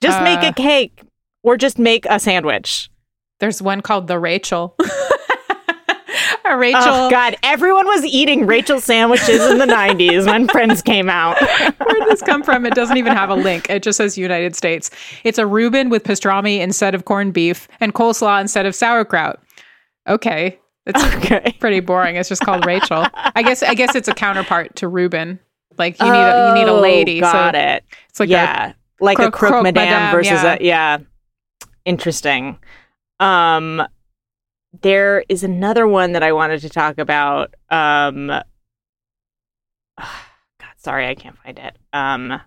Just 0.00 0.22
make 0.22 0.40
Uh, 0.40 0.48
a 0.48 0.52
cake 0.52 1.00
or 1.42 1.56
just 1.56 1.78
make 1.78 2.06
a 2.10 2.18
sandwich. 2.20 2.90
There's 3.40 3.60
one 3.62 3.80
called 3.80 4.06
the 4.06 4.18
Rachel. 4.18 4.76
a 6.44 6.56
Rachel. 6.56 6.80
Oh 6.84 7.10
God! 7.10 7.36
Everyone 7.42 7.86
was 7.86 8.04
eating 8.04 8.46
Rachel 8.46 8.80
sandwiches 8.80 9.40
in 9.50 9.58
the 9.58 9.66
'90s 9.66 10.26
when 10.26 10.46
Friends 10.48 10.82
came 10.82 11.08
out. 11.08 11.40
Where 11.78 11.98
did 12.00 12.08
this 12.08 12.22
come 12.22 12.42
from? 12.42 12.66
It 12.66 12.74
doesn't 12.74 12.96
even 12.96 13.12
have 13.16 13.30
a 13.30 13.34
link. 13.34 13.68
It 13.70 13.82
just 13.82 13.96
says 13.96 14.16
United 14.18 14.54
States. 14.54 14.90
It's 15.24 15.38
a 15.38 15.46
Reuben 15.46 15.88
with 15.90 16.04
pastrami 16.04 16.60
instead 16.60 16.94
of 16.94 17.04
corned 17.06 17.32
beef 17.34 17.66
and 17.80 17.94
coleslaw 17.94 18.40
instead 18.40 18.66
of 18.66 18.74
sauerkraut. 18.74 19.40
Okay. 20.08 20.58
It's 20.86 21.02
Okay. 21.16 21.56
pretty 21.60 21.80
boring. 21.80 22.16
It's 22.16 22.28
just 22.28 22.42
called 22.42 22.66
Rachel. 22.66 23.06
I 23.14 23.42
guess 23.42 23.62
I 23.62 23.74
guess 23.74 23.94
it's 23.94 24.08
a 24.08 24.14
counterpart 24.14 24.76
to 24.76 24.88
Reuben. 24.88 25.40
Like 25.78 25.98
you 25.98 26.06
need 26.06 26.18
a, 26.18 26.48
you 26.48 26.54
need 26.54 26.68
a 26.70 26.74
lady. 26.74 27.18
Oh, 27.18 27.22
Got 27.22 27.54
so 27.54 27.58
it. 27.60 27.84
It's 28.10 28.20
like 28.20 28.28
yeah, 28.28 28.74
like 29.00 29.18
a 29.18 29.30
croque, 29.30 29.50
croque 29.52 29.62
madame, 29.62 29.84
madame, 29.90 30.12
versus 30.12 30.42
yeah. 30.42 30.56
a 30.60 30.64
yeah. 30.64 30.98
Interesting. 31.84 32.58
Um, 33.20 33.82
there 34.82 35.24
is 35.28 35.44
another 35.44 35.86
one 35.86 36.12
that 36.12 36.22
I 36.22 36.32
wanted 36.32 36.60
to 36.62 36.68
talk 36.68 36.98
about. 36.98 37.54
Um, 37.70 38.26
God, 39.98 40.04
sorry, 40.76 41.06
I 41.08 41.14
can't 41.14 41.36
find 41.42 41.58
it. 41.58 41.76
Um. 41.92 42.40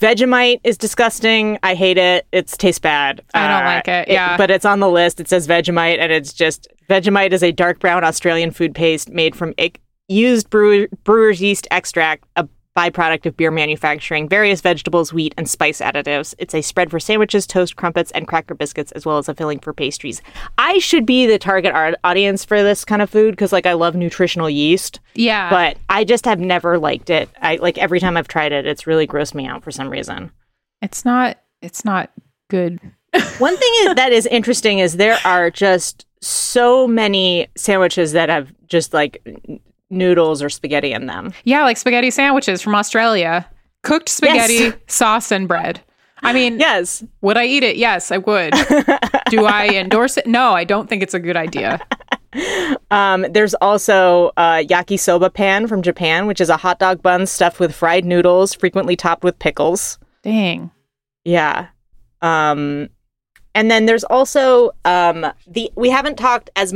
Vegemite 0.00 0.60
is 0.64 0.76
disgusting. 0.76 1.56
I 1.62 1.74
hate 1.76 1.96
it. 1.98 2.26
It 2.32 2.48
tastes 2.48 2.80
bad. 2.80 3.22
I 3.32 3.46
don't 3.46 3.62
Uh, 3.62 3.74
like 3.76 3.88
it, 3.88 4.08
yeah. 4.12 4.36
but 4.36 4.50
it's 4.50 4.64
on 4.64 4.80
the 4.80 4.88
list. 4.90 5.20
It 5.20 5.28
says 5.28 5.46
Vegemite, 5.46 5.98
and 6.00 6.10
it's 6.10 6.32
just 6.32 6.66
Vegemite 6.90 7.32
is 7.32 7.44
a 7.44 7.52
dark 7.52 7.78
brown 7.78 8.02
Australian 8.02 8.50
food 8.50 8.74
paste 8.74 9.08
made 9.10 9.36
from 9.36 9.54
egg- 9.56 9.80
used 10.08 10.50
brewer, 10.50 10.88
brewer's 11.04 11.40
yeast 11.40 11.68
extract, 11.70 12.24
a 12.34 12.46
byproduct 12.76 13.26
of 13.26 13.36
beer 13.36 13.50
manufacturing, 13.50 14.28
various 14.28 14.60
vegetables, 14.60 15.12
wheat, 15.12 15.34
and 15.36 15.48
spice 15.48 15.80
additives. 15.80 16.34
It's 16.38 16.54
a 16.54 16.62
spread 16.62 16.90
for 16.90 16.98
sandwiches, 16.98 17.46
toast, 17.46 17.76
crumpets, 17.76 18.10
and 18.12 18.26
cracker 18.26 18.54
biscuits, 18.54 18.92
as 18.92 19.06
well 19.06 19.18
as 19.18 19.28
a 19.28 19.34
filling 19.34 19.60
for 19.60 19.72
pastries. 19.72 20.22
I 20.58 20.78
should 20.78 21.06
be 21.06 21.26
the 21.26 21.38
target 21.38 21.96
audience 22.04 22.44
for 22.44 22.62
this 22.62 22.84
kind 22.84 23.02
of 23.02 23.10
food 23.10 23.32
because, 23.32 23.52
like, 23.52 23.66
I 23.66 23.74
love 23.74 23.94
nutritional 23.94 24.50
yeast, 24.50 25.00
yeah. 25.14 25.50
but 25.50 25.78
I 25.88 26.04
just 26.04 26.24
have 26.24 26.40
never 26.40 26.78
liked 26.78 27.10
it. 27.10 27.28
I 27.40 27.56
like 27.56 27.78
every 27.78 28.00
time 28.00 28.16
I've 28.16 28.28
tried 28.28 28.52
it, 28.52 28.66
it's 28.66 28.86
really 28.86 29.06
grossed 29.06 29.34
me 29.34 29.46
out 29.46 29.62
for 29.62 29.70
some 29.70 29.88
reason. 29.88 30.30
it's 30.82 31.04
not 31.04 31.38
it's 31.62 31.84
not 31.84 32.10
good. 32.48 32.80
One 33.38 33.56
thing 33.56 33.72
is, 33.80 33.94
that 33.94 34.12
is 34.12 34.26
interesting 34.26 34.80
is 34.80 34.96
there 34.96 35.18
are 35.24 35.50
just 35.50 36.06
so 36.20 36.86
many 36.86 37.48
sandwiches 37.56 38.12
that 38.12 38.28
have 38.28 38.52
just 38.66 38.92
like 38.92 39.22
noodles 39.94 40.42
or 40.42 40.50
spaghetti 40.50 40.92
in 40.92 41.06
them. 41.06 41.32
Yeah, 41.44 41.62
like 41.64 41.76
spaghetti 41.76 42.10
sandwiches 42.10 42.60
from 42.60 42.74
Australia. 42.74 43.48
Cooked 43.82 44.08
spaghetti, 44.08 44.54
Yes. 44.54 44.74
sauce, 44.86 45.30
and 45.32 45.46
bread. 45.48 45.80
I 46.22 46.32
mean, 46.32 46.58
Yes. 46.58 47.04
would 47.20 47.36
I 47.36 47.44
eat 47.44 47.62
it? 47.62 47.76
Yes, 47.76 48.10
I 48.10 48.18
would. 48.18 48.52
Do 49.30 49.44
I 49.44 49.68
endorse 49.68 50.16
it? 50.16 50.26
No, 50.26 50.52
I 50.52 50.64
don't 50.64 50.88
think 50.88 51.02
it's 51.02 51.12
a 51.14 51.20
good 51.20 51.36
idea. 51.36 51.80
Um, 52.90 53.26
there's 53.30 53.54
also 53.54 54.32
uh, 54.36 54.56
yakisoba 54.66 55.32
pan 55.32 55.66
from 55.66 55.82
Japan, 55.82 56.26
which 56.26 56.40
is 56.40 56.48
a 56.48 56.56
hot 56.56 56.78
dog 56.78 57.02
bun 57.02 57.26
stuffed 57.26 57.60
with 57.60 57.74
fried 57.74 58.04
noodles, 58.04 58.54
frequently 58.54 58.96
topped 58.96 59.22
with 59.22 59.38
pickles. 59.38 59.98
Dang. 60.22 60.70
Yeah. 61.24 61.68
Um, 62.22 62.88
and 63.54 63.70
then 63.70 63.86
there's 63.86 64.04
also 64.04 64.70
um, 64.84 65.26
the 65.46 65.70
we 65.76 65.90
haven't 65.90 66.16
talked 66.16 66.50
as 66.56 66.74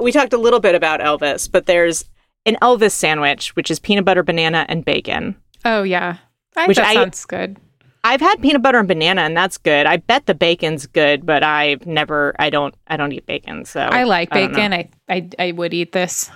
we 0.00 0.12
talked 0.12 0.32
a 0.32 0.38
little 0.38 0.60
bit 0.60 0.74
about 0.76 1.00
Elvis, 1.00 1.50
but 1.50 1.66
there's 1.66 2.04
an 2.48 2.56
Elvis 2.62 2.92
sandwich, 2.92 3.54
which 3.56 3.70
is 3.70 3.78
peanut 3.78 4.04
butter, 4.04 4.22
banana, 4.22 4.66
and 4.68 4.84
bacon. 4.84 5.36
Oh 5.64 5.82
yeah. 5.82 6.16
I 6.56 6.66
Which 6.66 6.76
that 6.78 6.86
I- 6.86 6.94
sounds 6.94 7.24
good. 7.24 7.56
I've 8.04 8.20
had 8.20 8.36
peanut 8.40 8.62
butter 8.62 8.78
and 8.78 8.86
banana, 8.88 9.22
and 9.22 9.36
that's 9.36 9.58
good. 9.58 9.84
I 9.84 9.96
bet 9.98 10.26
the 10.26 10.34
bacon's 10.34 10.86
good, 10.86 11.26
but 11.26 11.42
I've 11.42 11.84
never. 11.84 12.34
I 12.38 12.48
don't. 12.48 12.74
I 12.86 12.96
don't 12.96 13.12
eat 13.12 13.26
bacon, 13.26 13.64
so 13.64 13.80
I 13.80 14.04
like 14.04 14.30
don't 14.30 14.52
bacon. 14.52 14.72
I, 14.72 14.88
I 15.08 15.28
I 15.38 15.52
would 15.52 15.74
eat 15.74 15.92
this. 15.92 16.30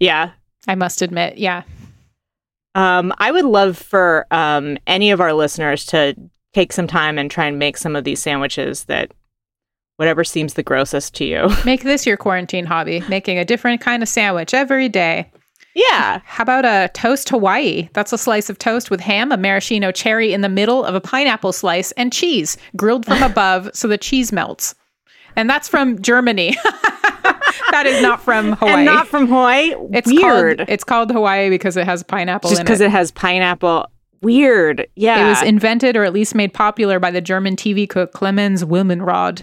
Yeah. 0.00 0.30
I 0.66 0.74
must 0.74 1.02
admit. 1.02 1.36
Yeah. 1.38 1.62
Um, 2.74 3.12
I 3.18 3.30
would 3.30 3.44
love 3.44 3.76
for 3.78 4.26
um 4.30 4.78
any 4.86 5.10
of 5.10 5.20
our 5.20 5.32
listeners 5.34 5.84
to 5.86 6.14
take 6.54 6.72
some 6.72 6.86
time 6.86 7.18
and 7.18 7.30
try 7.30 7.46
and 7.46 7.58
make 7.58 7.76
some 7.76 7.94
of 7.96 8.04
these 8.04 8.20
sandwiches 8.20 8.84
that 8.84 9.12
whatever 9.96 10.24
seems 10.24 10.54
the 10.54 10.62
grossest 10.62 11.14
to 11.16 11.24
you. 11.24 11.48
Make 11.64 11.82
this 11.84 12.04
your 12.06 12.16
quarantine 12.16 12.64
hobby, 12.66 13.02
making 13.08 13.38
a 13.38 13.44
different 13.44 13.80
kind 13.80 14.02
of 14.02 14.08
sandwich 14.08 14.52
every 14.54 14.88
day. 14.88 15.30
Yeah. 15.74 16.20
How 16.24 16.42
about 16.42 16.64
a 16.64 16.90
toast 16.94 17.28
Hawaii? 17.28 17.88
That's 17.92 18.12
a 18.12 18.18
slice 18.18 18.48
of 18.48 18.58
toast 18.58 18.90
with 18.90 19.00
ham, 19.00 19.32
a 19.32 19.36
maraschino 19.36 19.90
cherry 19.92 20.32
in 20.32 20.40
the 20.40 20.48
middle 20.48 20.84
of 20.84 20.94
a 20.94 21.00
pineapple 21.00 21.52
slice, 21.52 21.92
and 21.92 22.12
cheese 22.12 22.56
grilled 22.76 23.04
from 23.06 23.22
above 23.30 23.70
so 23.74 23.88
the 23.88 23.98
cheese 23.98 24.32
melts. 24.32 24.74
And 25.36 25.50
that's 25.50 25.68
from 25.68 26.00
Germany. 26.00 26.56
that 27.70 27.84
is 27.86 28.00
not 28.00 28.20
from 28.22 28.52
Hawaii. 28.52 28.74
And 28.74 28.84
not 28.86 29.08
from 29.08 29.26
Hawaii. 29.26 29.74
it's 29.92 30.06
Weird. 30.06 30.58
Called, 30.58 30.68
it's 30.68 30.84
called 30.84 31.10
Hawaii 31.10 31.50
because 31.50 31.76
it 31.76 31.84
has 31.84 32.02
pineapple 32.04 32.50
Just 32.50 32.62
because 32.62 32.80
it. 32.80 32.86
it 32.86 32.90
has 32.90 33.10
pineapple. 33.10 33.88
Weird. 34.22 34.86
Yeah. 34.94 35.26
It 35.26 35.28
was 35.28 35.42
invented 35.42 35.96
or 35.96 36.04
at 36.04 36.12
least 36.12 36.34
made 36.34 36.54
popular 36.54 36.98
by 37.00 37.10
the 37.10 37.20
German 37.20 37.56
TV 37.56 37.88
cook 37.88 38.12
Clemens 38.12 38.64
Wilmenrod. 38.64 39.42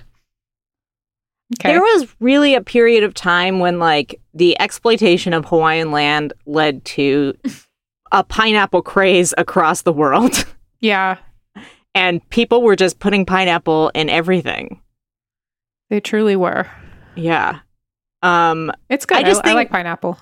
Okay. 1.60 1.72
There 1.74 1.82
was 1.82 2.08
really 2.20 2.56
a 2.56 2.62
period 2.62 3.04
of 3.04 3.14
time 3.14 3.60
when 3.60 3.78
like 3.80 4.20
the 4.34 4.60
exploitation 4.62 5.34
of 5.34 5.45
Hawaiian 5.45 5.91
land 5.91 6.34
led 6.45 6.84
to 6.86 7.34
a 8.12 8.24
pineapple 8.24 8.82
craze 8.82 9.34
across 9.38 9.82
the 9.82 9.91
world. 9.93 10.45
yeah, 10.80 11.18
and 11.93 12.28
people 12.30 12.62
were 12.62 12.76
just 12.78 12.99
putting 12.99 13.26
pineapple 13.26 13.91
in 13.93 14.10
everything. 14.10 14.82
they 15.89 15.99
truly 15.99 16.36
were. 16.38 16.68
Yeah. 17.16 17.60
Um 18.24 18.72
It's 18.89 19.06
good. 19.06 19.18
I 19.18 19.22
I, 19.22 19.24
just 19.24 19.41
I 19.41 19.43
think- 19.49 19.56
like 19.56 19.70
pineapple. 19.72 20.18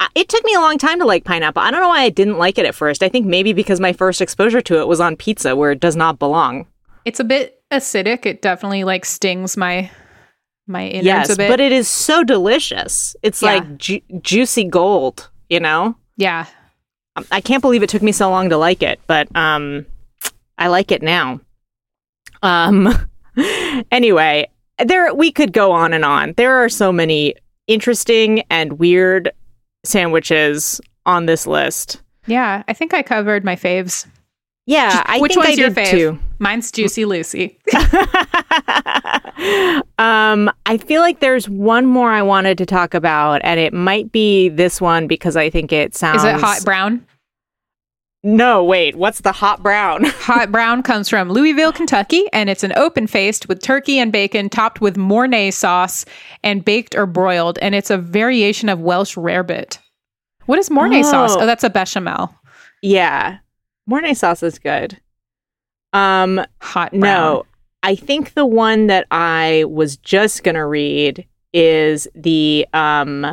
I- 0.00 0.08
it 0.14 0.28
took 0.28 0.44
me 0.44 0.54
a 0.54 0.60
long 0.60 0.76
time 0.78 0.98
to 1.00 1.06
like 1.06 1.24
pineapple. 1.24 1.62
I 1.62 1.70
don't 1.70 1.80
know 1.80 1.88
why 1.88 2.02
I 2.02 2.10
didn't 2.10 2.38
like 2.38 2.58
it 2.58 2.66
at 2.66 2.74
first. 2.74 3.02
I 3.02 3.08
think 3.08 3.26
maybe 3.26 3.52
because 3.52 3.80
my 3.80 3.92
first 3.92 4.20
exposure 4.20 4.60
to 4.60 4.78
it 4.80 4.86
was 4.88 5.00
on 5.00 5.16
pizza 5.16 5.56
where 5.56 5.72
it 5.72 5.80
does 5.80 5.96
not 5.96 6.18
belong. 6.18 6.66
It's 7.04 7.18
a 7.18 7.24
bit 7.24 7.62
acidic. 7.70 8.26
It 8.26 8.42
definitely 8.42 8.84
like 8.84 9.04
stings 9.06 9.56
my 9.56 9.90
my 10.68 10.86
innards 10.86 11.06
yes, 11.06 11.30
a 11.30 11.36
bit. 11.36 11.48
but 11.48 11.60
it 11.60 11.72
is 11.72 11.88
so 11.88 12.22
delicious. 12.24 13.16
It's 13.22 13.42
Yeah. 13.42 13.54
like 13.54 13.78
ju- 13.78 14.00
juicy 14.22 14.64
gold, 14.64 15.30
you 15.48 15.60
know? 15.60 15.96
yeah, 16.16 16.46
Um, 17.16 17.24
I 17.32 17.40
can't 17.40 17.62
believe 17.62 17.82
it 17.82 17.88
took 17.88 18.02
me 18.02 18.12
so 18.12 18.28
long 18.30 18.50
to 18.50 18.56
like 18.56 18.82
it, 18.82 19.00
but 19.06 19.28
um 19.36 19.86
I 20.58 20.68
like 20.68 20.92
it 20.92 21.02
now. 21.02 21.40
Um 22.42 22.88
anyway, 23.92 24.48
there 24.84 25.12
we 25.14 25.30
could 25.32 25.52
go 25.52 25.72
on 25.72 25.92
and 25.92 26.04
on. 26.04 26.34
There 26.36 26.56
are 26.62 26.68
so 26.68 26.92
many 26.92 27.34
interesting 27.66 28.42
and 28.50 28.78
weird 28.78 29.30
sandwiches 29.84 30.80
on 31.06 31.26
this 31.26 31.46
list. 31.46 32.02
yeah. 32.26 32.62
I 32.68 32.72
think 32.74 32.92
I 32.94 33.02
covered 33.02 33.44
my 33.44 33.56
faves. 33.56 34.06
Yeah, 34.68 35.02
I 35.06 35.18
Which 35.18 35.32
think 35.32 35.46
one's 35.46 35.58
I 35.58 35.62
your 35.62 35.70
fave? 35.70 35.90
too. 35.90 36.18
Mine's 36.38 36.70
Juicy 36.70 37.06
Lucy. 37.06 37.58
um, 39.98 40.50
I 40.66 40.76
feel 40.76 41.00
like 41.00 41.20
there's 41.20 41.48
one 41.48 41.86
more 41.86 42.10
I 42.10 42.20
wanted 42.20 42.58
to 42.58 42.66
talk 42.66 42.92
about, 42.92 43.40
and 43.44 43.58
it 43.58 43.72
might 43.72 44.12
be 44.12 44.50
this 44.50 44.78
one 44.78 45.06
because 45.06 45.36
I 45.36 45.48
think 45.48 45.72
it 45.72 45.94
sounds. 45.94 46.18
Is 46.18 46.24
it 46.24 46.34
hot 46.38 46.64
brown? 46.66 47.06
No, 48.22 48.62
wait. 48.62 48.96
What's 48.96 49.22
the 49.22 49.32
hot 49.32 49.62
brown? 49.62 50.04
Hot 50.18 50.52
brown 50.52 50.82
comes 50.82 51.08
from 51.08 51.30
Louisville, 51.30 51.72
Kentucky, 51.72 52.24
and 52.32 52.50
it's 52.50 52.64
an 52.64 52.72
open 52.76 53.06
faced 53.06 53.48
with 53.48 53.62
turkey 53.62 53.98
and 53.98 54.10
bacon 54.12 54.50
topped 54.50 54.80
with 54.82 54.96
Mornay 54.96 55.50
sauce 55.52 56.04
and 56.42 56.62
baked 56.64 56.94
or 56.96 57.06
broiled. 57.06 57.58
And 57.62 57.76
it's 57.76 57.90
a 57.90 57.96
variation 57.96 58.68
of 58.68 58.80
Welsh 58.80 59.16
rarebit. 59.16 59.78
What 60.46 60.58
is 60.58 60.68
Mornay 60.68 61.04
sauce? 61.04 61.36
Oh. 61.36 61.42
Oh, 61.42 61.46
that's 61.46 61.62
a 61.64 61.70
bechamel. 61.70 62.34
yeah, 62.82 63.38
Mornay 63.88 64.14
sauce 64.14 64.42
is 64.42 64.58
good. 64.58 65.00
Um, 65.92 66.40
Hot 66.60 66.90
brown. 66.90 67.00
no, 67.00 67.46
I 67.82 67.94
think 67.94 68.34
the 68.34 68.46
one 68.46 68.86
that 68.88 69.06
I 69.10 69.64
was 69.66 69.96
just 69.96 70.44
gonna 70.44 70.66
read 70.66 71.26
is 71.54 72.06
the 72.14 72.66
um, 72.74 73.26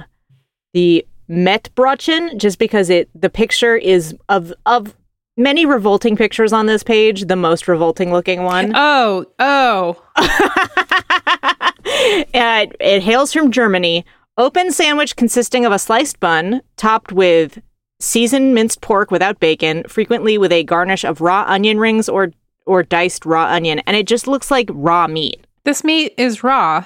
the 0.74 1.06
Mettbrötchen, 1.30 2.38
just 2.38 2.58
because 2.58 2.89
it 2.89 3.10
the 3.14 3.30
picture 3.30 3.76
is 3.76 4.16
of 4.30 4.53
of 4.66 4.95
many 5.36 5.66
revolting 5.66 6.16
pictures 6.16 6.53
on 6.53 6.66
this 6.68 6.84
page, 6.84 7.26
the 7.26 7.36
most 7.36 7.68
revolting 7.68 8.12
looking 8.14 8.43
one. 8.43 8.72
Oh, 8.76 9.26
oh. 9.39 10.01
Uh, 12.34 12.66
it 12.80 13.03
hails 13.03 13.32
from 13.32 13.51
Germany. 13.51 14.06
Open 14.38 14.72
sandwich 14.72 15.16
consisting 15.16 15.66
of 15.66 15.72
a 15.72 15.80
sliced 15.80 16.20
bun 16.20 16.62
topped 16.78 17.12
with 17.12 17.62
seasoned 18.00 18.54
minced 18.54 18.82
pork 18.82 19.12
without 19.12 19.39
bacon, 19.39 19.84
frequently 19.88 20.38
with 20.38 20.52
a 20.52 20.64
garnish 20.64 21.04
of 21.04 21.22
raw 21.22 21.43
onion 21.48 21.80
rings 21.80 22.10
or 22.10 22.32
or 22.66 22.82
diced 22.84 23.26
raw 23.26 23.46
onion, 23.46 23.80
and 23.86 23.96
it 23.96 24.08
just 24.08 24.28
looks 24.28 24.50
like 24.50 24.70
raw 24.74 25.08
meat. 25.08 25.46
This 25.66 25.84
meat 25.84 26.14
is 26.18 26.43
raw. 26.43 26.84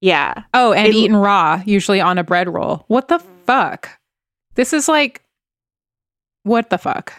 Yeah. 0.00 0.44
Oh, 0.54 0.72
and 0.72 0.88
It- 0.88 0.94
eaten 0.94 1.16
raw, 1.16 1.62
usually 1.66 2.00
on 2.00 2.16
a 2.18 2.24
bread 2.24 2.52
roll. 2.52 2.84
What 2.88 3.08
the 3.08 3.18
fuck? 3.46 3.90
This 4.54 4.72
is 4.72 4.88
like, 4.88 5.22
what 6.42 6.70
the 6.70 6.78
fuck? 6.78 7.12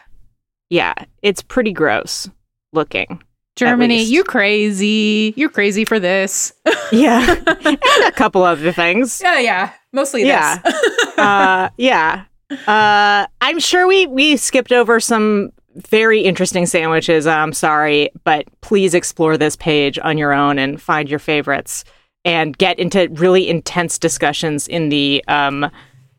Yeah, 0.70 0.94
it's 1.22 1.42
pretty 1.42 1.72
gross 1.74 2.30
looking. 2.74 3.22
Germany, 3.56 4.02
you 4.04 4.24
crazy. 4.24 5.34
You're 5.38 5.50
crazy 5.50 5.86
for 5.86 6.00
this. 6.00 6.54
Yeah. 6.92 7.36
and 7.66 7.80
a 8.06 8.12
couple 8.12 8.44
other 8.44 8.72
things. 8.72 9.20
yeah, 9.24 9.40
yeah. 9.40 9.72
Mostly 9.92 10.24
Yeah. 10.24 10.60
this. 10.60 10.76
uh, 11.18 11.70
yeah. 11.78 12.26
Uh, 12.68 13.26
I'm 13.42 13.60
sure 13.60 13.88
we 13.88 14.06
we 14.08 14.38
skipped 14.38 14.72
over 14.72 15.00
some 15.00 15.52
very 15.76 16.22
interesting 16.22 16.66
sandwiches. 16.66 17.28
I'm 17.28 17.54
sorry, 17.54 18.10
but 18.24 18.46
please 18.62 18.94
explore 18.94 19.38
this 19.38 19.56
page 19.56 20.00
on 20.00 20.18
your 20.18 20.32
own 20.34 20.58
and 20.60 20.82
find 20.82 21.10
your 21.10 21.20
favorites 21.20 21.84
and 22.24 22.58
get 22.58 22.80
into 22.80 23.08
really 23.14 23.50
intense 23.50 24.00
discussions 24.00 24.68
in 24.68 24.90
the 24.90 25.24
um, 25.28 25.70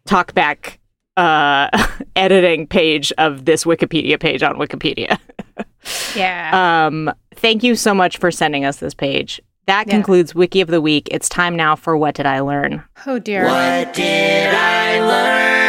talkback 0.07 0.79
uh, 1.17 1.69
editing 2.17 2.67
page 2.67 3.13
of 3.19 3.45
this 3.47 3.65
Wikipedia 3.65 4.21
page 4.21 4.43
on 4.43 4.57
Wikipedia. 4.57 5.19
yeah. 6.17 6.87
Um, 6.87 7.11
thank 7.35 7.63
you 7.63 7.75
so 7.77 7.95
much 7.95 8.19
for 8.19 8.31
sending 8.31 8.65
us 8.65 8.77
this 8.77 8.95
page. 8.95 9.41
That 9.67 9.87
Yeah. 9.89 9.95
concludes 9.95 10.35
Wiki 10.35 10.61
of 10.61 10.69
the 10.69 10.81
Week. 10.81 11.09
It's 11.11 11.29
time 11.29 11.57
now 11.57 11.75
for 11.75 11.97
What 11.97 12.15
Did 12.15 12.27
I 12.27 12.41
Learn? 12.41 12.85
oh, 13.07 13.19
dear. 13.19 13.47
What 13.47 13.95
did 13.95 14.55
I 14.55 15.01
learn? 15.01 15.66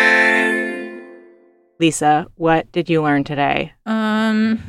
Lisa, 1.79 2.27
what 2.35 2.71
did 2.71 2.89
you 2.89 3.01
learn 3.03 3.23
today? 3.23 3.73
Um, 3.85 4.61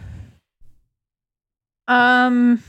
um, 1.86 2.62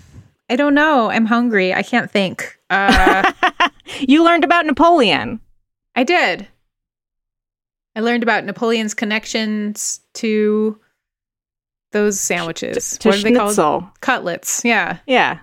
I 0.50 0.56
don't 0.56 0.74
know. 0.74 1.10
I'm 1.10 1.26
hungry. 1.26 1.74
I 1.74 1.84
can't 1.84 2.10
think. 2.10 2.58
Uh, 2.70 3.32
you 4.00 4.24
learned 4.24 4.44
about 4.44 4.66
Napoleon. 4.66 5.40
I 5.96 6.04
did. 6.04 6.48
I 7.96 8.00
learned 8.02 8.24
about 8.24 8.46
Napoleon's 8.46 8.94
connections 8.94 10.00
to 10.16 10.80
those 11.92 12.20
sandwiches. 12.20 12.98
to 13.00 13.10
what 13.10 13.18
are 13.18 13.22
they 13.24 13.34
called? 13.34 13.50
schnitzel. 13.56 13.92
Cutlets. 14.00 14.62
Yeah, 14.64 14.98
Yeah. 15.08 15.40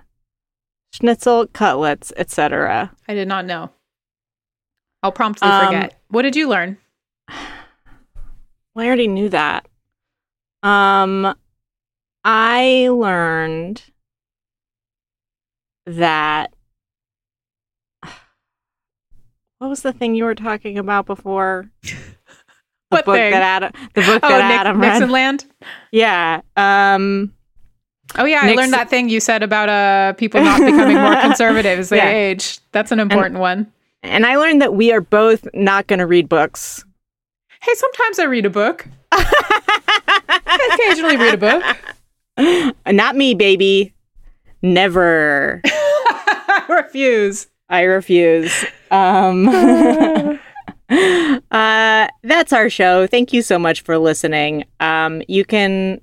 Schnitzel, 0.93 1.45
cutlets, 1.47 2.11
etc. 2.17 2.89
I 3.07 3.13
did 3.13 3.27
not 3.27 3.45
know. 3.45 3.69
I'll 5.03 5.11
promptly 5.11 5.47
Um, 5.47 5.65
forget. 5.67 6.01
What 6.07 6.23
did 6.23 6.35
you 6.35 6.47
learn? 6.49 6.77
Well, 8.77 8.83
I 8.85 8.87
already 8.89 9.07
knew 9.07 9.27
that. 9.29 9.67
Um, 10.61 11.35
I 12.23 12.89
learned 12.91 13.81
that. 15.87 16.53
What 19.57 19.69
was 19.71 19.81
the 19.81 19.91
thing 19.93 20.13
you 20.13 20.25
were 20.25 20.35
talking 20.35 20.77
about 20.77 21.07
before? 21.07 21.71
The 21.81 21.95
What 22.89 23.05
book 23.05 23.15
thing? 23.15 23.31
that 23.31 23.41
Adam, 23.41 23.71
the 23.95 24.01
book 24.03 24.19
Oh, 24.21 24.29
that 24.29 24.47
Nick, 24.49 24.59
Adam 24.59 24.79
read. 24.79 24.89
Nixon 24.89 25.09
Land. 25.09 25.45
Yeah. 25.91 26.41
Um. 26.55 27.33
Oh 28.19 28.25
yeah, 28.25 28.41
I 28.43 28.53
learned 28.53 28.73
that 28.73 28.91
thing 28.91 29.09
you 29.09 29.19
said 29.19 29.41
about 29.41 29.67
uh 29.69 30.13
people 30.13 30.41
not 30.43 30.59
becoming 30.63 30.97
more 30.97 31.15
conservative 31.19 31.79
as 31.79 31.89
they 31.89 31.97
Yeah. 31.97 32.09
age. 32.11 32.59
That's 32.73 32.91
an 32.91 32.99
important 32.99 33.39
one. 33.39 33.71
And 34.03 34.27
I 34.27 34.35
learned 34.35 34.61
that 34.61 34.75
we 34.75 34.91
are 34.91 35.01
both 35.01 35.47
not 35.55 35.87
going 35.87 35.97
to 35.99 36.05
read 36.05 36.29
books. 36.29 36.85
Hey, 37.61 37.73
sometimes 37.75 38.19
I 38.19 38.25
read 38.25 38.45
a 38.45 38.49
book. 38.49 38.87
I 39.11 40.69
occasionally 40.73 41.17
read 41.17 41.33
a 41.33 41.37
book. 41.37 42.75
Not 42.87 43.15
me, 43.15 43.33
baby. 43.33 43.93
Never. 44.61 45.61
I 45.65 46.65
refuse. 46.69 47.47
I 47.69 47.81
refuse. 47.81 48.65
Um, 48.91 49.47
uh, 51.49 52.07
that's 52.23 52.53
our 52.53 52.69
show. 52.69 53.07
Thank 53.07 53.33
you 53.33 53.41
so 53.41 53.59
much 53.59 53.81
for 53.81 53.97
listening. 53.97 54.65
Um, 54.79 55.21
you 55.27 55.43
can 55.45 55.99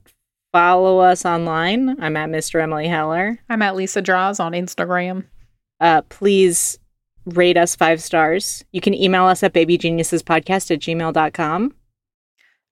follow 0.53 0.99
us 1.01 1.25
online. 1.25 2.01
I'm 2.01 2.17
at 2.17 2.29
Mr. 2.29 2.63
Emily 2.63 2.89
Heller. 2.89 3.39
I'm 3.49 3.63
at 3.63 3.77
Lisa 3.77 4.03
Draws 4.03 4.41
on 4.41 4.53
Instagram. 4.53 5.25
Uh, 5.81 6.03
please 6.03 6.79
rate 7.27 7.57
us 7.57 7.75
five 7.77 8.03
stars. 8.03 8.64
You 8.72 8.81
can 8.81 8.95
email 8.95 9.25
us 9.25 9.43
at 9.43 9.53
babygeniusespodcast 9.55 10.70
at 10.70 10.81
gmail.com. 10.81 11.75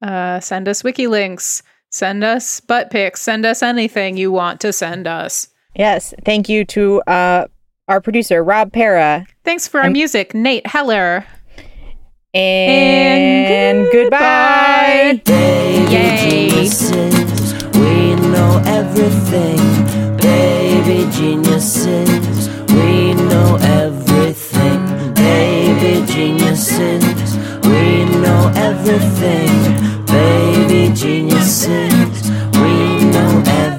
Uh, 0.03 0.40
send 0.40 0.68
us 0.68 0.82
wiki 0.84 1.07
links. 1.07 1.62
Send 1.90 2.24
us 2.24 2.61
butt 2.61 2.90
pics. 2.90 3.20
Send 3.22 3.44
us 3.46 3.62
anything 3.62 4.16
you 4.16 4.32
want 4.32 4.61
to 4.62 4.72
send 4.72 5.07
us. 5.07 5.48
Yes. 5.76 6.12
Thank 6.24 6.48
you 6.48 6.64
to 6.66 7.00
uh, 7.03 7.46
our 7.88 8.00
producer, 8.00 8.42
Rob 8.42 8.72
Para. 8.72 9.26
Thanks 9.44 9.68
for 9.68 9.80
our 9.80 9.90
music, 9.90 10.34
Nate 10.34 10.66
Heller. 10.66 11.24
And, 12.34 13.82
And 13.82 13.88
goodbye. 13.92 15.20
Baby 15.24 15.92
Yay. 15.92 16.48
geniuses, 16.48 17.53
we 17.74 18.14
know 18.30 18.62
everything. 18.66 19.59
Baby 20.16 21.11
geniuses, 21.12 22.48
we 22.72 23.12
know 23.14 23.57
everything. 23.57 23.82
Geniuses, 26.83 27.37
we 27.64 28.05
know 28.05 28.53
everything. 28.57 30.05
Baby 30.07 30.95
geniuses, 30.95 32.30
we 32.55 33.05
know 33.05 33.43
everything. 33.47 33.72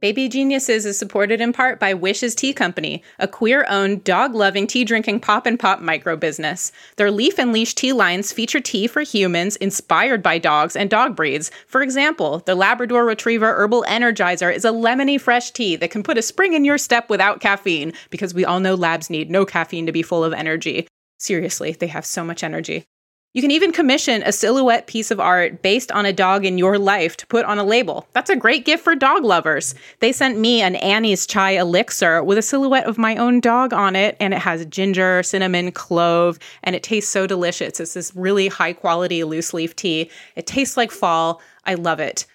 Baby 0.00 0.28
Geniuses 0.28 0.84
is 0.84 0.98
supported 0.98 1.40
in 1.40 1.54
part 1.54 1.80
by 1.80 1.94
Wishes 1.94 2.34
Tea 2.34 2.52
Company, 2.52 3.02
a 3.18 3.26
queer 3.26 3.64
owned, 3.70 4.04
dog 4.04 4.34
loving, 4.34 4.66
tea 4.66 4.84
drinking 4.84 5.20
pop 5.20 5.46
and 5.46 5.58
pop 5.58 5.80
micro 5.80 6.14
business. 6.14 6.72
Their 6.96 7.10
leaf 7.10 7.38
and 7.38 7.52
leash 7.52 7.74
tea 7.74 7.94
lines 7.94 8.30
feature 8.30 8.60
tea 8.60 8.86
for 8.86 9.00
humans 9.00 9.56
inspired 9.56 10.22
by 10.22 10.36
dogs 10.36 10.76
and 10.76 10.90
dog 10.90 11.16
breeds. 11.16 11.50
For 11.68 11.80
example, 11.80 12.42
the 12.44 12.54
Labrador 12.54 13.06
Retriever 13.06 13.54
Herbal 13.54 13.86
Energizer 13.88 14.54
is 14.54 14.66
a 14.66 14.72
lemony 14.72 15.18
fresh 15.18 15.52
tea 15.52 15.74
that 15.76 15.90
can 15.90 16.02
put 16.02 16.18
a 16.18 16.22
spring 16.22 16.52
in 16.52 16.66
your 16.66 16.76
step 16.76 17.08
without 17.08 17.40
caffeine, 17.40 17.94
because 18.10 18.34
we 18.34 18.44
all 18.44 18.60
know 18.60 18.74
labs 18.74 19.08
need 19.08 19.30
no 19.30 19.46
caffeine 19.46 19.86
to 19.86 19.92
be 19.92 20.02
full 20.02 20.22
of 20.22 20.34
energy. 20.34 20.86
Seriously, 21.18 21.72
they 21.72 21.86
have 21.86 22.06
so 22.06 22.24
much 22.24 22.42
energy. 22.42 22.86
You 23.34 23.42
can 23.42 23.50
even 23.50 23.72
commission 23.72 24.22
a 24.22 24.30
silhouette 24.30 24.86
piece 24.86 25.10
of 25.10 25.18
art 25.18 25.60
based 25.60 25.90
on 25.90 26.06
a 26.06 26.12
dog 26.12 26.44
in 26.44 26.56
your 26.56 26.78
life 26.78 27.16
to 27.16 27.26
put 27.26 27.44
on 27.44 27.58
a 27.58 27.64
label. 27.64 28.06
That's 28.12 28.30
a 28.30 28.36
great 28.36 28.64
gift 28.64 28.84
for 28.84 28.94
dog 28.94 29.24
lovers. 29.24 29.74
They 29.98 30.12
sent 30.12 30.38
me 30.38 30.62
an 30.62 30.76
Annie's 30.76 31.26
Chai 31.26 31.58
elixir 31.58 32.22
with 32.22 32.38
a 32.38 32.42
silhouette 32.42 32.86
of 32.86 32.96
my 32.96 33.16
own 33.16 33.40
dog 33.40 33.72
on 33.72 33.96
it, 33.96 34.16
and 34.20 34.32
it 34.32 34.38
has 34.38 34.64
ginger, 34.66 35.24
cinnamon, 35.24 35.72
clove, 35.72 36.38
and 36.62 36.76
it 36.76 36.84
tastes 36.84 37.10
so 37.10 37.26
delicious. 37.26 37.80
It's 37.80 37.94
this 37.94 38.14
really 38.14 38.46
high 38.46 38.72
quality 38.72 39.24
loose 39.24 39.52
leaf 39.52 39.74
tea. 39.74 40.12
It 40.36 40.46
tastes 40.46 40.76
like 40.76 40.92
fall. 40.92 41.42
I 41.64 41.74
love 41.74 41.98
it. 41.98 42.26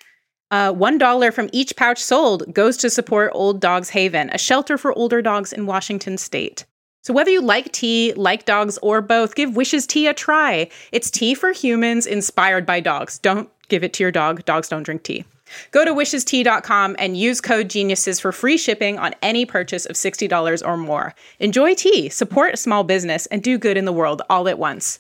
Uh, 0.52 0.74
$1 0.74 1.34
from 1.34 1.50
each 1.54 1.78
pouch 1.78 2.04
sold 2.04 2.54
goes 2.54 2.76
to 2.76 2.90
support 2.90 3.32
Old 3.34 3.62
Dogs 3.62 3.92
Haven, 3.92 4.30
a 4.32 4.38
shelter 4.38 4.78
for 4.78 4.92
older 4.98 5.22
dogs 5.22 5.54
in 5.54 5.66
Washington 5.66 6.18
state. 6.18 6.66
So, 7.02 7.14
whether 7.14 7.32
you 7.32 7.42
like 7.42 7.72
tea, 7.72 8.14
like 8.14 8.46
dogs, 8.46 8.78
or 8.82 9.02
both, 9.02 9.36
give 9.36 9.56
Wishes 9.56 9.88
Tea 9.88 10.08
a 10.08 10.14
try. 10.14 10.70
It's 10.92 11.10
tea 11.10 11.34
for 11.34 11.52
humans 11.52 12.06
inspired 12.06 12.66
by 12.66 12.82
dogs. 12.82 13.20
Don't 13.20 13.50
give 13.70 13.84
it 13.84 13.94
to 13.94 14.04
your 14.04 14.12
dog. 14.12 14.44
Dogs 14.46 14.68
don't 14.68 14.84
drink 14.84 15.04
tea. 15.04 15.24
Go 15.72 15.86
to 15.86 15.94
wishestea.com 15.94 16.96
and 17.00 17.18
use 17.18 17.42
code 17.42 17.70
geniuses 17.70 18.20
for 18.20 18.32
free 18.32 18.58
shipping 18.58 19.00
on 19.00 19.16
any 19.22 19.46
purchase 19.46 19.86
of 19.86 19.96
$60 19.96 20.68
or 20.68 20.78
more. 20.78 21.16
Enjoy 21.40 21.74
tea, 21.74 22.10
support 22.10 22.54
a 22.54 22.58
small 22.58 22.84
business, 22.84 23.26
and 23.28 23.42
do 23.42 23.58
good 23.58 23.78
in 23.78 23.86
the 23.86 23.94
world 23.94 24.22
all 24.30 24.48
at 24.48 24.60
once. 24.60 25.00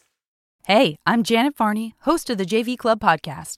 Hey, 0.65 0.95
I'm 1.05 1.23
Janet 1.23 1.57
Varney, 1.57 1.95
host 2.01 2.29
of 2.29 2.37
the 2.37 2.45
JV 2.45 2.77
Club 2.77 2.99
podcast. 2.99 3.57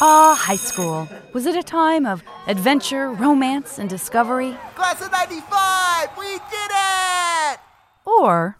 Ah, 0.00 0.36
high 0.40 0.56
school. 0.56 1.08
Was 1.32 1.44
it 1.46 1.56
a 1.56 1.62
time 1.62 2.06
of 2.06 2.22
adventure, 2.46 3.10
romance, 3.10 3.78
and 3.80 3.90
discovery? 3.90 4.56
Class 4.76 5.02
of 5.02 5.10
95! 5.10 6.16
We 6.16 6.24
did 6.24 6.70
it! 6.70 7.60
Or 8.04 8.56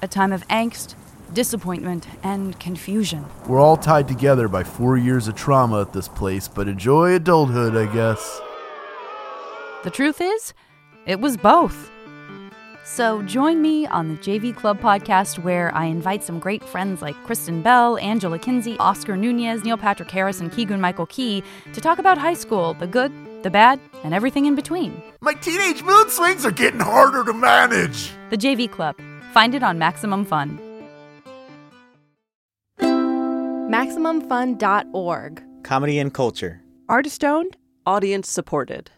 a 0.00 0.06
time 0.06 0.32
of 0.32 0.46
angst, 0.46 0.94
disappointment, 1.32 2.06
and 2.22 2.58
confusion? 2.60 3.24
We're 3.48 3.60
all 3.60 3.76
tied 3.76 4.06
together 4.06 4.46
by 4.46 4.62
four 4.62 4.96
years 4.96 5.26
of 5.26 5.34
trauma 5.34 5.80
at 5.80 5.92
this 5.92 6.06
place, 6.06 6.46
but 6.46 6.68
enjoy 6.68 7.14
adulthood, 7.14 7.76
I 7.76 7.92
guess. 7.92 8.40
The 9.82 9.90
truth 9.90 10.20
is, 10.20 10.54
it 11.04 11.18
was 11.18 11.36
both. 11.36 11.90
So 12.88 13.22
join 13.24 13.60
me 13.60 13.86
on 13.86 14.08
the 14.08 14.16
JV 14.16 14.56
Club 14.56 14.80
podcast, 14.80 15.44
where 15.44 15.72
I 15.74 15.84
invite 15.84 16.24
some 16.24 16.38
great 16.38 16.64
friends 16.64 17.02
like 17.02 17.14
Kristen 17.24 17.60
Bell, 17.60 17.98
Angela 17.98 18.38
Kinsey, 18.38 18.78
Oscar 18.78 19.14
Nunez, 19.14 19.62
Neil 19.62 19.76
Patrick 19.76 20.10
Harris, 20.10 20.40
and 20.40 20.50
Keegan 20.50 20.80
Michael 20.80 21.04
Key 21.04 21.44
to 21.74 21.82
talk 21.82 21.98
about 21.98 22.16
high 22.16 22.34
school, 22.34 22.72
the 22.74 22.86
good, 22.86 23.12
the 23.42 23.50
bad, 23.50 23.78
and 24.04 24.14
everything 24.14 24.46
in 24.46 24.54
between. 24.54 25.02
My 25.20 25.34
teenage 25.34 25.82
mood 25.82 26.10
swings 26.10 26.46
are 26.46 26.50
getting 26.50 26.80
harder 26.80 27.24
to 27.24 27.34
manage. 27.34 28.10
The 28.30 28.38
JV 28.38 28.70
Club. 28.70 28.96
Find 29.32 29.54
it 29.54 29.62
on 29.62 29.78
Maximum 29.78 30.24
Fun. 30.24 30.58
MaximumFun.org. 32.80 35.42
Comedy 35.62 35.98
and 35.98 36.14
culture. 36.14 36.62
Artist 36.88 37.22
owned, 37.22 37.58
audience 37.84 38.30
supported. 38.30 38.90